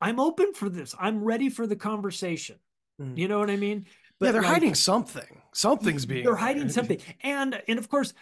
[0.00, 0.94] I'm open for this.
[0.98, 2.56] I'm ready for the conversation.
[3.00, 3.16] Mm.
[3.16, 3.86] You know what I mean?
[4.20, 5.42] yeah, they're like, hiding something.
[5.52, 6.98] Something's being They're hiding something.
[7.22, 8.14] And and of course,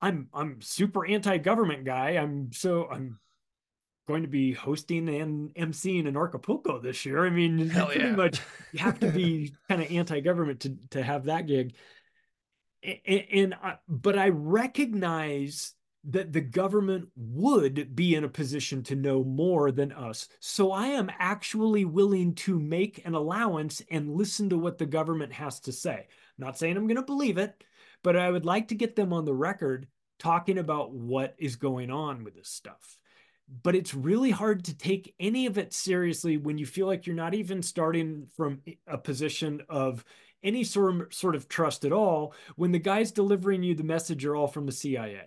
[0.00, 2.10] I'm I'm super anti-government guy.
[2.10, 3.18] I'm so I'm
[4.08, 7.24] going to be hosting and emceeing in Acapulco this year.
[7.24, 8.16] I mean, Hell pretty yeah.
[8.16, 8.40] much
[8.72, 11.74] you have to be kind of anti-government to to have that gig.
[12.82, 15.74] And, and I, but I recognize
[16.04, 20.28] that the government would be in a position to know more than us.
[20.40, 25.32] So I am actually willing to make an allowance and listen to what the government
[25.34, 26.06] has to say.
[26.38, 27.62] not saying I'm going to believe it,
[28.02, 31.90] but I would like to get them on the record talking about what is going
[31.90, 32.97] on with this stuff.
[33.62, 37.16] But it's really hard to take any of it seriously when you feel like you're
[37.16, 40.04] not even starting from a position of
[40.42, 44.24] any sort of, sort of trust at all when the guys delivering you the message
[44.26, 45.22] are all from the CIA.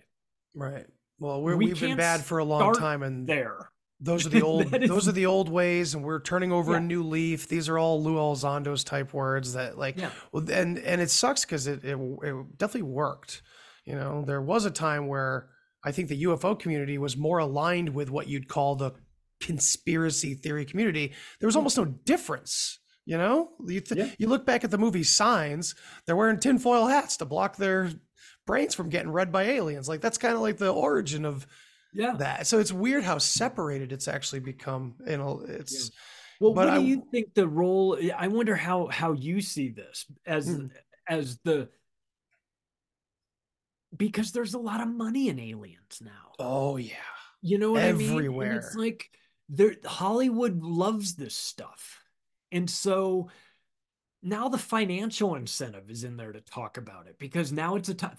[0.53, 0.85] Right.
[1.19, 3.69] Well, we're, We have been bad for a long time, and There.
[3.99, 6.77] those are the old is- those are the old ways, and we're turning over Yeah.
[6.77, 7.47] a new leaf.
[7.47, 10.11] These are all Lou Elizondo's type words that like, Yeah.
[10.31, 13.41] well, and and it sucks because it, it it definitely worked.
[13.85, 15.49] You know, there was a time where
[15.83, 18.91] I think the UFO community was more aligned with what you'd call the
[19.39, 21.13] conspiracy theory community.
[21.39, 22.79] There was almost no difference.
[23.05, 24.07] You know, you, th- Hmm.
[24.07, 24.13] Yeah.
[24.19, 25.73] you look back at the movie Signs,
[26.05, 27.89] they're wearing tinfoil hats to block their
[28.45, 29.89] brains from getting read by aliens.
[29.89, 31.47] Like that's kind of like the origin of
[31.93, 32.13] Yeah.
[32.19, 32.45] that.
[32.45, 34.95] So it's weird how separated it's actually become.
[35.07, 35.89] You know, it's
[36.39, 37.97] Well, but what I- do you think the role?
[38.15, 40.67] I wonder how how you see this as Hmm.
[41.09, 41.69] as the
[43.95, 46.31] because there's a lot of money in aliens now.
[46.39, 46.93] oh yeah,
[47.41, 48.09] You know what I mean?
[48.09, 48.53] And Everywhere.
[48.57, 49.09] it's like
[49.49, 51.99] there Hollywood loves this stuff.
[52.51, 53.29] And so
[54.23, 57.93] now the financial incentive is in there to talk about it because now it's a
[57.93, 58.15] time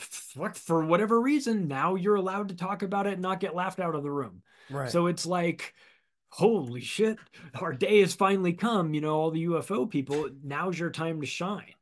[0.55, 3.95] for whatever reason, now you're allowed to talk about it and not get laughed out
[3.95, 4.43] of the room.
[4.71, 4.91] right.
[4.91, 5.75] So it's like,
[6.31, 7.19] holy shit,
[7.61, 8.95] our day has finally come.
[8.95, 11.73] You know, all the UFO people, now's your time to shine.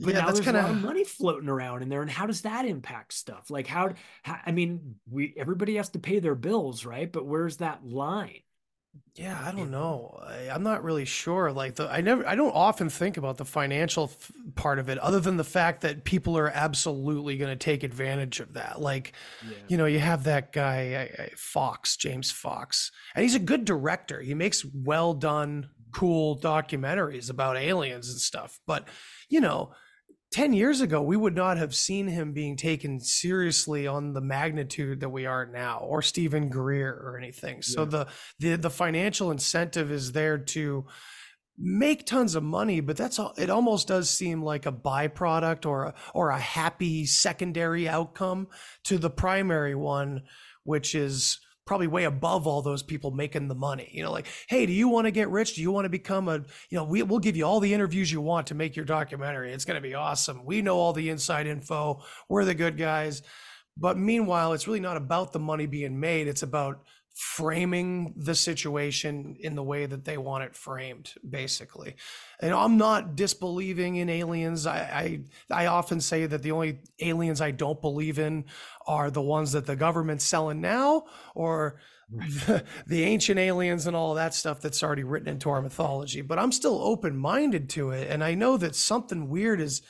[0.00, 2.64] But yeah, now that's kind of money floating around in there, and how does that
[2.64, 3.50] impact stuff?
[3.50, 4.38] Like how, how?
[4.46, 7.10] I mean, we everybody has to pay their bills, right?
[7.10, 8.40] But where's that line?
[9.14, 9.40] yeah.
[9.44, 10.18] I don't know.
[10.26, 11.52] I, I'm not really sure.
[11.52, 14.98] Like the I never I don't often think about the financial f- part of it,
[14.98, 18.80] other than the fact that people are absolutely going to take advantage of that.
[18.80, 19.12] Like
[19.68, 23.64] you know, you have that guy I- I- Fox, James Fox, and he's a good
[23.64, 24.20] director.
[24.20, 28.58] He makes well done, cool documentaries about aliens and stuff.
[28.66, 28.88] But
[29.28, 29.72] you know,
[30.30, 35.00] ten years ago, we would not have seen him being taken seriously on the magnitude
[35.00, 37.62] that we are now, or Stephen Greer or anything.
[37.62, 37.88] So Yeah.
[37.88, 38.06] the
[38.38, 40.86] the the financial incentive is there to
[41.58, 43.34] make tons of money, but that's all.
[43.36, 48.48] It almost does seem like a byproduct or a, or a happy secondary outcome
[48.84, 50.22] to the primary one,
[50.64, 51.38] which is
[51.70, 53.88] probably way above all those people making the money.
[53.92, 55.54] You know, like, hey, do you want to get rich?
[55.54, 56.38] Do you want to become a,
[56.68, 59.52] you know, we, we'll give you all the interviews you want to make your documentary.
[59.52, 60.44] It's going to be awesome.
[60.44, 62.02] We know all the inside info.
[62.28, 63.22] We're the good guys.
[63.76, 66.26] But meanwhile, it's really not about the money being made.
[66.26, 66.82] It's about
[67.20, 71.94] framing the situation in the way that they want it framed basically.
[72.40, 74.66] And i'm not disbelieving in aliens.
[74.66, 74.78] I,
[75.50, 78.46] I i often say that the only aliens i don't believe in
[78.86, 81.78] are the ones that the government's selling now or
[82.08, 86.22] the, the ancient aliens and all that stuff that's already written into our mythology.
[86.22, 88.10] But i'm still open-minded to it.
[88.10, 89.82] And i know that something weird is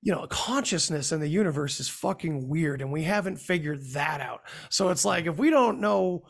[0.00, 4.42] you know, consciousness in the universe is fucking weird and we haven't figured that out.
[4.68, 6.24] So it's like if we don't know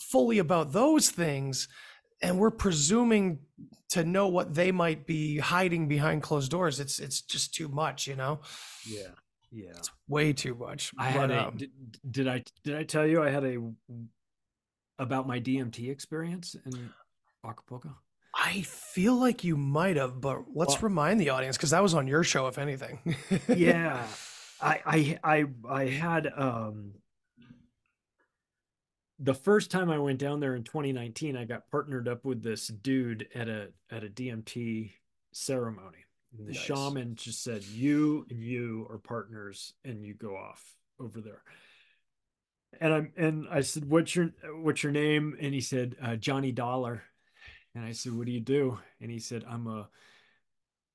[0.00, 1.68] fully about those things
[2.22, 3.38] and we're presuming
[3.90, 8.06] to know what they might be hiding behind closed doors, it's it's just too much,
[8.06, 8.40] you know.
[8.86, 9.08] Yeah.
[9.52, 9.70] Yeah.
[9.70, 10.92] It's way too much.
[10.96, 11.70] I had a um, did,
[12.08, 13.58] did I did I tell you I had a
[14.98, 16.90] about my DMT experience in
[17.44, 17.96] Acapulco?
[18.32, 21.94] I feel like you might have, but let's Well- remind the audience because that was
[21.94, 23.16] on your show, if anything.
[23.48, 24.06] yeah
[24.62, 26.92] I, I i i had um
[29.20, 32.68] the first time i went down there in 2019 i got partnered up with this
[32.68, 34.90] dude at a at a dmt
[35.32, 36.04] ceremony
[36.36, 36.60] and the Nice.
[36.60, 40.64] shaman just said you and you are partners and you go off
[40.98, 41.42] over there
[42.80, 44.30] and i'm and i said what's your
[44.62, 47.02] what's your name and he said uh, johnny dollar
[47.74, 49.88] and i said what do you do and he said i'm a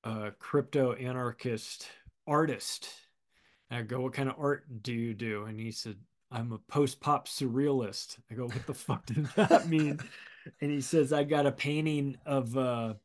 [0.06, 1.90] a crypto anarchist
[2.28, 2.90] artist.
[3.70, 5.46] And I go, what kind of art do you do?
[5.46, 5.98] And he said,
[6.36, 8.18] I'm a post pop surrealist.
[8.30, 10.02] I go, what the fuck does that mean?
[10.60, 12.96] And he says, I got a painting of uh,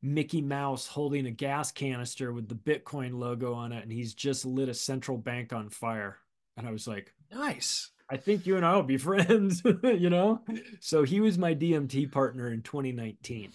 [0.00, 4.46] Mickey Mouse holding a gas canister with the Bitcoin logo on it, and he's just
[4.46, 6.16] lit a central bank on fire.
[6.56, 7.90] And I was like, nice.
[8.08, 10.40] I think you and I will be friends, you know?
[10.80, 13.52] So he was my DMT partner in 2019.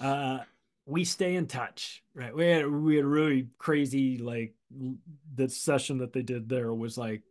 [0.00, 0.38] Uh,
[0.86, 2.34] we stay in touch, right?
[2.34, 4.54] We had, we had a really crazy, like,
[5.34, 7.22] the session that they did there was like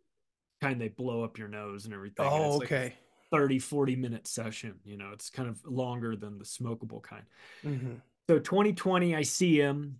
[0.64, 2.26] kind they blow up your nose and everything.
[2.26, 2.94] and Oh, like okay.
[3.32, 7.24] 30, 40 minute session, you know, it's kind of longer than the smokable kind.
[7.64, 8.02] Mhm.
[8.30, 10.00] So 2020, I see him.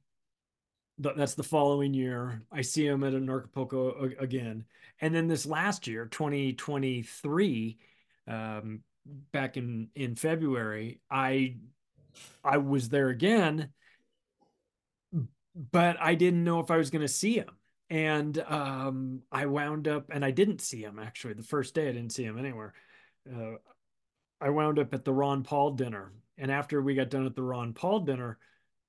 [1.00, 2.44] That's the following year.
[2.52, 4.66] I see him at Anarchapulco again.
[5.02, 7.78] And then this last year, 2023,
[8.28, 8.84] um,
[9.32, 11.58] back in in February, I
[12.44, 13.70] I was there again,
[15.56, 17.50] but I didn't know if I was going to see him.
[17.90, 21.34] And um, I wound up, and I didn't see him actually.
[21.34, 22.74] The first day, I didn't see him anywhere.
[23.30, 23.58] Uh,
[24.42, 26.12] I wound up at the Ron Paul dinner.
[26.38, 28.40] And after we got done at the Ron Paul dinner,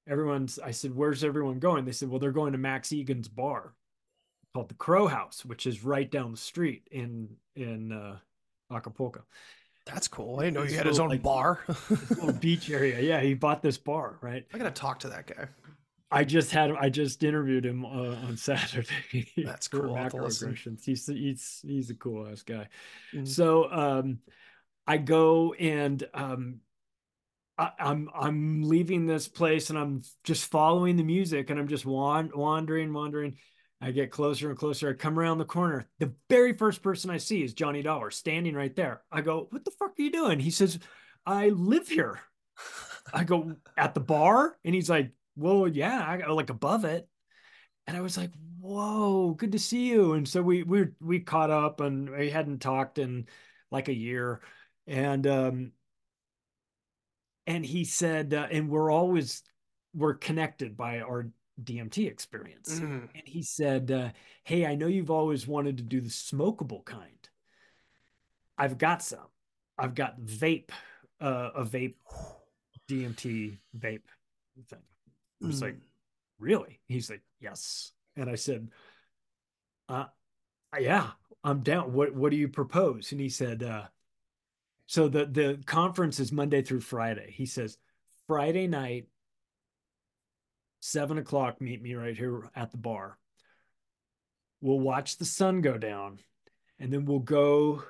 [0.09, 1.85] everyone's, I said, Where's everyone going?
[1.85, 3.75] They said, Well, they're going to Max Igan's bar
[4.55, 8.17] called the Crow House, which is right down the street in in uh,
[8.73, 9.25] Acapulco.
[9.85, 10.41] That's cool.
[10.41, 11.61] I didn't know he had his own like, bar.
[12.11, 13.01] little beach area.
[13.01, 14.47] Yeah, he bought this bar, right?
[14.55, 15.49] I gotta talk to that guy.
[16.11, 17.89] I just had I just interviewed him uh,
[18.27, 19.29] on Saturday.
[19.37, 19.95] That's cool.
[19.95, 20.53] I'll have to listen.
[20.53, 20.85] macroaggressions.
[20.85, 22.69] He's he's he's a cool ass guy.
[23.13, 23.27] Mhm.
[23.27, 24.19] So um,
[24.87, 26.61] I go and um,
[27.59, 31.87] I, I'm I'm leaving this place and I'm just following the music and I'm just
[31.87, 33.37] wan- wandering, wandering.
[33.81, 34.89] I get closer and closer.
[34.91, 35.87] I come around the corner.
[35.99, 39.03] The very first person I see is Johnny Dollar standing right there.
[39.13, 40.79] I go, "What the fuck are you doing?" He says,
[41.27, 42.21] "I live here."
[43.13, 47.09] I go at the bar, and he's like, "Well, yeah, I like above it."
[47.87, 51.51] And I was like, "Whoa, good to see you." And so we we we caught
[51.51, 53.29] up, and we hadn't talked in
[53.71, 54.41] like a year,
[54.87, 55.73] and um,
[57.47, 59.43] and he said, uh, and we're always
[59.95, 61.29] we're connected by our
[61.63, 62.81] DMT experience.
[62.81, 63.09] Mhm.
[63.15, 64.11] And he said, uh,
[64.45, 67.29] "Hey, I know you've always wanted to do the smokable kind.
[68.57, 69.29] I've got some.
[69.79, 70.71] I've got vape,
[71.21, 71.97] uh, a vape
[72.89, 74.09] DMT vape
[74.69, 74.83] thing."
[75.43, 75.77] I was like,
[76.39, 78.69] "Really?" He's like, "Yes." And I said,
[79.89, 80.07] "Uh,
[80.79, 81.11] yeah,
[81.43, 81.93] I'm down.
[81.93, 83.89] What What do you propose?" And he said, uh,
[84.87, 87.79] "So the the conference is Monday through Friday." He says,
[88.27, 89.09] "Friday night."
[90.85, 93.17] seven o'clock, meet me right here at the bar.
[94.61, 96.19] We'll watch the sun go down
[96.79, 97.83] and then we'll go,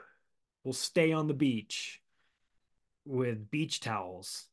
[0.63, 2.01] we'll stay on the beach
[3.05, 4.47] with beach towels.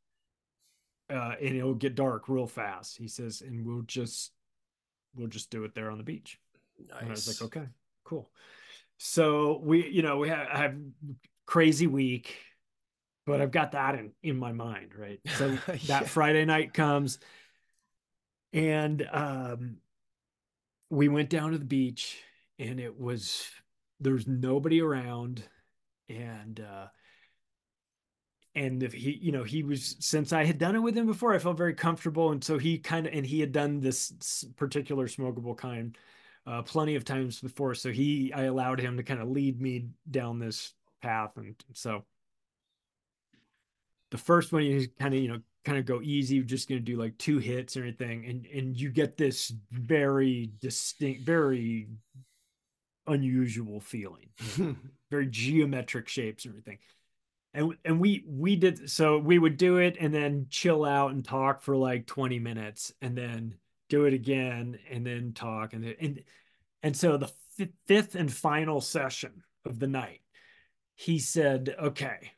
[1.11, 2.97] Uh, and it'll get dark real fast.
[2.97, 4.31] He says, and we'll just,
[5.13, 6.39] we'll just do it there on the beach.
[6.77, 7.67] And I was like, okay,
[8.05, 8.29] cool.
[8.97, 10.75] So we, you know, we have, I have
[11.45, 12.37] crazy week,
[13.25, 15.19] but I've got that in, in my mind, right?
[15.37, 15.57] So
[15.87, 17.19] that Friday night comes
[18.53, 19.77] and um,
[20.89, 22.21] we went down to the beach
[22.57, 23.45] and it was,
[23.99, 25.43] there's nobody around.
[26.07, 26.87] And, uh,
[28.55, 31.33] and if he, you know, he was, since I had done it with him before,
[31.33, 32.31] I felt very comfortable.
[32.31, 35.97] And so he kind of, and he had done this particular smokable kind
[36.45, 37.75] uh, plenty of times before.
[37.75, 41.31] So he, I allowed him to kind of lead me down this path.
[41.37, 42.03] And so
[44.11, 46.79] the first one you kind of you know kind of go easy you're just going
[46.79, 51.87] to do like two hits or anything and and you get this very distinct very
[53.07, 54.29] unusual feeling
[55.11, 56.77] very geometric shapes and everything
[57.53, 61.25] and and we we did so we would do it and then chill out and
[61.25, 63.55] talk for like 20 minutes and then
[63.89, 66.23] do it again and then talk and and
[66.83, 67.31] and so the
[67.87, 70.21] fifth and final session of the night
[70.95, 72.31] he said okay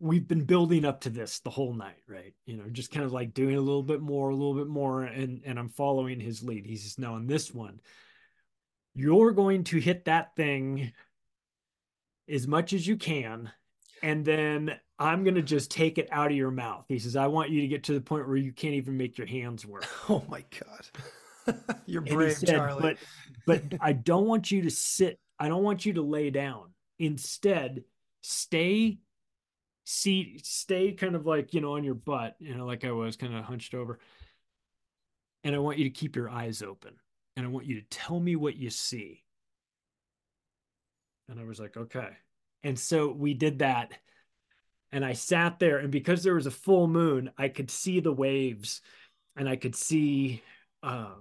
[0.00, 2.34] we've been building up to this the whole night right?
[2.44, 5.04] You know just kind of like doing a little bit more a little bit more
[5.04, 6.66] and and i'm following his lead.
[6.66, 7.80] He says now on this one
[8.94, 10.92] you're going to hit that thing
[12.28, 13.50] as much as you can
[14.02, 16.84] and then i'm going to just take it out of your mouth.
[16.88, 19.18] He says i want you to get to the point where you can't even make
[19.18, 19.86] your hands work.
[20.08, 21.56] Oh my god.
[21.86, 22.82] You're brave said, charlie.
[22.82, 22.96] But
[23.46, 26.70] but i don't want you to sit i don't want you to lay down.
[26.98, 27.84] Instead
[28.22, 28.98] stay
[29.86, 33.16] seat stay kind of like you know on your butt you know like i was
[33.16, 33.98] kind of hunched over.
[35.42, 36.94] And i want you to keep your eyes open.
[37.36, 39.24] And i want you to tell me what you see.
[41.28, 42.10] And i was like okay
[42.64, 43.92] and so we did that
[44.90, 48.12] and i sat there and because there was a full moon i could see the
[48.12, 48.80] waves
[49.36, 50.42] and i could see
[50.82, 51.14] uh,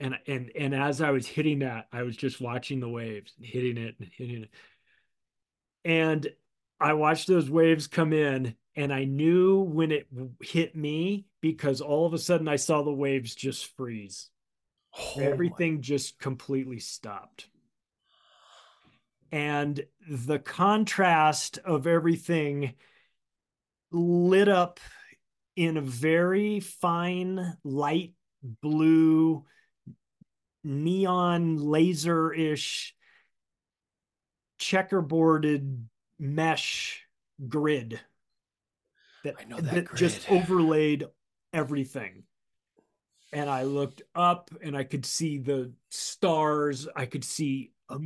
[0.00, 3.76] and and and as i was hitting that i was just watching the waves hitting
[3.76, 4.50] it and hitting it
[5.84, 6.28] and
[6.80, 10.06] I watched those waves come in and I knew when it
[10.40, 14.30] hit me because all of a sudden I saw the waves just freeze.
[14.96, 15.80] Oh Everything my.
[15.80, 17.48] just completely stopped.
[19.30, 22.74] And the contrast of everything
[23.90, 24.80] lit up
[25.56, 29.44] in a very fine light blue
[30.64, 32.94] neon laser ish
[34.60, 35.84] checkerboarded
[36.18, 37.04] mesh
[37.48, 38.00] grid
[39.24, 39.98] that, that, that grid.
[39.98, 41.06] just overlaid
[41.52, 42.24] everything.
[43.32, 46.88] And I looked up and I could see the stars.
[46.96, 47.98] I could see a,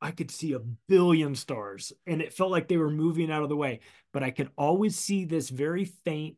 [0.00, 3.48] I could see a billion stars, and it felt like they were moving out of
[3.48, 3.80] the way.
[4.12, 6.36] But I could always see this very faint,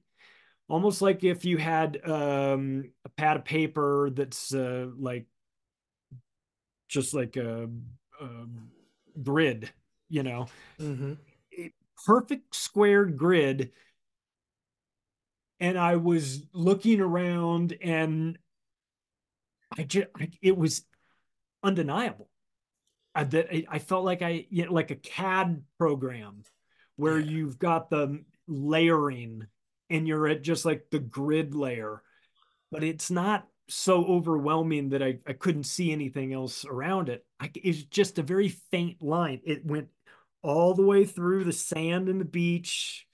[0.68, 5.26] almost like if you had um, a pad of paper that's uh, like
[6.88, 7.68] just like a,
[8.20, 8.28] a
[9.22, 9.72] grid
[10.08, 10.46] you know,
[10.80, 11.14] mm-hmm.
[12.04, 13.72] perfect squared grid.
[15.58, 18.38] And I was looking around and
[19.76, 20.84] I just, I, it was
[21.62, 22.28] undeniable.
[23.16, 26.42] I, that I felt like I, you know, like a CAD program
[26.96, 27.30] where yeah.
[27.30, 29.46] you've got the layering
[29.88, 32.02] and you're at just like the grid layer,
[32.70, 37.24] but it's not so overwhelming that I, I couldn't see anything else around it.
[37.40, 39.40] I, it's just a very faint line.
[39.44, 39.88] It went
[40.42, 43.06] all the way through the sand and the beach,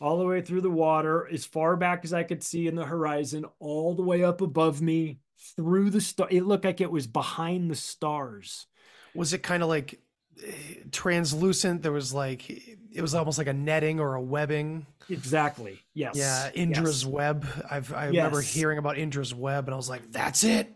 [0.00, 2.84] all the way through the water, as far back as I could see in the
[2.84, 5.18] horizon, all the way up above me,
[5.56, 6.28] through the star.
[6.30, 8.66] It looked like it was behind the stars.
[9.14, 10.00] Was it kind of like
[10.44, 10.50] eh,
[10.92, 11.82] translucent?
[11.82, 14.86] There was like it was almost like a netting or a webbing.
[15.08, 15.80] Exactly.
[15.94, 16.14] Yes.
[16.16, 17.10] Yeah, Indra's yes.
[17.12, 17.46] web.
[17.70, 18.14] I've I yes.
[18.14, 20.72] remember hearing about Indra's web, and I was like, "That's it."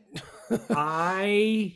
[0.70, 1.74] I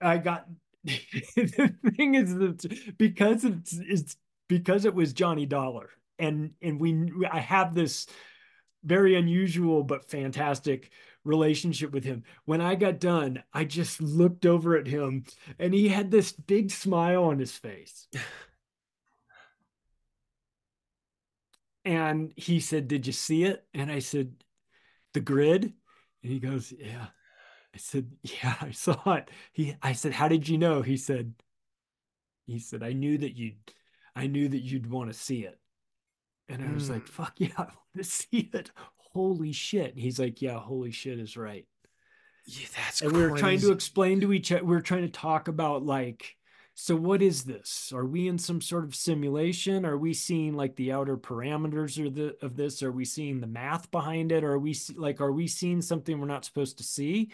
[0.00, 0.46] I got
[0.84, 4.16] the thing is that because it's, it's
[4.48, 8.06] because it was Johnny Dollar and and we I have this
[8.84, 10.90] very unusual but fantastic
[11.26, 12.24] relationship with him.
[12.44, 15.24] When I got done, I just looked over at him
[15.58, 18.08] and he had this big smile on his face.
[21.84, 24.34] and he said, "Did you see it?" And I said,
[25.14, 25.72] "The grid?"
[26.22, 27.08] And he goes, "Yeah."
[27.74, 31.34] I said, "Yeah, I saw it." He, I said, "How did you know?" He said,
[32.46, 33.72] "He said I knew that you'd,
[34.14, 35.60] I knew that you'd want to see it."
[36.48, 36.94] And I was mm.
[36.94, 38.70] like, "Fuck yeah, I want to see it!"
[39.16, 39.96] Holy shit!
[39.96, 41.66] He's like, "Yeah, holy shit is right."
[42.44, 43.00] Yeah, that's.
[43.00, 44.62] And we were trying to explain to each other.
[44.62, 46.36] We were trying to talk about like
[46.78, 47.90] so what is this?
[47.94, 49.86] Are we in some sort of simulation?
[49.86, 52.82] Are we seeing like the outer parameters of the of this?
[52.82, 54.44] Are we seeing the math behind it?
[54.44, 57.32] Are we like are we seeing something we're not supposed to see?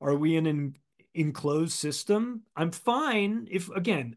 [0.00, 0.76] Are we in an
[1.12, 2.44] enclosed system?
[2.56, 4.16] I'm fine if again,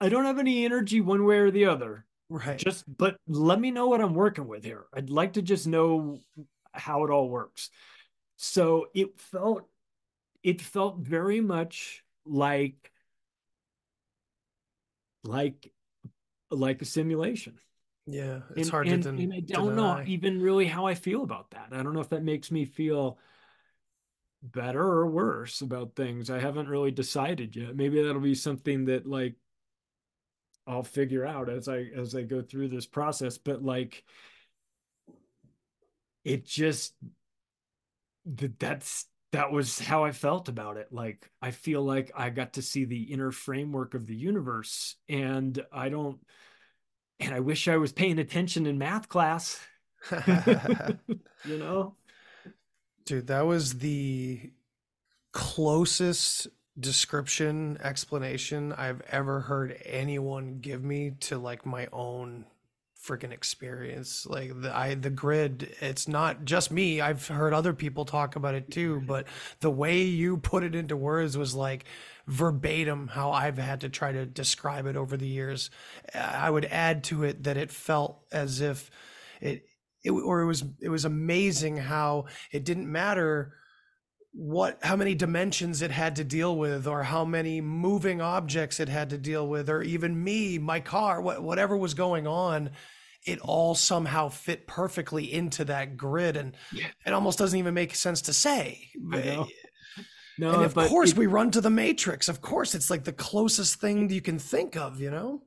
[0.00, 2.06] I don't have any energy one way or the other.
[2.34, 2.58] Right.
[2.58, 4.86] Just but let me know what I'm working with here.
[4.92, 6.18] I'd like to just know
[6.72, 7.70] how it all works.
[8.36, 9.68] So it felt
[10.42, 12.90] it felt very much like
[15.22, 15.72] like
[16.50, 17.60] like a simulation.
[18.08, 19.12] Yeah, it's and, hard and, to.
[19.12, 20.00] Den- and I don't deny.
[20.00, 21.68] know even really how I feel about that.
[21.70, 23.16] I don't know if that makes me feel
[24.42, 26.30] better or worse about things.
[26.30, 27.76] I haven't really decided yet.
[27.76, 29.36] Maybe that'll be something that like
[30.66, 33.38] I'll figure out as I as I go through this process.
[33.38, 34.04] But like
[36.24, 36.94] it just
[38.26, 40.88] that that's that was how I felt about it.
[40.92, 45.62] Like I feel like I got to see the inner framework of the universe and
[45.72, 46.18] I don't
[47.20, 49.60] and I wish I was paying attention in math class.
[50.10, 51.96] you know?
[53.06, 54.52] Dude, that was the
[55.32, 56.48] closest
[56.78, 62.46] description explanation I've ever heard anyone give me to like my own
[63.04, 64.26] freaking experience.
[64.26, 67.00] Like the I the grid, it's not just me.
[67.00, 69.26] I've heard other people talk about it too, but
[69.60, 71.84] the way you put it into words was like
[72.26, 75.70] verbatim how I've had to try to describe it over the years.
[76.14, 78.90] I would add to it that it felt as if
[79.40, 79.66] it
[80.02, 83.54] it, or it was it was amazing how it didn't matter
[84.36, 88.88] what how many dimensions it had to deal with or how many moving objects it
[88.88, 92.68] had to deal with or even me my car what, whatever was going on
[93.24, 96.88] it all somehow fit perfectly into that grid and yeah.
[97.06, 98.90] it almost doesn't even make sense to say.
[99.14, 99.42] Eh,
[100.36, 102.28] no and of course it, we run to the matrix.
[102.28, 105.42] Of course it's like the closest thing you can think of you know?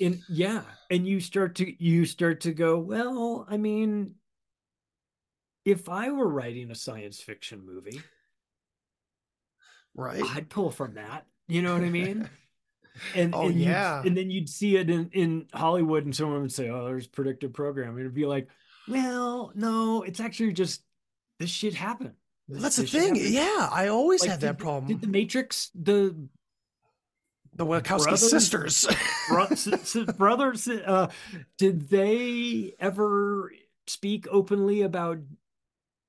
[0.00, 4.16] And yeah and you start to you start to go well i mean
[5.64, 8.00] if i were writing a science fiction movie
[9.94, 10.22] right.
[10.34, 11.26] I'd pull from that.
[11.48, 12.28] You know what i mean?
[13.14, 14.02] And oh and yeah.
[14.04, 17.52] and then you'd see it in in hollywood and someone would say oh there's predictive
[17.52, 18.00] programming.
[18.00, 18.48] It'd be like
[18.88, 20.82] well no it's actually just
[21.38, 22.12] this shit happened.
[22.46, 23.16] This, that's the thing.
[23.16, 26.14] yeah i always like, had that problem did the matrix the
[27.54, 28.88] the Wachowski brothers, sisters.
[29.28, 31.10] bro- brothers, uh,
[31.58, 33.52] did they ever
[33.86, 35.18] speak openly about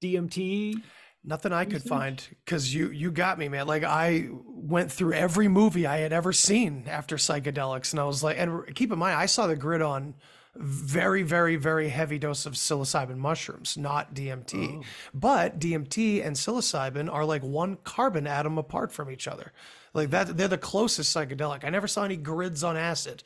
[0.01, 0.81] DMT?
[1.23, 3.67] Nothing I could find because you you got me, man.
[3.67, 8.23] Like I went through every movie I had ever seen after psychedelics, and I was
[8.23, 10.15] like, and keep in mind, I saw the grid on
[10.55, 14.79] very, very, very heavy dose of psilocybin mushrooms, not DMT.
[14.79, 14.85] Oh.
[15.13, 19.53] But DMT and psilocybin are like one carbon atom apart from each other.
[19.93, 21.63] Like that, they're the closest psychedelic.
[21.63, 23.23] I never saw any grids on acid.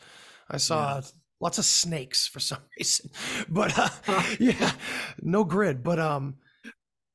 [0.50, 1.02] I saw yeah.
[1.40, 3.10] lots of snakes for some reason,
[3.50, 4.72] but uh, yeah,
[5.22, 5.84] no grid.
[5.84, 6.36] But um,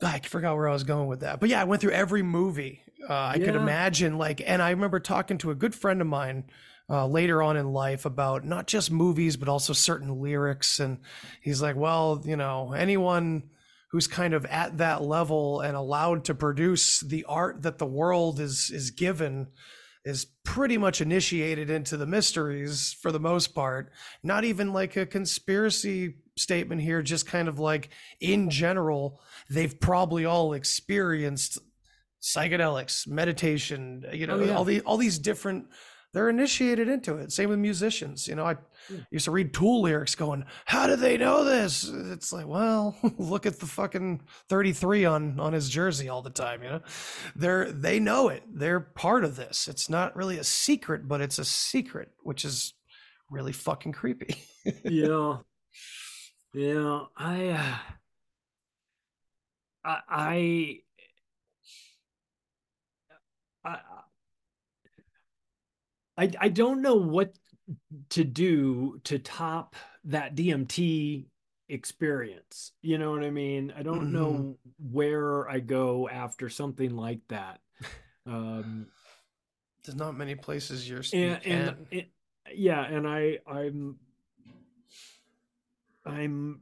[0.03, 1.41] I forgot where I was going with that.
[1.41, 3.47] But yeah, I went through every movie uh, I yeah.
[3.47, 4.19] could imagine.
[4.19, 6.45] Like, and I remember talking to a good friend of mine.
[6.93, 10.99] Uh, later on in life about not just movies but also certain lyrics and
[11.41, 13.45] he's like well you know anyone
[13.93, 18.41] who's kind of at that level and allowed to produce the art that the world
[18.41, 19.47] is is given
[20.05, 23.93] is pretty much initiated into the mysteries for the most part
[24.25, 29.21] not even like a conspiracy statement here just kind of like in general
[29.51, 31.59] they've probably all experienced
[32.23, 34.55] psychedelics meditation you know oh, yeah.
[34.55, 35.67] all the all these different
[36.13, 37.31] they're initiated into it.
[37.31, 38.27] Same with musicians.
[38.27, 38.57] You know, I
[38.89, 38.99] hmm.
[39.11, 41.89] used to read Tool lyrics going, how do they know this?
[41.89, 46.63] It's like, well, look at the fucking 33 on on his jersey all the time,
[46.63, 46.81] you know?
[47.37, 48.43] They're they know it.
[48.53, 49.69] They're part of this.
[49.69, 52.75] It's not really a secret, but it's a secret, which is
[53.31, 54.37] really fucking creepy.
[54.85, 55.39] yeah.
[56.53, 57.77] Yeah, I uh,
[59.85, 60.81] I
[63.65, 63.79] I
[66.17, 67.35] I I don't know what
[68.11, 71.27] to do to top that DMT
[71.69, 72.73] experience.
[72.83, 73.73] You know what I mean?
[73.77, 74.13] I don't mm-hmm.
[74.13, 77.61] know where I go after something like that.
[78.27, 78.87] Um,
[79.85, 82.11] There's not many places you're and, and it,
[82.53, 83.97] yeah, and I I'm
[86.05, 86.61] I'm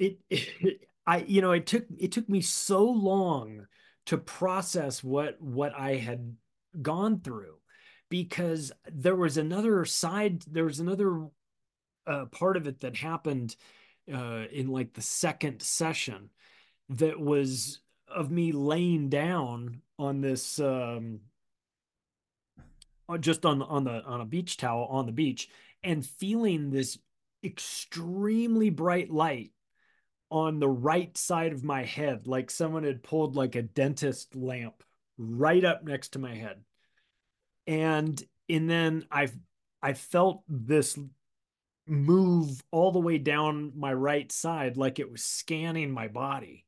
[0.00, 3.66] it, it I you know it took it took me so long
[4.06, 6.36] to process what what I had
[6.80, 7.56] gone through
[8.08, 11.26] because there was another side there was another
[12.06, 13.54] uh, part of it that happened
[14.12, 16.30] uh, in like the second session
[16.88, 21.20] that was of me laying down on this um,
[23.20, 25.48] just on on the on a beach towel on the beach
[25.82, 26.98] and feeling this
[27.42, 29.52] extremely bright light
[30.30, 34.82] on the right side of my head, like someone had pulled like a dentist lamp
[35.18, 36.62] right up next to my head.
[37.66, 39.36] And and then I've
[39.82, 40.98] I felt this
[41.86, 46.64] move all the way down my right side like it was scanning my body.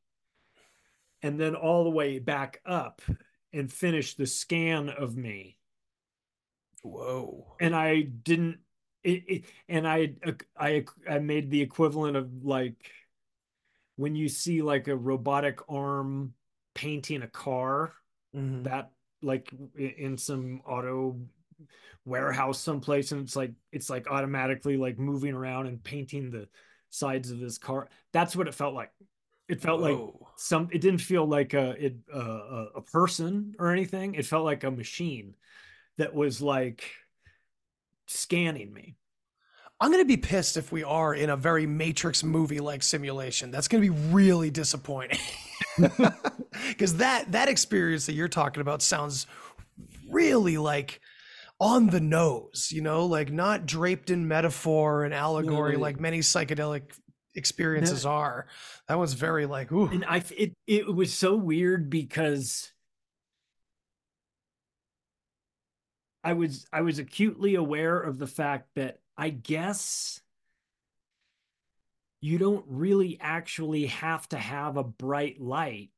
[1.23, 3.01] And then all the way back up
[3.53, 5.57] and finish the scan of me.
[6.83, 7.55] Whoa.
[7.61, 8.59] And I didn't
[9.05, 10.15] it, it, and I
[10.59, 12.91] I I made the equivalent of like
[13.97, 16.35] when you see like a robotic arm
[16.75, 17.93] painting a car,
[18.35, 18.65] mm-hmm.
[18.65, 18.91] that
[19.23, 21.17] like in some auto
[22.05, 26.49] warehouse someplace and it's like it's like automatically like moving around and painting the
[26.91, 28.91] sides of this car that's what it felt like
[29.49, 29.89] it felt Whoa.
[29.89, 34.45] like some it didn't feel like a it uh, a person or anything it felt
[34.45, 35.35] like a machine
[35.99, 36.83] that was like
[38.09, 38.97] scanning me
[39.83, 43.51] I'm going to be pissed if we are in a very Matrix movie like simulation.
[43.51, 45.19] That's going to be really disappointing.
[46.69, 49.27] Because that that experience that you're talking about sounds
[50.09, 51.01] really like
[51.59, 56.83] on the nose, you know, like not draped in metaphor and allegory like many psychedelic
[57.35, 58.11] experiences no.
[58.11, 58.47] are.
[58.87, 59.87] That was very like, ooh.
[59.87, 62.71] And I it it was so weird because
[66.23, 70.21] I was I was acutely aware of the fact that I guess
[72.21, 75.91] you don't really actually have to have a bright light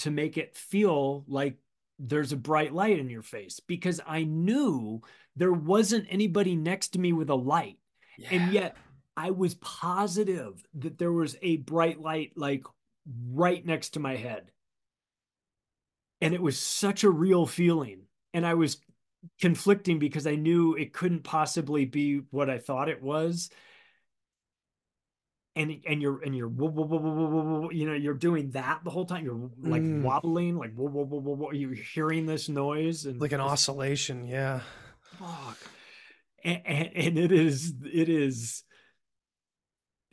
[0.00, 1.56] to make it feel like
[1.98, 5.00] there's a bright light in your face because I knew
[5.36, 7.78] there wasn't anybody next to me with a light.
[8.18, 8.28] Yeah.
[8.32, 8.76] And yet
[9.16, 12.64] I was positive that there was a bright light like
[13.30, 14.50] right next to my head.
[16.20, 18.02] And it was such a real feeling.
[18.34, 18.78] And I was
[19.40, 23.50] conflicting because I knew it couldn't possibly be what I thought it was.
[25.54, 29.24] And and you're and you're you know you're doing that the whole time.
[29.24, 30.02] You're like mm.
[30.02, 30.72] wobbling, like
[31.52, 34.26] you're hearing this noise and like an oscillation.
[34.26, 34.60] Yeah.
[35.18, 35.58] Fuck.
[36.42, 38.64] And, and, and it is it is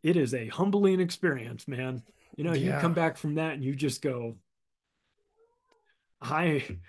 [0.03, 2.03] it is a humbling experience, man.
[2.35, 2.75] You know, yeah.
[2.75, 4.35] you come back from that and you just go,
[6.21, 6.79] I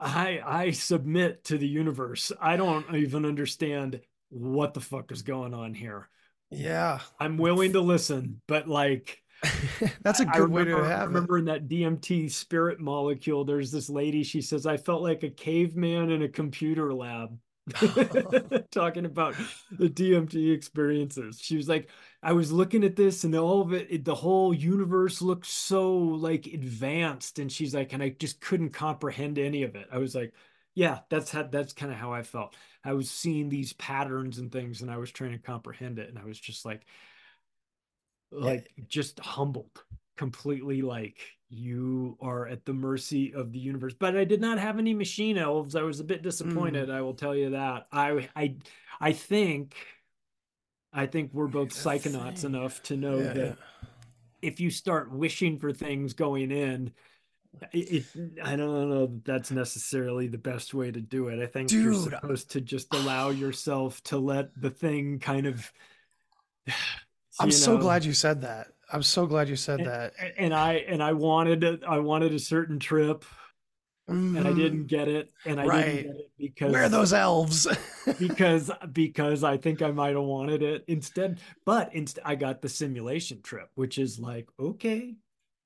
[0.00, 2.32] I I submit to the universe.
[2.40, 4.00] I don't even understand
[4.30, 6.08] what the fuck is going on here.
[6.50, 7.00] Yeah.
[7.18, 9.22] I'm willing to listen, but like
[10.02, 13.70] that's a good remember, way to have I remember in that DMT spirit molecule, there's
[13.70, 17.38] this lady, she says, I felt like a caveman in a computer lab.
[18.70, 19.34] talking about
[19.70, 21.40] the DMT experiences.
[21.40, 21.88] She was like,
[22.24, 25.92] I was looking at this and all of it, it, the whole universe looked so
[25.94, 27.38] like advanced.
[27.38, 29.86] And she's like, and I just couldn't comprehend any of it.
[29.92, 30.32] I was like,
[30.74, 32.56] yeah, that's how, that's kind of how I felt.
[32.82, 36.08] I was seeing these patterns and things and I was trying to comprehend it.
[36.08, 36.86] And I was just like,
[38.32, 39.84] like just humbled
[40.16, 44.78] completely like you are at the mercy of the universe but i did not have
[44.78, 46.94] any machine elves i was a bit disappointed mm.
[46.94, 48.56] i will tell you that i i
[49.00, 49.76] i think
[50.94, 53.32] i think we're both psychonauts enough to know yeah.
[53.32, 53.58] that
[54.42, 56.92] if you start wishing for things going in
[57.72, 58.04] it,
[58.42, 61.40] I don't know that that's necessarily the best way to do it.
[61.40, 61.84] I think Dude.
[61.84, 65.72] you're supposed to just allow yourself to let the thing kind of.
[67.40, 70.12] I'm know, so glad you said that I'm so glad you said and, that.
[70.36, 73.24] And I and I wanted I wanted a certain trip,
[74.08, 74.36] mm.
[74.36, 75.30] and I didn't get it.
[75.44, 75.84] And I right.
[75.84, 77.66] didn't get it because where are those elves?
[78.18, 81.40] because because I think I might have wanted it instead.
[81.64, 85.14] But instead, I got the simulation trip, which is like okay,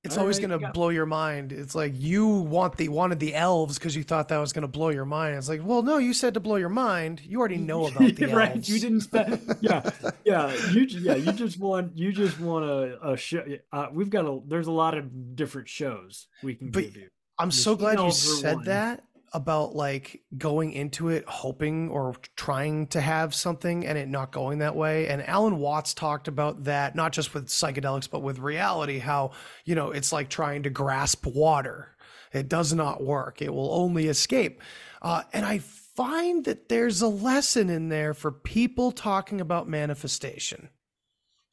[0.03, 1.51] it's always right, going to blow your mind.
[1.51, 4.69] It's like you want the wanted the elves because you thought that was going to
[4.69, 5.35] blow your mind.
[5.35, 7.21] It's like, well, no, you said to blow your mind.
[7.25, 8.51] You already know about the right.
[8.51, 8.69] elves.
[8.69, 9.57] You didn't spend.
[9.59, 9.89] yeah,
[10.23, 10.53] yeah.
[10.71, 11.15] You yeah.
[11.15, 13.43] You just want you just want a, a show.
[13.73, 14.39] Uh, we've got a.
[14.47, 17.09] There's a lot of different shows we can but give you.
[17.39, 18.65] I'm so glad you said one.
[18.65, 19.03] that
[19.33, 24.59] about like going into it hoping or trying to have something and it not going
[24.59, 25.07] that way.
[25.07, 29.31] And Alan Watts talked about that, not just with psychedelics, but with reality, how,
[29.65, 31.95] you know, it's like trying to grasp water.
[32.33, 33.41] It does not work.
[33.41, 34.61] It will only escape.
[35.01, 40.69] Uh, and I find that there's a lesson in there for people talking about manifestation.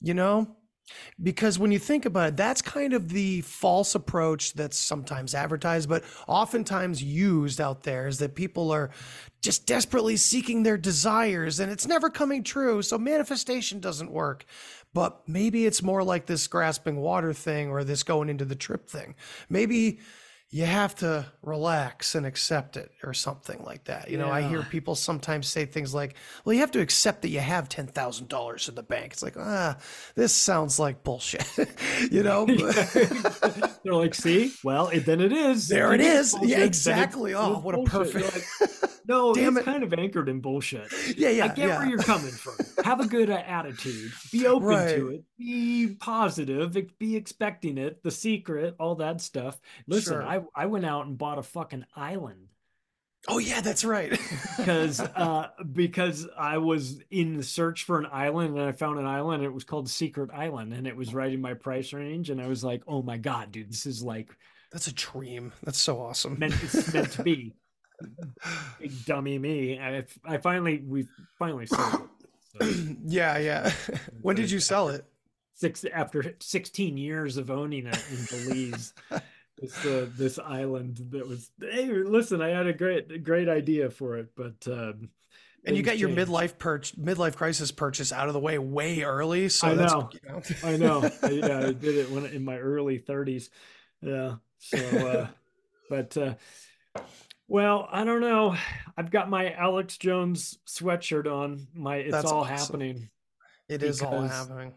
[0.01, 0.57] You know,
[1.23, 5.89] because when you think about it, that's kind of the false approach that's sometimes advertised,
[5.89, 8.91] but oftentimes used out there is that people are
[9.43, 12.83] just desperately seeking their desires and it's never coming true.
[12.83, 14.45] So manifestation doesn't work.
[14.93, 18.89] But maybe it's more like this grasping water thing or this going into the trip
[18.89, 19.15] thing.
[19.51, 20.01] Maybe
[20.51, 24.11] you have to relax and accept it or something like that.
[24.11, 26.15] You know, I hear people sometimes say things like,
[26.45, 29.13] well, you have to accept that you have $10,000 in the bank.
[29.13, 29.77] It's like, ah,
[30.15, 31.47] this sounds like bullshit,
[32.13, 32.47] you know?
[33.85, 35.67] They're like, see, well, it, then it is.
[35.69, 36.33] There it is.
[36.33, 37.35] Bullshit, yeah, exactly.
[37.35, 37.95] Oh, what bullshit.
[37.95, 38.35] a perfect.
[38.61, 39.71] Like, no, Damn it's it.
[39.71, 40.93] kind of anchored in bullshit.
[41.17, 41.45] Yeah, yeah.
[41.45, 41.79] I get yeah.
[41.79, 42.55] where you're coming from.
[42.85, 44.13] Have a good uh, attitude.
[44.33, 44.97] Be open right.
[44.97, 45.25] to it.
[45.39, 46.77] Be positive.
[46.99, 48.03] Be expecting it.
[48.03, 49.59] The secret, all that stuff.
[49.87, 50.27] Listen, sure.
[50.27, 52.49] I, I went out and bought a fucking island.
[53.29, 54.11] Oh yeah, that's right.
[54.57, 59.07] because uh, because I was in the search for an island and I found an
[59.07, 59.43] island.
[59.43, 62.31] it was called Secret Island, and it was right in my price range.
[62.31, 64.31] And I was like, oh my god, dude, this is like
[64.73, 65.53] That's a dream.
[65.65, 66.39] That's so awesome.
[66.39, 67.55] Meant, it's meant to be.
[68.79, 69.81] Big dummy me.
[69.81, 71.09] I, I finally, we
[71.39, 72.63] finally sold it.
[72.63, 72.95] So.
[73.07, 73.73] yeah, yeah.
[74.21, 75.05] when did you sell it?
[75.55, 78.93] Six after 16 years of owning it in Belize.
[79.59, 84.17] This uh, this island that was hey listen i had a great great idea for
[84.19, 85.09] it but um
[85.65, 86.31] and you got your changed.
[86.31, 90.21] midlife perch midlife crisis purchase out of the way way early so i know, you
[90.29, 90.43] know.
[90.63, 91.11] i know.
[91.23, 93.49] I, yeah i did it when in my early 30s
[94.03, 94.79] yeah so
[95.09, 95.27] uh
[95.91, 96.35] but uh
[97.49, 98.57] well i don't know.
[98.97, 101.67] I've got my alex jones sweatshirt on.
[101.75, 102.57] My it's That's all awesome.
[102.57, 103.11] happening
[103.69, 104.73] It is all happening.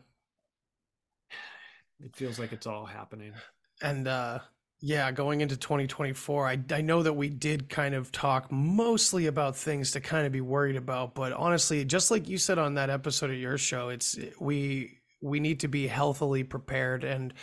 [2.01, 3.33] It feels like it's all happening.
[3.81, 4.39] And uh
[4.81, 9.57] yeah, going into 2024, I, I know that we did kind of talk mostly about
[9.57, 12.89] things to kind of be worried about, but honestly, just like you said on that
[12.89, 17.33] episode of your show, it's we we need to be healthily prepared and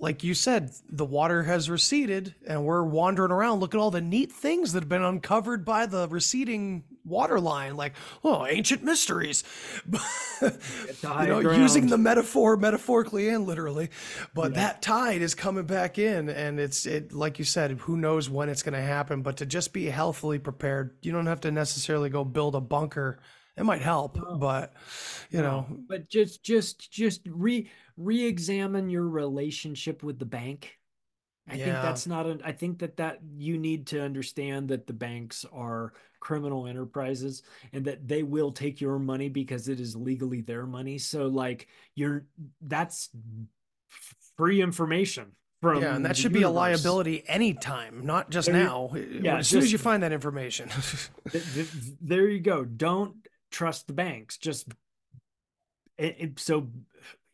[0.00, 3.58] like you said, the water has receded and we're wandering around.
[3.58, 7.76] Look at all the neat things that have been uncovered by the receding water line,
[7.76, 7.94] like,
[8.24, 9.44] oh, ancient mysteries.
[10.42, 10.50] you
[11.02, 11.60] know, ground.
[11.60, 13.90] using the metaphor metaphorically and literally.
[14.34, 14.58] But yeah.
[14.58, 18.48] that tide is coming back in and it's it like you said, who knows when
[18.48, 19.22] it's gonna happen.
[19.22, 23.18] But to just be healthily prepared, you don't have to necessarily go build a bunker.
[23.56, 24.36] It might help, no.
[24.36, 24.72] but
[25.30, 25.42] you no.
[25.42, 25.66] know.
[25.88, 30.77] But just just just re re-examine your relationship with the bank
[31.50, 31.64] i yeah.
[31.64, 35.44] think that's not an, I think that that you need to understand that the banks
[35.52, 37.42] are criminal enterprises
[37.72, 40.98] and that they will take your money because it is legally their money.
[40.98, 42.26] So like you're
[42.62, 43.10] that's
[44.36, 46.40] free information from yeah and that should universe.
[46.40, 48.90] be a liability anytime not just there, now.
[48.94, 50.70] Yeah, as soon as you find that information.
[52.00, 52.64] There you go.
[52.64, 53.16] Don't
[53.50, 54.38] trust the banks.
[54.38, 54.68] Just
[56.36, 56.68] so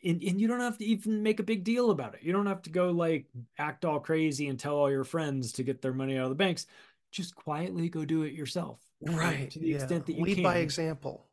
[0.05, 2.23] and, and you don't have to even make a big deal about it.
[2.23, 3.27] You don't have to go like
[3.59, 6.37] act all crazy and tell all your friends to get their money out of the
[6.37, 6.67] banks.
[7.11, 8.81] Just quietly go do it yourself.
[9.01, 9.51] Right.
[9.51, 9.77] To the yeah.
[9.77, 10.43] extent that you Lead can.
[10.43, 11.27] by example.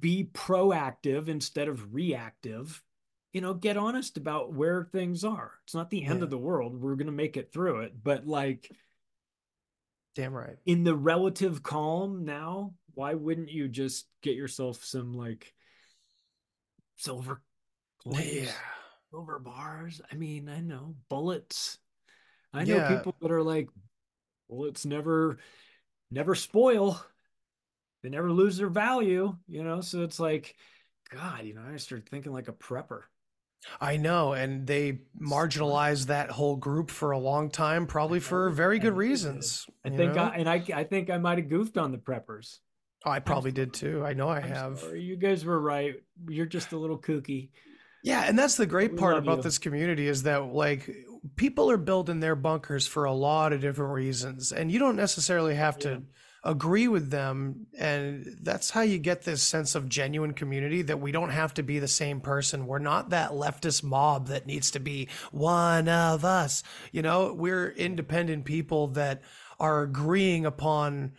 [0.00, 2.82] Be proactive instead of reactive.
[3.32, 5.52] You know, get honest about where things are.
[5.64, 6.24] It's not the end yeah.
[6.24, 6.80] of the world.
[6.80, 7.92] We're going to make it through it.
[8.02, 8.70] But like,
[10.14, 10.56] damn right.
[10.66, 15.52] In the relative calm now, why wouldn't you just get yourself some like
[16.96, 17.40] silver
[18.02, 18.50] coins, yeah.
[19.10, 20.00] silver bars.
[20.10, 21.78] I mean, I know bullets.
[22.52, 22.94] I know yeah.
[22.94, 23.68] people that are like,
[24.48, 25.38] bullets never,
[26.10, 27.04] never spoil.
[28.02, 29.80] They never lose their value, you know.
[29.80, 30.54] So it's like,
[31.10, 33.00] God, you know, I started thinking like a prepper.
[33.80, 38.78] I know, and they marginalized that whole group for a long time, probably for very
[38.78, 39.66] good reasons.
[39.84, 42.58] I think, I, and I, I think I might have goofed on the preppers.
[43.04, 44.04] Oh, I probably did too.
[44.04, 44.78] I know I I'm have.
[44.80, 45.02] Sorry.
[45.02, 45.94] You guys were right.
[46.28, 47.50] You're just a little kooky.
[48.02, 49.42] Yeah, and that's the great we part about you.
[49.42, 50.90] this community is that like
[51.36, 55.54] people are building their bunkers for a lot of different reasons, and you don't necessarily
[55.54, 55.98] have to yeah.
[56.44, 57.66] agree with them.
[57.78, 61.62] And that's how you get this sense of genuine community that we don't have to
[61.62, 62.66] be the same person.
[62.66, 66.62] We're not that leftist mob that needs to be one of us.
[66.92, 69.22] You know, we're independent people that
[69.58, 71.12] are agreeing upon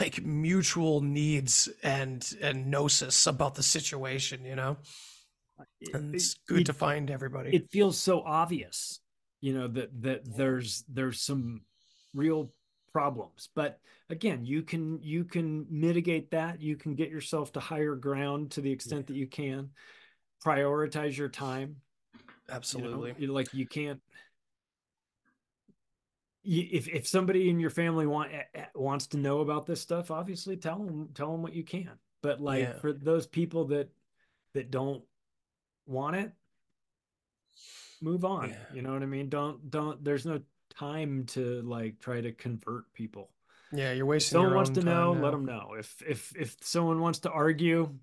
[0.00, 4.76] like mutual needs and and gnosis about the situation you know?
[5.92, 7.54] And it's good it, to find everybody.
[7.54, 9.00] it feels so obvious
[9.40, 11.62] you know that that there's there's some
[12.14, 12.52] real
[12.92, 13.48] problems.
[13.54, 13.78] But
[14.08, 16.60] again you can you can mitigate that.
[16.60, 19.14] You can get yourself to higher ground to the extent yeah.
[19.14, 19.70] that you can.
[20.44, 21.76] Prioritize your time
[22.50, 23.14] absolutely.
[23.18, 24.00] You know, like you can't
[26.44, 30.10] if if somebody in your family want eh, eh, wants to know about this stuff,
[30.10, 31.90] obviously tell them tell them what you can.
[32.22, 32.72] But like yeah.
[32.74, 33.90] for those people that
[34.54, 35.02] that don't
[35.86, 36.32] want it,
[38.00, 38.50] move on.
[38.50, 38.56] Yeah.
[38.74, 39.28] You know what I mean?
[39.28, 40.02] Don't don't.
[40.02, 40.40] There's no
[40.70, 43.30] time to like try to convert people.
[43.72, 44.38] Yeah, you're wasting.
[44.38, 45.22] If someone wants to know, now.
[45.22, 45.74] let them know.
[45.78, 47.94] If if if someone wants to argue,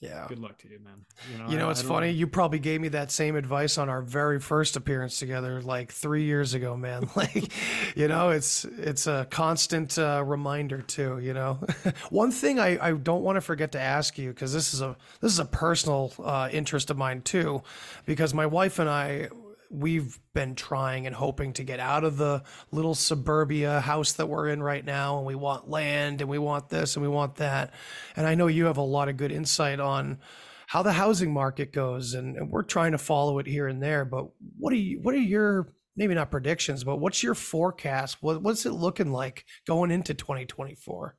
[0.00, 0.24] yeah.
[0.28, 1.04] Good luck to you, man.
[1.30, 2.06] You know, you know it's funny.
[2.06, 2.14] Know.
[2.14, 6.24] You probably gave me that same advice on our very first appearance together, like three
[6.24, 7.10] years ago, man.
[7.16, 7.52] like,
[7.94, 11.18] you know, it's it's a constant uh, reminder too.
[11.18, 11.60] You know,
[12.08, 14.96] one thing I, I don't want to forget to ask you because this is a
[15.20, 17.62] this is a personal uh, interest of mine too,
[18.06, 19.28] because my wife and I
[19.70, 22.42] we've been trying and hoping to get out of the
[22.72, 26.68] little suburbia house that we're in right now and we want land and we want
[26.68, 27.72] this and we want that.
[28.16, 30.18] And i know you have a lot of good insight on
[30.66, 34.04] how the housing market goes and, and we're trying to follow it here and there
[34.04, 34.26] but
[34.58, 38.18] what are you what are your maybe not predictions but what's your forecast?
[38.20, 41.16] What, what's it looking like going into 2024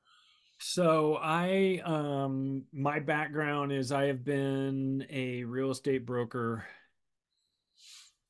[0.60, 6.66] so I um my background is I have been a real estate broker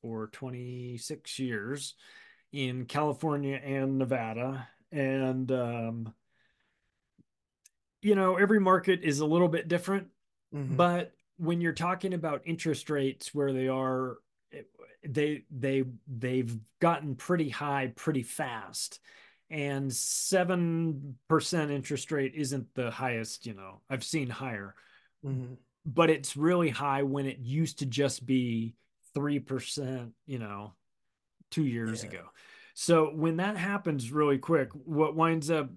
[0.02, 1.94] for 26 years
[2.52, 4.68] in California and Nevada.
[4.90, 6.14] And, um,
[8.02, 10.08] you know, every market is a little bit different,
[10.52, 10.76] Mhm.
[10.76, 14.18] but when you're talking about interest rates where they are,
[15.04, 19.00] they, they, they've gotten pretty high pretty fast.
[19.50, 24.74] And 7% interest rate isn't the highest, you know, I've seen higher
[25.24, 25.56] Mhm.
[25.84, 28.74] but it's really high when it used to just be
[29.14, 30.74] 3%, you know,
[31.50, 32.10] two years Yeah.
[32.10, 32.24] ago.
[32.74, 35.70] So when that happens really quick, what winds up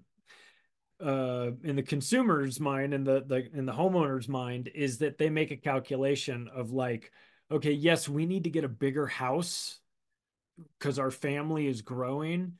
[1.04, 5.28] uh, in the consumer's mind and the, the in the homeowner's mind is that they
[5.28, 7.12] make a calculation of like,
[7.50, 9.78] okay, yes, we need to get a bigger house
[10.78, 12.54] because our family is growing.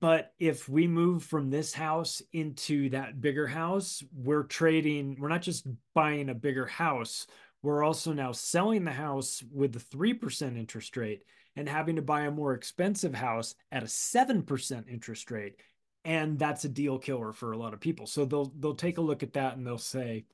[0.00, 5.42] But if we move from this house into that bigger house, we're trading, we're not
[5.42, 7.26] just buying a bigger house,
[7.64, 11.22] we're also now selling the house with the 3% interest rate
[11.56, 15.58] and having to buy a more expensive house at a 7% interest rate.
[16.04, 18.06] And that's a deal killer for a lot of people.
[18.06, 20.26] So they'll they'll take a look at that and they'll say,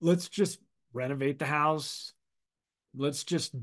[0.00, 0.60] let's just
[0.94, 2.14] renovate the house.
[2.96, 3.54] Let's just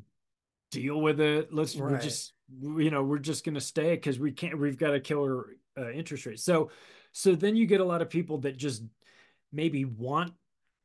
[0.69, 1.51] deal with it.
[1.51, 4.59] Let's we're just you know we're just going to stay because we can't.
[4.59, 6.39] We've got a killer uh, interest rate.
[6.39, 6.69] So
[7.11, 8.83] so then you get a lot of people that just
[9.51, 10.33] maybe want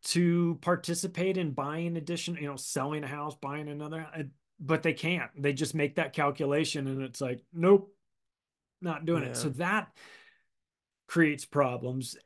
[0.05, 4.23] to participate in buying addition, you know, selling a house, buying another, uh,
[4.61, 5.31] but they can't.
[5.37, 7.93] They just make that calculation and it's like, nope,
[8.81, 9.37] not doing it.
[9.37, 9.89] So that
[11.07, 12.16] creates problems.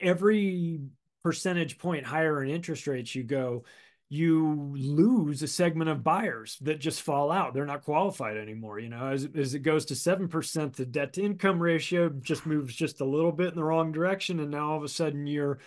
[0.00, 0.80] Every
[1.22, 3.64] percentage point higher in interest rates you go,
[4.08, 7.54] you lose a segment of buyers that just fall out.
[7.54, 8.78] They're not qualified anymore.
[8.78, 12.74] You know, as, as it goes to 7%, the debt to income ratio just moves
[12.74, 14.38] just a little bit in the wrong direction.
[14.38, 15.58] And now all of a sudden you're,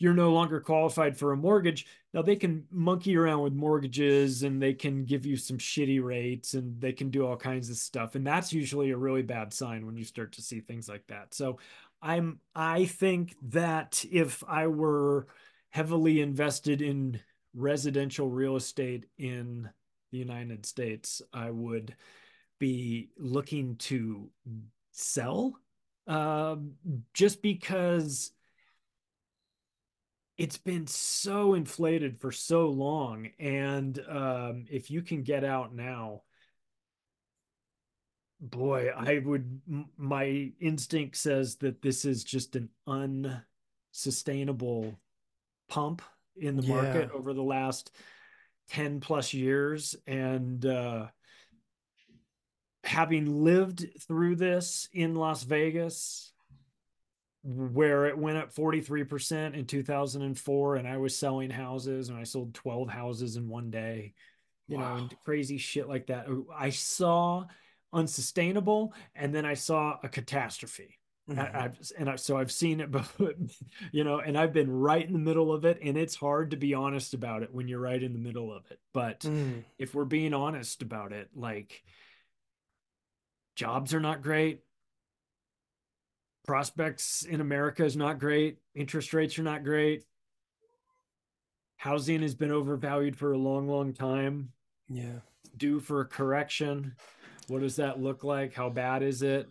[0.00, 1.86] you're no longer qualified for a mortgage.
[2.14, 6.54] Now they can monkey around with mortgages and they can give you some shitty rates
[6.54, 8.14] and they can do all kinds of stuff.
[8.14, 11.34] And that's usually a really bad sign when you start to see things like that.
[11.34, 11.58] So
[12.00, 15.26] I'm I think that if I were
[15.68, 17.20] heavily invested in
[17.54, 19.68] residential real estate in
[20.12, 21.94] the United States, I would
[22.58, 24.30] be looking to
[24.92, 25.56] sell
[26.06, 26.72] um,
[27.12, 28.32] just because
[30.40, 36.22] it's been so inflated for so long and um, if you can get out now
[38.40, 39.60] boy i would
[39.98, 42.70] my instinct says that this is just an
[43.92, 44.98] unsustainable
[45.68, 46.00] pump
[46.38, 47.94] in the market over the last
[48.70, 51.06] 10 plus years and uh
[52.82, 56.32] having lived through this in las vegas
[57.42, 62.52] where it went up 43% in 2004 and I was selling houses and I sold
[62.54, 64.12] 12 houses in one day,
[64.68, 66.26] you know, and crazy shit like that.
[66.54, 67.46] I saw
[67.92, 70.98] unsustainable and then I saw a catastrophe.
[71.38, 73.32] I, I've, and I, so I've seen it, before,
[73.92, 75.78] you know, and I've been right in the middle of it.
[75.82, 78.70] And it's hard to be honest about it when you're right in the middle of
[78.70, 78.80] it.
[78.92, 79.64] But Mm.
[79.78, 81.82] if we're being honest about it, like
[83.56, 84.60] jobs are not great
[86.46, 88.58] prospects in America is not great.
[88.74, 90.04] Interest rates are not great.
[91.76, 94.50] Housing has been overvalued for a long, long time.
[94.88, 95.20] Yeah.
[95.56, 96.94] Due for a correction.
[97.48, 98.54] What does that look like?
[98.54, 99.48] How bad is it?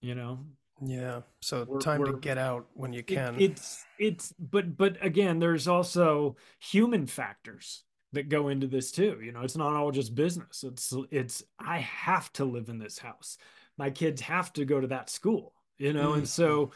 [0.00, 0.38] You know,
[0.82, 1.20] Yeah.
[1.42, 3.38] So We're- time to we're- get out when you It- can.
[3.38, 9.20] it's it's but but again, there's also human factors that go into this too.
[9.22, 10.64] You know, it's not all just business.
[10.64, 13.36] It's it's I have to live in this house.
[13.76, 15.54] My kids have to go to that school.
[15.80, 16.72] You know, and so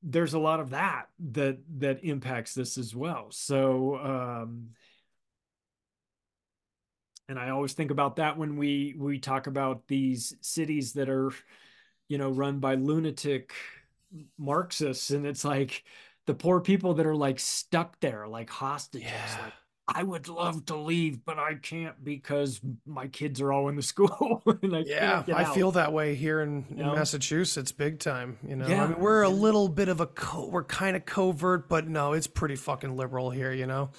[0.00, 3.26] there's a lot of that that that impacts this as well.
[3.30, 4.68] So um
[7.28, 11.32] and I always think about that when we we talk about these cities that are
[12.08, 13.52] you know run by lunatic
[14.38, 15.82] Marxists and it's like
[16.26, 19.10] the poor people that are like stuck there like hostages
[19.42, 19.52] like
[19.88, 23.82] I would love to leave but I can't because my kids are all in the
[23.94, 26.94] school and I yeah, can't get I feel that way here in, in You know?
[26.94, 28.38] Massachusetts, big time.
[28.46, 28.84] You know, yeah.
[28.84, 32.14] I mean, we're a little bit of a co- we're kind of covert, but no,
[32.14, 33.52] it's pretty fucking liberal here.
[33.52, 33.90] You know.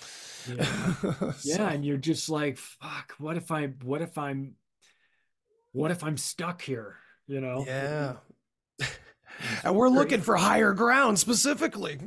[0.48, 0.94] Yeah.
[1.44, 4.56] yeah and you're just like fuck what if i what if i'm
[5.74, 6.96] what if i'm stuck here
[7.28, 8.14] you know Yeah.
[8.82, 8.94] Mm-hmm.
[9.68, 12.00] and we're looking for higher ground specifically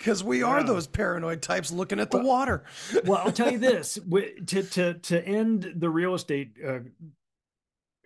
[0.00, 0.66] because we are Yeah.
[0.66, 2.64] those paranoid types looking at the water.
[3.04, 6.80] well i'll tell you this wi- to to to end the real estate uh,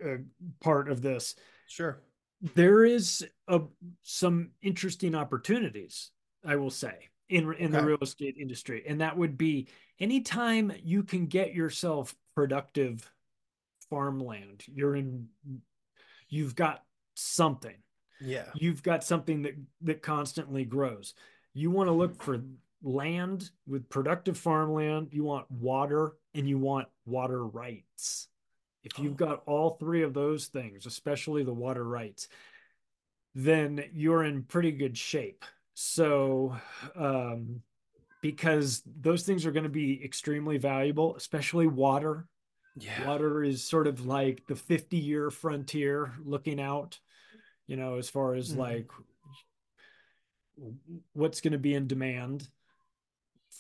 [0.05, 0.17] uh,
[0.61, 1.35] part of this
[1.69, 2.03] Sure.
[2.55, 3.61] there is a,
[4.03, 6.11] some interesting opportunities
[6.45, 9.67] i will say in in the real estate industry, and that would be
[9.99, 13.11] anytime you can get yourself productive
[13.89, 14.63] farmland.
[14.67, 15.29] You're in.
[16.29, 16.85] You've got
[17.15, 17.77] something.
[18.21, 18.45] Yeah.
[18.55, 21.15] You've got something that that constantly grows.
[21.55, 22.43] You want to look for
[22.83, 25.09] land with productive farmland.
[25.13, 28.29] You want water, and you want water rights.
[28.83, 32.29] If you've got all three of those things, especially the water rights,
[33.35, 35.45] then you're in pretty good shape.
[35.73, 36.57] So,
[36.95, 37.63] um,
[38.21, 42.27] because those things are going to be extremely valuable, especially water.
[42.77, 43.07] Yeah.
[43.07, 46.99] Water is sort of like the 50 year frontier looking out,
[47.67, 48.59] you know, as far as Mhm.
[48.59, 48.91] like
[51.13, 52.49] what's going to be in demand.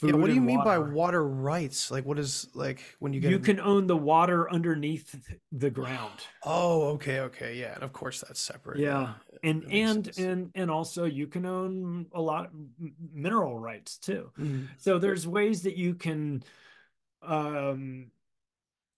[0.02, 0.92] Yeah, what do you mean by water.
[0.92, 1.90] water rights?
[1.90, 5.14] Like, what is like when you get You can own the water underneath
[5.52, 6.26] the ground.
[6.42, 8.80] Oh, okay, okay, yeah, and of course that's separate.
[8.80, 9.14] Yeah,
[9.44, 10.18] and and sense.
[10.18, 12.52] and and also you can own a lot of
[13.12, 14.32] mineral rights too.
[14.36, 14.68] Mhm.
[14.78, 16.42] So there's ways that you can,
[17.22, 18.10] um,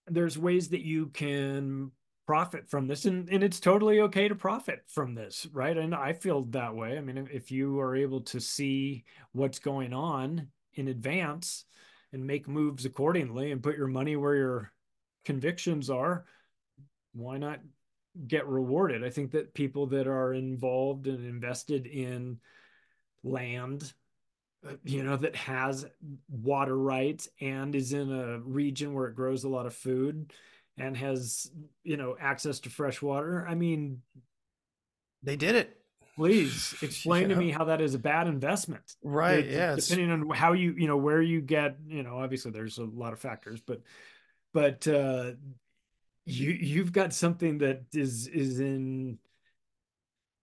[0.07, 1.93] there's ways that you can
[2.27, 5.77] profit from this, and and it's totally okay to profit from this, right?
[5.77, 6.99] And I feel that way.
[6.99, 11.65] I mean, if- you are able to see what's going on in advance
[12.13, 14.73] and make moves accordingly, and put your money where your
[15.25, 16.25] convictions are,
[17.13, 17.61] why not
[18.27, 19.05] get rewarded?
[19.05, 22.41] I think that people that are involved and invested in
[23.23, 23.93] land
[24.67, 25.87] uh, you know that has
[26.29, 30.33] water rights and is in a region where it grows a lot of food
[30.79, 31.51] and has
[31.83, 33.47] you know access to fresh water.
[33.49, 34.03] I mean
[35.23, 35.77] They did it.
[36.17, 38.85] please explain to me how that is a bad investment.
[39.03, 42.51] Right, It- yeah, depending on how you you know where you get you know obviously
[42.51, 43.83] there's a lot of factors but
[44.53, 45.33] but uh
[46.25, 49.19] you you've got something that is is in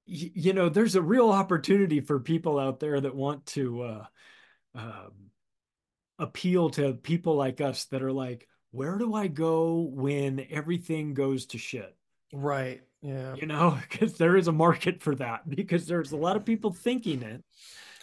[0.05, 4.05] you know there's a real opportunity for people out there that want to uh
[4.75, 5.11] um
[6.19, 11.45] appeal to people like us that are like where do i go when everything goes
[11.45, 11.95] to shit
[12.33, 12.81] Right.
[13.01, 13.35] Yeah.
[13.35, 16.73] you know because there is a market for that because there's a lot of people
[16.73, 17.43] thinking it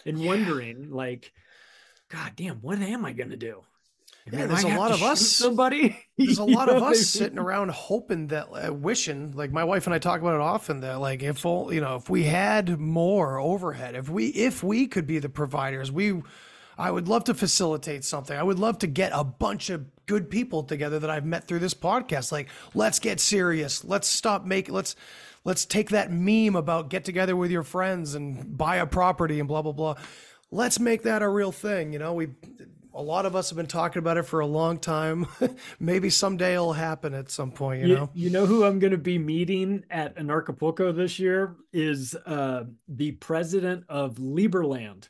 [0.05, 1.31] and wondering like
[2.09, 3.61] god damn what am i gonna do
[4.31, 5.21] Yeah, mean, there's I a lot of us.
[5.21, 7.03] somebody There's a lot of I us mean?
[7.03, 10.81] sitting around hoping that, uh, wishing, like my wife and I talk about it often,
[10.81, 14.87] that like if all, you know, if we had more overhead, if we if we
[14.87, 16.21] could be the providers, we,
[16.77, 18.37] I would love to facilitate something.
[18.37, 21.59] I would love to get a bunch of good people together that I've met through
[21.59, 22.33] this podcast.
[22.33, 23.85] Like, let's get serious.
[23.85, 24.75] Let's stop making.
[24.75, 24.97] Let's
[25.45, 29.47] let's take that meme about get together with your friends and buy a property and
[29.47, 29.95] blah blah blah.
[30.51, 31.93] Let's make that a real thing.
[31.93, 32.27] You know, we
[32.93, 35.27] a lot of us have been talking about it for a long time.
[35.79, 38.09] Maybe someday it'll happen at some point, you, you, know?
[38.13, 43.13] you know who I'm going to be meeting at Anarchapulco this year is uh, the
[43.13, 45.07] president of Liberland.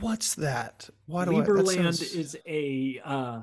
[0.00, 0.90] What's that?
[1.06, 1.42] Why do I?
[1.42, 3.42] that sounds- is a uh,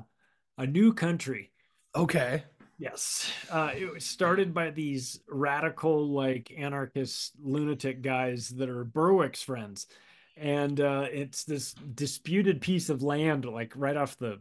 [0.58, 1.52] a new country.
[1.94, 2.42] Okay.
[2.80, 9.42] Yes, uh, it was started by these radical, like anarchist, lunatic guys that are Berwick's
[9.42, 9.88] friends,
[10.36, 14.38] and uh, it's this disputed piece of land, like right off the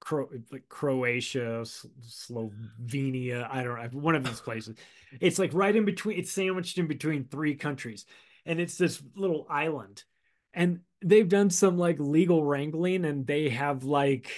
[0.00, 3.48] Cro- like Croatia, S- Slovenia.
[3.50, 4.76] I don't know, one of these places.
[5.18, 6.18] It's like right in between.
[6.18, 8.04] It's sandwiched in between three countries,
[8.44, 10.04] and it's this little island.
[10.52, 14.30] And they've done some like legal wrangling, and they have like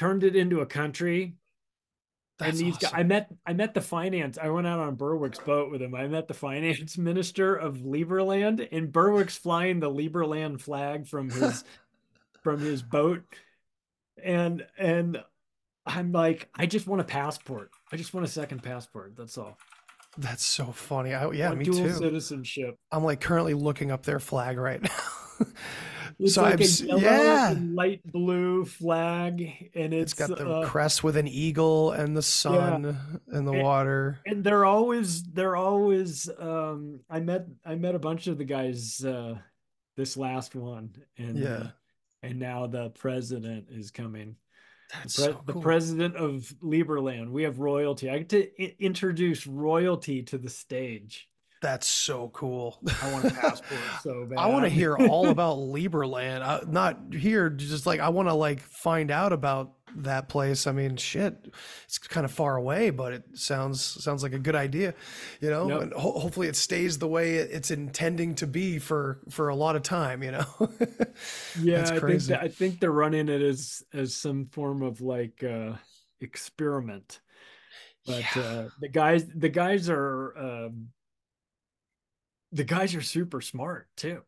[0.00, 1.34] turned it into a country.
[2.38, 4.38] That's and these guys, I met I met the finance.
[4.40, 5.94] I went out on Berwick's boat with him.
[5.94, 11.64] I met the finance minister of Liberland, and Berwick's flying the Liberland flag from his
[12.42, 13.22] from his boat.
[14.24, 15.22] And and
[15.84, 17.70] I'm like, I just want a passport.
[17.92, 19.16] I just want a second passport.
[19.18, 19.58] That's all.
[20.16, 21.12] That's so funny.
[21.12, 21.92] I, yeah, me dual too.
[21.92, 22.78] citizenship.
[22.90, 24.82] I'm like currently looking up their flag right
[25.40, 25.46] now.
[26.20, 26.64] It's so like I'm a
[27.00, 27.54] yellow yeah.
[27.72, 32.22] light blue flag, and it's it's got the uh, crest with an eagle and the
[32.22, 32.96] sun
[33.28, 34.18] and the And- water.
[34.26, 39.04] and they're always they're always um i met i met a bunch of the guys
[39.04, 39.36] uh
[39.96, 41.48] this last one and Yeah.
[41.48, 41.70] uh,
[42.22, 44.36] and now the president is coming
[44.92, 48.76] That's the, pre- so the president of liberland we have royalty i get to I-
[48.78, 51.28] introduce royalty to the stage
[51.60, 52.78] That's so cool.
[53.02, 56.40] i want a passport so bad I want to hear all about Liberland.
[56.42, 60.66] Uh, not here, just like I want to like find out about that place.
[60.66, 61.52] I mean, shit,
[61.84, 64.94] it's kind of far away, but it sounds sounds like a good idea,
[65.40, 65.68] you know.
[65.68, 65.82] Yep.
[65.82, 69.76] And ho- hopefully, it stays the way it's intending to be for for a lot
[69.76, 70.46] of time, you know.
[71.60, 75.42] yeah i think that, i think they're running it as as some form of like
[75.42, 75.72] uh
[76.20, 77.20] experiment
[78.06, 80.88] but uh the guys the guys are um
[82.52, 84.22] the guys are super smart too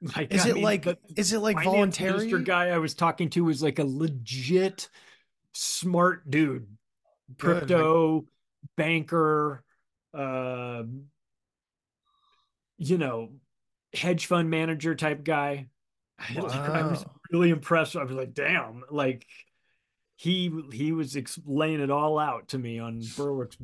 [0.16, 2.42] Like, Is I it mean, like is it like voluntary?
[2.42, 4.88] guy I was talking to was like a legit
[5.54, 6.66] smart dude,
[7.28, 8.26] Good, crypto
[8.76, 9.64] banker,
[10.12, 10.82] uh,
[12.76, 13.30] you know,
[13.94, 15.68] hedge fund manager type guy.
[16.18, 17.96] I, like, I was really impressed.
[17.96, 19.26] I was like, damn, like
[20.16, 23.56] he he was ex- laying it all out to me on Berwick's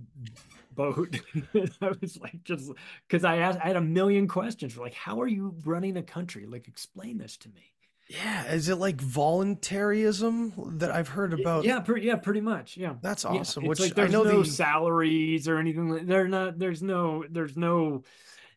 [0.75, 1.21] boat.
[1.81, 2.71] I was like, just
[3.09, 4.77] because I asked, I had a million questions.
[4.77, 6.47] Like, how are you running a country?
[6.47, 7.73] Like, explain this to me.
[8.09, 11.65] Yeah, is it like voluntarism that I've heard about?
[11.65, 12.77] Yeah, pretty, yeah, pretty much.
[12.77, 13.63] Yeah, That's Yeah, awesome.
[13.65, 15.89] It's Which like I there's know no the salaries or anything.
[15.89, 16.59] like- They're not.
[16.59, 17.25] There's no.
[17.31, 18.03] There's no.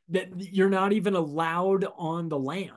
[0.09, 2.71] That you're not even allowed on the land.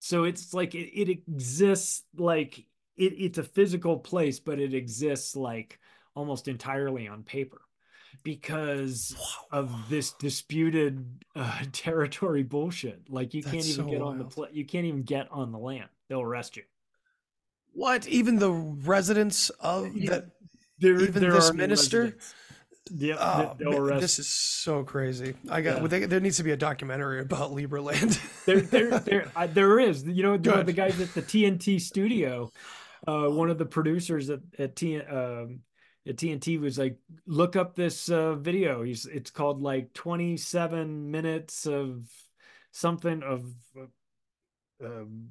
[0.00, 2.58] So it's like it, it exists like
[2.96, 5.78] it, it's a physical place, but it exists like
[6.16, 7.60] almost entirely on paper
[8.22, 9.16] because
[9.50, 13.02] of this disputed uh, territory bullshit.
[13.08, 14.34] Like you can't even so get on the wild.
[14.34, 15.88] pla- you can't even get on the land.
[16.08, 16.62] They'll arrest you.
[17.72, 18.06] what?
[18.08, 20.26] Even the residents of Yeah, that
[20.78, 22.16] There, Even there this minister?
[22.90, 25.34] Yep, Oh, they'll man, arrest this is so crazy.
[25.48, 25.80] I got.
[25.80, 25.86] Yeah.
[25.86, 28.18] There, there needs to be a documentary about Liberland.
[28.44, 30.02] there, there, there, there is.
[30.04, 32.50] You know, the, the guys at the TNT studio,
[33.06, 35.60] uh, one of the producers at at, T, um,
[36.06, 36.96] at TNT was like,
[37.26, 38.82] look up this uh, video.
[38.82, 42.08] He's it's called like 27 minutes of
[42.70, 43.44] something of.
[43.76, 43.86] Uh,
[44.84, 45.28] um,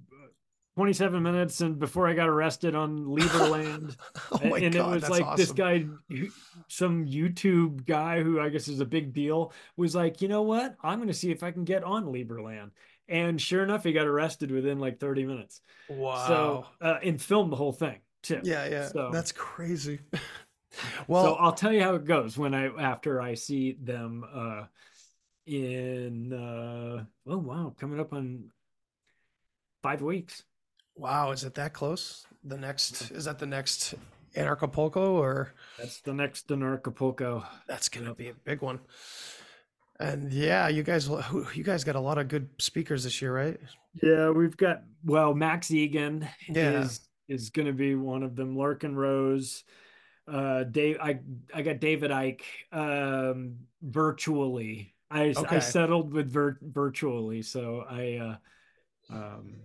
[0.77, 3.98] 27 minutes and before I got arrested on Liberland.
[4.31, 5.85] oh my and god, it was like this guy
[6.69, 10.76] some youtube guy who i guess is a big deal was like you know what
[10.81, 12.72] i'm going to see if i can get on liberland
[13.10, 16.27] and sure enough he got arrested within like 30 minutes Wow.
[16.27, 19.99] so uh, and filmed the whole thing too yeah, yeah, so that's crazy.
[20.72, 24.64] so well, i'll tell you how it goes when i after i see them uh
[25.45, 28.45] in uh oh wow coming up on
[29.84, 30.43] five weeks
[30.95, 32.26] wow, is it that close?
[32.43, 33.95] The next is that the next
[34.35, 38.80] Anarchapulco or that's the next Anarchapulco that's gonna be a big one.
[39.99, 41.07] And yeah, you guys,
[41.53, 43.60] you guys got a lot of good speakers this year, right?
[44.02, 46.81] Yeah, we've got well, Max Igan Yeah.
[46.81, 48.56] is is going to be one of them.
[48.56, 49.64] Larken Rose,
[50.27, 50.98] uh, Dave.
[51.02, 51.19] I
[51.53, 52.41] I got David Icke
[52.72, 54.95] um, virtually.
[55.10, 59.56] I I settled with vir- virtually, so I uh, um,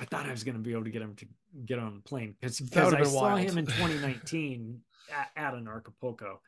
[0.00, 1.26] I thought I was going to be able to get him to
[1.64, 3.40] get on the plane because because I saw wild.
[3.40, 4.80] him in 2019
[5.12, 6.38] at, at Anarchapulco.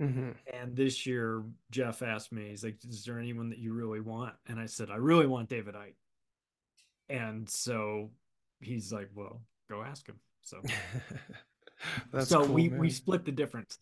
[0.00, 0.30] Mm-hmm.
[0.52, 4.34] And this year, Jeff asked me, he's like, Is there anyone that you really want?
[4.46, 5.94] And I said, I really want David Icke.
[7.08, 8.10] And so
[8.60, 10.20] he's like, Well, go ask him.
[10.42, 10.62] So,
[12.12, 12.78] That's so cool, we, man.
[12.78, 13.78] we split the difference.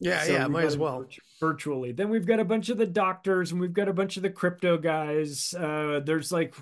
[0.00, 1.06] yeah, So yeah, might as well.
[1.40, 1.92] Virtually.
[1.92, 4.30] Then we've got a bunch of the doctors and we've got a bunch of the
[4.30, 5.54] crypto guys.
[5.54, 6.54] Uh, there's like,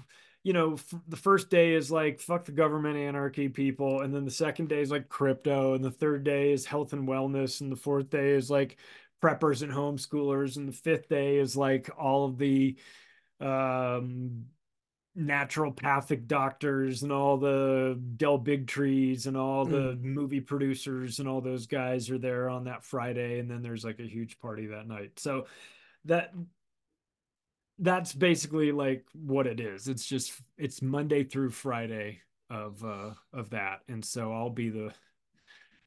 [0.42, 4.24] you know, f- the first day is like fuck the government anarchy people, and then
[4.24, 7.70] the second day is like crypto, and the third day is health and wellness, and
[7.70, 8.78] the fourth day is like
[9.22, 12.76] preppers and homeschoolers, and the fifth day is like all of the
[13.40, 14.44] um
[15.18, 21.66] naturopathic doctors and all the Del Bigtrees and all the movie producers and all those
[21.66, 25.18] guys are there on that Friday and then there's like a huge party that night.
[25.18, 25.46] So
[26.04, 26.32] that
[27.80, 29.88] that's basically like what it is.
[29.88, 33.80] It's just it's Monday through Friday of uh of that.
[33.88, 34.92] And so I'll be the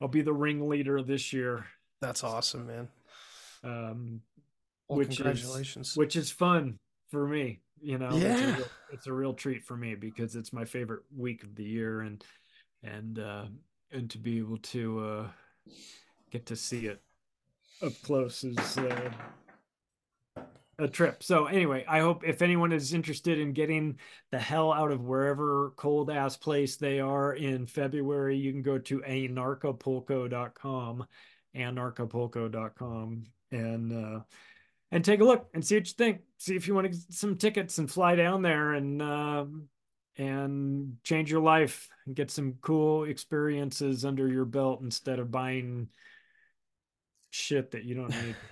[0.02, 1.66] I'll be the ringleader this year.
[2.02, 2.88] That's awesome, man.
[3.64, 4.22] Um
[4.90, 5.92] Well, which congratulations.
[5.92, 6.78] is which is fun
[7.10, 10.54] for me you know it's, a real, it's a real treat for me because it's
[10.54, 12.24] my favorite week of the year and
[12.84, 13.46] and uh
[13.92, 15.28] and to be able to uh
[16.32, 17.02] get to see it
[17.82, 19.12] up close is uh
[20.80, 21.22] a trip.
[21.22, 24.00] So anyway i hope if anyone is interested in getting
[24.32, 28.80] the hell out of wherever cold ass place they are in february you can go
[28.80, 31.06] to anarchapulco.com
[31.56, 34.20] anarchapulco.com and uh
[34.94, 36.22] and take a look and see what you think.
[36.38, 39.68] See if you want to get some tickets and fly down there and um,
[40.18, 45.90] and change your life and get some cool experiences under your belt instead of buying
[47.32, 48.36] shit that you don't need.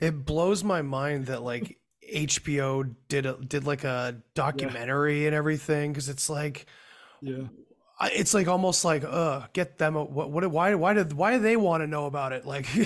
[0.00, 1.78] It blows my mind that like
[2.14, 6.66] HBO did a, did like a documentary and everything because it's like
[7.20, 7.42] yeah.
[8.02, 11.38] It's like almost like uh get them a, what what why why did why do
[11.40, 12.82] they want to know about it like but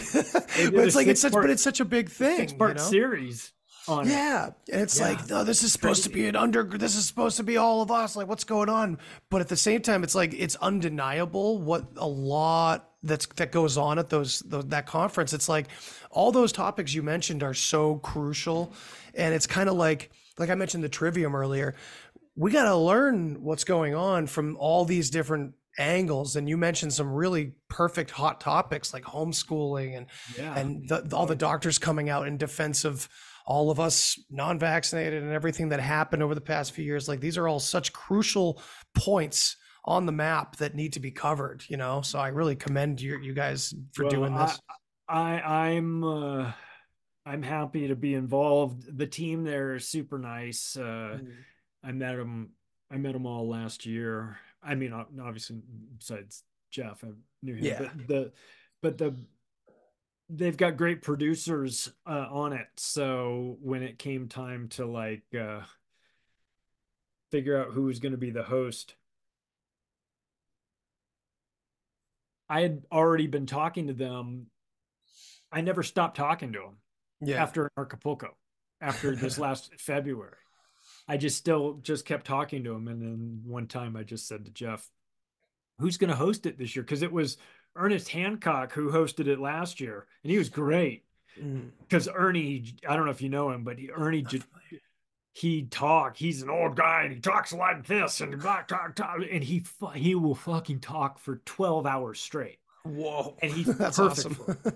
[0.57, 2.83] it's like it's such six-part- but it's such a big thing Six part you know?
[2.91, 3.53] series
[3.89, 4.11] on it.
[4.11, 5.39] yeah and it's like Yeah.
[5.39, 7.91] no this is supposed to be an under this is supposed to be all of
[7.91, 8.99] us like what's going on
[9.31, 13.77] but at the same time it's like it's undeniable what a lot that's that goes
[13.79, 15.67] on at those, those that conference it's like
[16.11, 18.73] all those topics you mentioned are so crucial
[19.15, 21.75] and it's kind of like like i mentioned the trivium earlier
[22.41, 26.93] we got to learn what's going on from all these different angles and you mentioned
[26.93, 30.07] some really perfect hot topics like homeschooling and
[30.37, 30.59] Yeah.
[30.59, 33.09] and the, all the doctors coming out in defense of
[33.47, 37.39] all of us non-vaccinated and everything that happened over the past few years like these
[37.39, 38.61] are all such crucial
[38.95, 43.01] points on the map that need to be covered you know so i really commend
[43.01, 44.61] you, you guys for Well, doing this
[45.09, 46.53] I, I I'm uh,
[47.27, 48.97] I'm happy to be involved.
[48.97, 50.77] The team there is super nice.
[50.77, 51.33] Uh, Mm.
[51.83, 52.51] I met them.
[52.91, 54.39] I met them all last year.
[54.63, 55.61] I mean, obviously,
[55.99, 57.09] besides Jeff, I
[57.43, 57.65] knew him.
[57.65, 57.79] Yeah.
[57.79, 58.33] But the,
[58.83, 59.15] but the,
[60.29, 62.67] they've got great producers uh, on it.
[62.77, 65.61] So when it came time to like uh,
[67.31, 68.95] figure out who was going to be the host,
[72.49, 74.47] I had already been talking to them.
[75.53, 76.77] I never stopped talking to them
[77.21, 78.37] yeah after Acapulco,
[78.81, 80.37] after this last February.
[81.11, 82.87] I just still just kept talking to him.
[82.87, 84.89] And then one time I just said to Jeff,
[85.81, 86.85] who's going to host it this year?
[86.85, 87.37] Because it was
[87.75, 91.05] Ernest Hancock who hosted it last year, and he was great.
[91.37, 91.71] Mm.
[91.81, 94.25] Because Ernie, I don't know if you know him, but he, Ernie,
[95.33, 96.17] he talk.
[96.17, 99.65] He's an old guy, and he talks like this, and talk, talk, talk, and he
[99.97, 102.61] he will fucking talk for twelve hours straight.
[102.85, 104.75] whoa And he's that's perfect awesome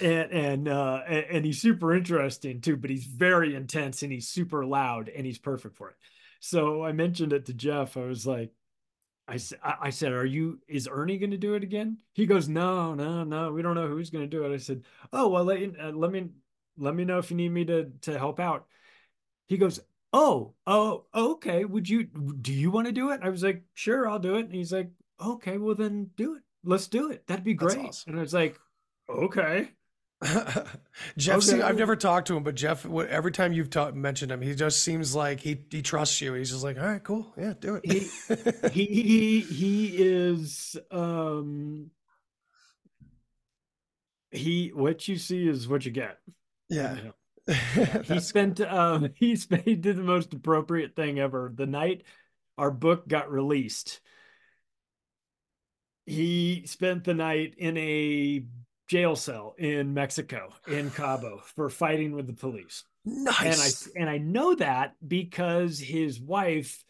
[0.00, 4.64] and and uh and, he's super interesting too but he's very intense and he's super
[4.64, 5.96] loud and he's perfect for it.
[6.40, 7.96] So i mentioned it to jeff.
[7.96, 8.52] I was like
[9.28, 11.98] I said are you is ernie going to do it again?
[12.12, 14.54] He goes no no no we don't know who's going to do it.
[14.54, 14.82] I said
[15.12, 16.28] oh well let, you- uh, let me
[16.78, 18.66] let me know if you need me to to help out.
[19.48, 19.80] He goes
[20.12, 23.20] oh oh okay would you do you want to do it?
[23.22, 24.46] I was like sure i'll do it.
[24.46, 24.90] And he's like
[25.20, 26.42] okay well then do it.
[26.62, 27.26] Let's do it.
[27.26, 27.78] That'd be great.
[27.78, 28.10] awesome.
[28.12, 28.58] and i was like
[29.08, 29.70] okay.
[31.18, 31.62] Jeff, see, Okay.
[31.62, 34.54] I've never talked to him, but Jeff, what, every time you've ta- mentioned him, he
[34.54, 36.32] just seems like he he trusts you.
[36.32, 37.84] He's just like, all right, cool, yeah, do it.
[37.84, 38.08] he
[38.72, 41.90] he he is um
[44.30, 46.18] he what you see is what you get.
[46.70, 47.54] Yeah, You know,
[48.04, 51.52] he spent um he spent he did the most appropriate thing ever.
[51.54, 52.02] The night
[52.56, 54.00] our book got released
[56.06, 58.44] he spent the night in a
[58.88, 63.86] jail cell in Mexico in Cabo for fighting with the police nice.
[63.96, 66.84] and I and I know that because his wife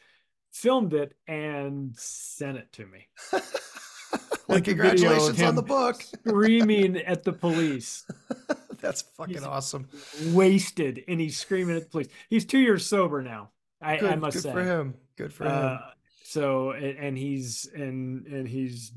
[0.52, 3.06] filmed it and sent it to me.
[3.32, 6.02] like, the video of congratulations on the book.
[6.26, 8.06] Screaming at the police,
[8.80, 9.88] That's fucking He's- awesome.
[10.32, 12.08] wasted, and he's screaming at the police.
[12.28, 13.50] He's two years sober now.
[13.80, 14.52] I, Good, I must good say.
[14.52, 14.94] Good for him.
[15.16, 15.52] Good for him.
[15.52, 15.78] Uh,
[16.24, 18.92] so and, and he's and and he's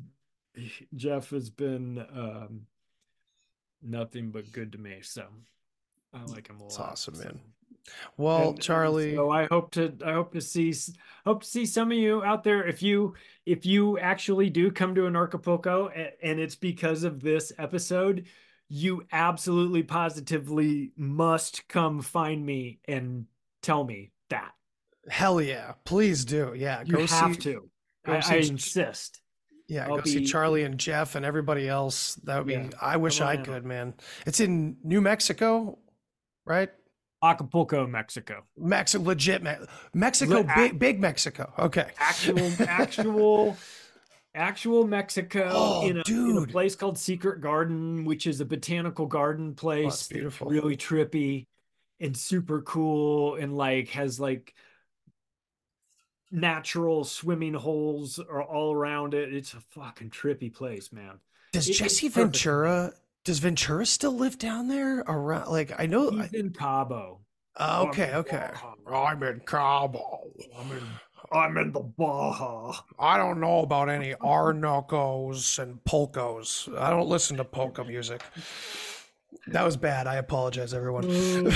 [0.95, 2.61] Jeff has been um,
[3.81, 4.99] nothing but good to me.
[5.01, 5.25] So
[6.13, 6.69] I like him a lot.
[6.69, 7.23] That's awesome, so.
[7.25, 7.39] man.
[8.17, 10.73] Well, And- and Charlie, So I hope to I hope to see
[11.25, 12.67] hope to see some of you out there.
[12.67, 13.15] If you
[13.45, 18.25] if you actually do come to Anarchapulco and it's because of this episode,
[18.67, 23.25] you absolutely positively must come find me and
[23.63, 24.51] tell me that.
[25.09, 26.53] hell yeah, please do.
[26.55, 27.41] Yeah, You go have see.
[27.41, 27.69] to.
[28.05, 29.21] I, I insist.
[29.69, 32.15] Yeah, I'll go see Charlie and Jeff and everybody else.
[32.23, 32.53] That would be.
[32.53, 33.45] Yeah, I wish come on I out.
[33.45, 33.93] could, man.
[34.25, 35.77] It's in New Mexico,
[36.43, 36.71] right?
[37.23, 38.43] Acapulco, Mexico.
[38.57, 39.57] Mexico, legit Me-
[39.93, 41.53] Mexico, Le- big, big Mexico.
[41.59, 41.87] Okay.
[41.99, 43.57] Actual actual
[44.33, 49.05] actual Mexico Oh, in, a, in a place called Secret Garden, which is a botanical
[49.05, 49.85] garden oh, place.
[49.85, 50.49] Oh, that's beautiful.
[50.49, 51.45] Really trippy
[51.99, 54.55] and super cool and like has like
[56.31, 59.33] natural swimming holes are all around it.
[59.33, 61.19] It's a fucking trippy place, man.
[61.51, 62.07] Does It- Jesse.
[62.09, 62.93] Ventura?
[63.23, 64.99] Does Ventura still live down there?
[65.01, 66.09] Around, like I know.
[66.11, 67.19] He's in Cabo.
[67.57, 68.49] uh, okay, I'm- okay.
[68.87, 70.31] I'm in Cabo.
[70.57, 70.83] I'm in
[71.31, 72.73] I'm in the Baja.
[72.97, 76.67] I don't know about any Arnocos and polcos.
[76.75, 78.21] I don't listen to polka music.
[79.47, 80.05] That was bad.
[80.07, 81.05] I apologize, everyone.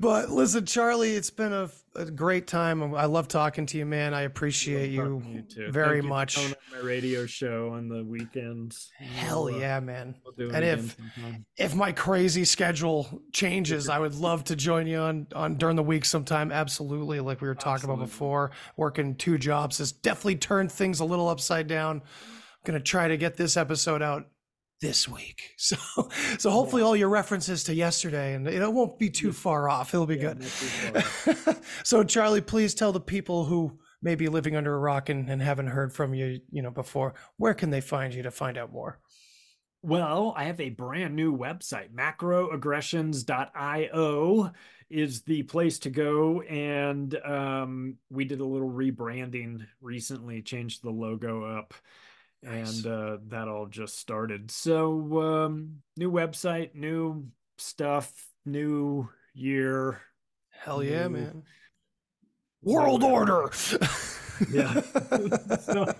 [0.00, 2.94] but listen, Charlie, it's been a, a great time.
[2.94, 4.14] I love talking to you, man.
[4.14, 5.70] I appreciate you, too.
[5.70, 6.38] very Thank much.
[6.38, 8.90] on my radio show on the weekends.
[8.98, 10.14] Hell We'll, uh, yeah, man.
[10.36, 11.46] we'll And if sometime.
[11.56, 15.82] if my crazy schedule changes, I would love to join you on on during the
[15.82, 16.52] week sometime.
[16.52, 21.04] Absolutely, like we were talking about before, working two jobs has definitely turned things a
[21.04, 21.96] little upside down.
[22.02, 24.26] I'm gonna try to get this episode out
[24.82, 25.76] this week, so
[26.38, 29.94] so hopefully all your references to yesterday and it won't be too far off.
[29.94, 30.40] It'll be Yeah, good.
[30.40, 31.56] not too far.
[31.84, 35.40] so Charlie, please tell the people who may be living under a rock and, and
[35.40, 38.70] haven't heard from you, you know, before, where can they find you to find out
[38.72, 38.98] more?
[39.84, 41.92] Well, I have a brand new website.
[41.94, 44.52] Macroaggressions.io
[44.90, 46.40] is the place to go.
[46.42, 51.74] And um, we did a little rebranding recently, changed the logo up.
[52.42, 52.84] Nice.
[52.84, 54.50] And uh, that all just started.
[54.50, 57.28] So, um, new website, new
[57.58, 58.12] stuff,
[58.44, 60.00] new year.
[60.50, 61.10] Hell yeah, new...
[61.10, 61.42] man.
[62.62, 63.50] World order.
[64.50, 64.80] yeah.
[65.60, 65.94] so,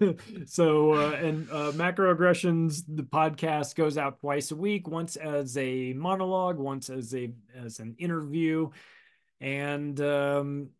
[0.46, 5.92] so uh, and uh, macroaggressions, the podcast goes out twice a week, once as a
[5.94, 8.70] monologue, once as a as an interview,
[9.40, 10.70] and um,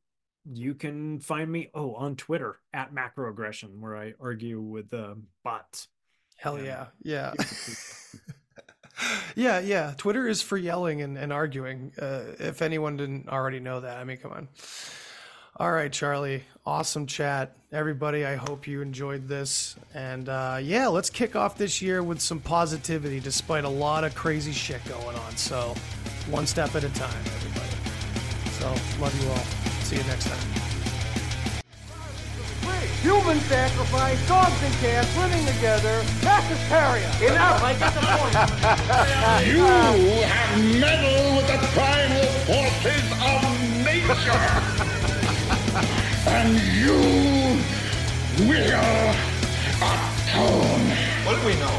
[0.52, 5.14] you can find me oh on Twitter at macroaggression where I argue with uh,
[5.44, 5.88] bots.
[6.36, 7.34] Hell yeah, yeah.
[9.34, 9.94] yeah, yeah.
[9.96, 11.92] Twitter is for yelling and, and arguing.
[12.00, 14.48] Uh, if anyone didn't already know that, I mean, come on.
[15.56, 16.44] All right, Charlie.
[16.64, 17.56] Awesome chat.
[17.72, 19.74] Everybody, I hope you enjoyed this.
[19.92, 24.14] And uh, yeah, let's kick off this year with some positivity despite a lot of
[24.14, 25.36] crazy shit going on.
[25.36, 25.74] So,
[26.30, 27.68] one step at a time, everybody.
[28.52, 28.68] So,
[29.02, 29.47] love you all.
[29.88, 30.36] See you next time.
[33.00, 37.08] Human sacrifice, dogs and cats living together, vegetarian.
[37.24, 38.36] Enough, I get the point.
[39.48, 39.64] you
[40.28, 43.40] have meddled with the primal forces of
[43.80, 44.44] nature
[46.36, 47.00] and you
[48.44, 49.16] will
[49.80, 50.84] atone.
[51.24, 51.76] What do we know?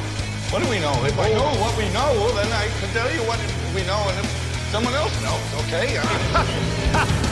[0.49, 0.98] What do we know?
[1.06, 3.38] If I know what we know, then I can tell you what
[3.76, 4.26] we know, and if
[4.72, 6.02] someone else knows, okay?